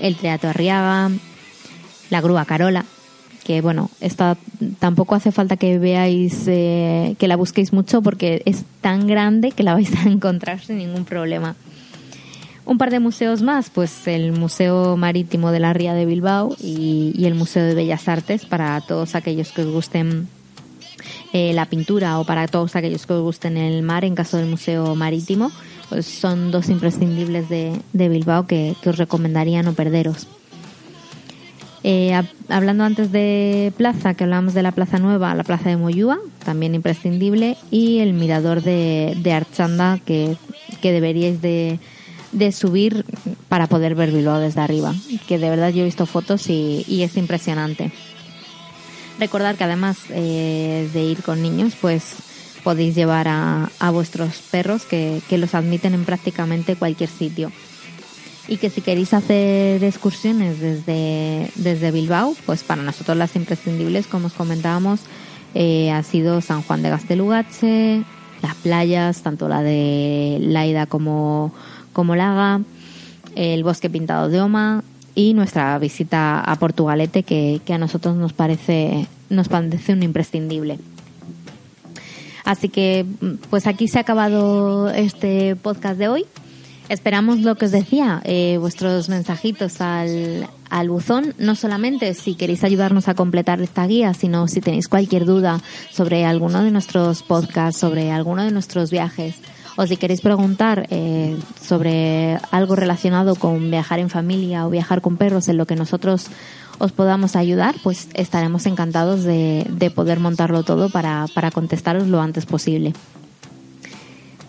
el 0.00 0.14
Teatro 0.16 0.50
Arriaga, 0.50 1.10
la 2.10 2.20
Grúa 2.20 2.44
Carola, 2.44 2.84
que 3.44 3.60
bueno, 3.60 3.90
esta 4.00 4.36
tampoco 4.78 5.14
hace 5.14 5.32
falta 5.32 5.56
que 5.56 5.78
veáis, 5.78 6.44
eh, 6.46 7.16
que 7.18 7.28
la 7.28 7.36
busquéis 7.36 7.72
mucho 7.72 8.02
porque 8.02 8.42
es 8.44 8.64
tan 8.80 9.06
grande 9.06 9.52
que 9.52 9.62
la 9.62 9.74
vais 9.74 9.92
a 9.96 10.02
encontrar 10.08 10.60
sin 10.60 10.78
ningún 10.78 11.04
problema. 11.04 11.56
Un 12.66 12.78
par 12.78 12.90
de 12.90 13.00
museos 13.00 13.42
más, 13.42 13.70
pues 13.70 14.06
el 14.06 14.32
Museo 14.32 14.96
Marítimo 14.96 15.50
de 15.50 15.58
la 15.58 15.72
Ría 15.72 15.94
de 15.94 16.06
Bilbao 16.06 16.54
y, 16.60 17.24
el 17.24 17.34
Museo 17.34 17.64
de 17.64 17.74
Bellas 17.74 18.06
Artes 18.06 18.44
para 18.44 18.80
todos 18.80 19.14
aquellos 19.14 19.50
que 19.50 19.62
os 19.62 19.72
gusten 19.72 20.28
eh, 21.32 21.52
la 21.52 21.66
pintura 21.66 22.20
o 22.20 22.24
para 22.24 22.46
todos 22.46 22.76
aquellos 22.76 23.06
que 23.06 23.14
os 23.14 23.22
gusten 23.22 23.56
el 23.56 23.82
mar 23.82 24.04
en 24.04 24.14
caso 24.14 24.36
del 24.36 24.46
Museo 24.46 24.94
Marítimo, 24.94 25.50
pues 25.88 26.06
son 26.06 26.50
dos 26.52 26.68
imprescindibles 26.68 27.48
de, 27.48 27.72
de 27.92 28.08
Bilbao 28.08 28.46
que, 28.46 28.76
que 28.82 28.90
os 28.90 28.98
recomendaría 28.98 29.62
no 29.62 29.72
perderos. 29.72 30.28
Eh, 31.82 32.12
hablando 32.48 32.84
antes 32.84 33.10
de 33.10 33.72
plaza, 33.76 34.14
que 34.14 34.24
hablamos 34.24 34.52
de 34.52 34.62
la 34.62 34.72
Plaza 34.72 34.98
Nueva, 34.98 35.34
la 35.34 35.44
Plaza 35.44 35.70
de 35.70 35.78
Moyúa, 35.78 36.18
también 36.44 36.74
imprescindible, 36.74 37.56
y 37.70 38.00
el 38.00 38.12
mirador 38.12 38.62
de, 38.62 39.16
de 39.16 39.32
Archanda, 39.32 39.98
que, 40.04 40.36
que 40.82 40.92
deberíais 40.92 41.40
de, 41.40 41.78
de, 42.32 42.52
subir 42.52 43.06
para 43.48 43.66
poder 43.66 43.94
ver 43.94 44.10
Bilbao 44.10 44.40
desde 44.40 44.60
arriba, 44.60 44.94
que 45.26 45.38
de 45.38 45.48
verdad 45.48 45.70
yo 45.70 45.82
he 45.82 45.86
visto 45.86 46.04
fotos 46.04 46.50
y, 46.50 46.84
y 46.86 47.02
es 47.02 47.16
impresionante. 47.16 47.92
Recordar 49.18 49.56
que 49.56 49.64
además 49.64 49.98
eh, 50.10 50.88
de 50.92 51.02
ir 51.02 51.22
con 51.22 51.42
niños, 51.42 51.74
pues 51.80 52.16
podéis 52.62 52.94
llevar 52.94 53.26
a, 53.26 53.70
a 53.78 53.90
vuestros 53.90 54.36
perros 54.50 54.84
que, 54.84 55.22
que 55.30 55.38
los 55.38 55.54
admiten 55.54 55.94
en 55.94 56.04
prácticamente 56.04 56.76
cualquier 56.76 57.08
sitio 57.08 57.50
y 58.48 58.56
que 58.56 58.70
si 58.70 58.80
queréis 58.80 59.14
hacer 59.14 59.82
excursiones 59.84 60.60
desde, 60.60 61.50
desde 61.56 61.90
Bilbao, 61.90 62.34
pues 62.46 62.64
para 62.64 62.82
nosotros 62.82 63.16
las 63.16 63.36
imprescindibles, 63.36 64.06
como 64.06 64.26
os 64.26 64.32
comentábamos, 64.32 65.00
eh, 65.54 65.90
ha 65.90 66.02
sido 66.02 66.40
San 66.40 66.62
Juan 66.62 66.82
de 66.82 66.90
Gastelugache, 66.90 68.02
las 68.42 68.54
playas, 68.56 69.22
tanto 69.22 69.48
la 69.48 69.62
de 69.62 70.38
Laida 70.40 70.86
como, 70.86 71.52
como 71.92 72.16
Laga, 72.16 72.60
el 73.36 73.62
bosque 73.62 73.90
pintado 73.90 74.28
de 74.28 74.40
Oma 74.40 74.82
y 75.14 75.34
nuestra 75.34 75.78
visita 75.78 76.40
a 76.40 76.56
Portugalete 76.56 77.22
que, 77.22 77.60
que 77.64 77.74
a 77.74 77.78
nosotros 77.78 78.16
nos 78.16 78.32
parece, 78.32 79.06
nos 79.28 79.48
parece 79.48 79.92
un 79.92 80.02
imprescindible. 80.02 80.78
Así 82.44 82.68
que, 82.68 83.04
pues 83.50 83.66
aquí 83.66 83.86
se 83.86 83.98
ha 83.98 84.00
acabado 84.00 84.90
este 84.90 85.56
podcast 85.56 85.98
de 85.98 86.08
hoy. 86.08 86.26
Esperamos 86.90 87.38
lo 87.42 87.54
que 87.54 87.66
os 87.66 87.70
decía, 87.70 88.20
eh, 88.24 88.56
vuestros 88.58 89.08
mensajitos 89.08 89.80
al, 89.80 90.48
al 90.70 90.90
buzón, 90.90 91.34
no 91.38 91.54
solamente 91.54 92.14
si 92.14 92.34
queréis 92.34 92.64
ayudarnos 92.64 93.06
a 93.06 93.14
completar 93.14 93.60
esta 93.60 93.86
guía, 93.86 94.12
sino 94.12 94.48
si 94.48 94.60
tenéis 94.60 94.88
cualquier 94.88 95.24
duda 95.24 95.60
sobre 95.92 96.24
alguno 96.24 96.64
de 96.64 96.72
nuestros 96.72 97.22
podcasts, 97.22 97.78
sobre 97.78 98.10
alguno 98.10 98.42
de 98.42 98.50
nuestros 98.50 98.90
viajes, 98.90 99.36
o 99.76 99.86
si 99.86 99.98
queréis 99.98 100.20
preguntar 100.20 100.88
eh, 100.90 101.36
sobre 101.62 102.40
algo 102.50 102.74
relacionado 102.74 103.36
con 103.36 103.70
viajar 103.70 104.00
en 104.00 104.10
familia 104.10 104.66
o 104.66 104.70
viajar 104.70 105.00
con 105.00 105.16
perros, 105.16 105.46
en 105.46 105.58
lo 105.58 105.66
que 105.66 105.76
nosotros 105.76 106.26
os 106.80 106.90
podamos 106.90 107.36
ayudar, 107.36 107.76
pues 107.84 108.08
estaremos 108.14 108.66
encantados 108.66 109.22
de, 109.22 109.64
de 109.70 109.92
poder 109.92 110.18
montarlo 110.18 110.64
todo 110.64 110.90
para, 110.90 111.26
para 111.36 111.52
contestaros 111.52 112.08
lo 112.08 112.20
antes 112.20 112.46
posible. 112.46 112.94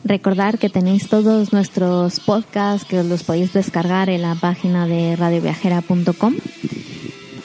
Recordar 0.04 0.58
que 0.58 0.70
tenéis 0.70 1.08
todos 1.08 1.54
nuestros 1.54 2.20
podcasts 2.20 2.88
que 2.88 2.99
os 2.99 3.06
los 3.06 3.24
podéis 3.24 3.54
descargar 3.54 4.10
en 4.10 4.24
la 4.24 4.36
página 4.36 4.88
de 4.88 5.16
radioviajera.com 5.16 6.36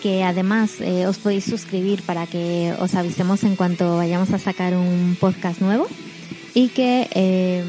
que 0.03 0.23
además 0.23 0.81
eh, 0.81 1.07
os 1.07 1.19
podéis 1.19 1.45
suscribir 1.45 2.03
para 2.03 2.27
que 2.27 2.73
os 2.79 2.95
avisemos 2.95 3.43
en 3.43 3.57
cuanto 3.57 3.97
vayamos 3.97 4.33
a 4.33 4.39
sacar 4.39 4.75
un 4.77 5.17
podcast 5.19 5.61
nuevo 5.61 5.89
y 6.55 6.69
que 6.69 7.09
eh, 7.13 7.65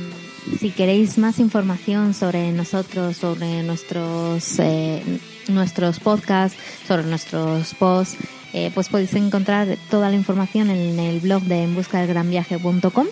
si 0.59 0.71
queréis 0.71 1.17
más 1.17 1.39
información 1.39 2.13
sobre 2.13 2.51
nosotros, 2.51 3.17
sobre 3.17 3.63
nuestros 3.63 4.59
eh, 4.59 5.03
nuestros 5.49 5.99
podcasts, 5.99 6.57
sobre 6.87 7.03
nuestros 7.03 7.73
posts, 7.75 8.17
eh, 8.53 8.71
pues 8.73 8.89
podéis 8.89 9.13
encontrar 9.13 9.77
toda 9.89 10.09
la 10.09 10.15
información 10.15 10.69
en 10.69 10.99
el 10.99 11.19
blog 11.19 11.43
de 11.43 11.63
enbuscadelgranviaje.com 11.63 13.07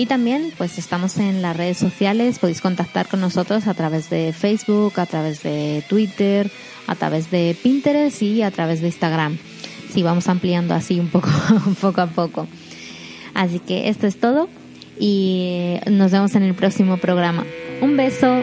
y 0.00 0.06
también 0.06 0.50
pues 0.56 0.78
estamos 0.78 1.18
en 1.18 1.42
las 1.42 1.54
redes 1.54 1.76
sociales, 1.76 2.38
podéis 2.38 2.62
contactar 2.62 3.06
con 3.06 3.20
nosotros 3.20 3.66
a 3.66 3.74
través 3.74 4.08
de 4.08 4.32
Facebook, 4.32 4.98
a 4.98 5.04
través 5.04 5.42
de 5.42 5.84
Twitter, 5.90 6.50
a 6.86 6.94
través 6.94 7.30
de 7.30 7.54
Pinterest 7.62 8.22
y 8.22 8.40
a 8.40 8.50
través 8.50 8.80
de 8.80 8.86
Instagram. 8.86 9.36
Sí, 9.92 10.02
vamos 10.02 10.26
ampliando 10.28 10.72
así 10.72 10.98
un 10.98 11.08
poco, 11.08 11.28
poco 11.82 12.00
a 12.00 12.06
poco. 12.06 12.48
Así 13.34 13.58
que 13.58 13.90
esto 13.90 14.06
es 14.06 14.18
todo 14.18 14.48
y 14.98 15.76
nos 15.90 16.12
vemos 16.12 16.34
en 16.34 16.44
el 16.44 16.54
próximo 16.54 16.96
programa. 16.96 17.44
Un 17.82 17.98
beso. 17.98 18.42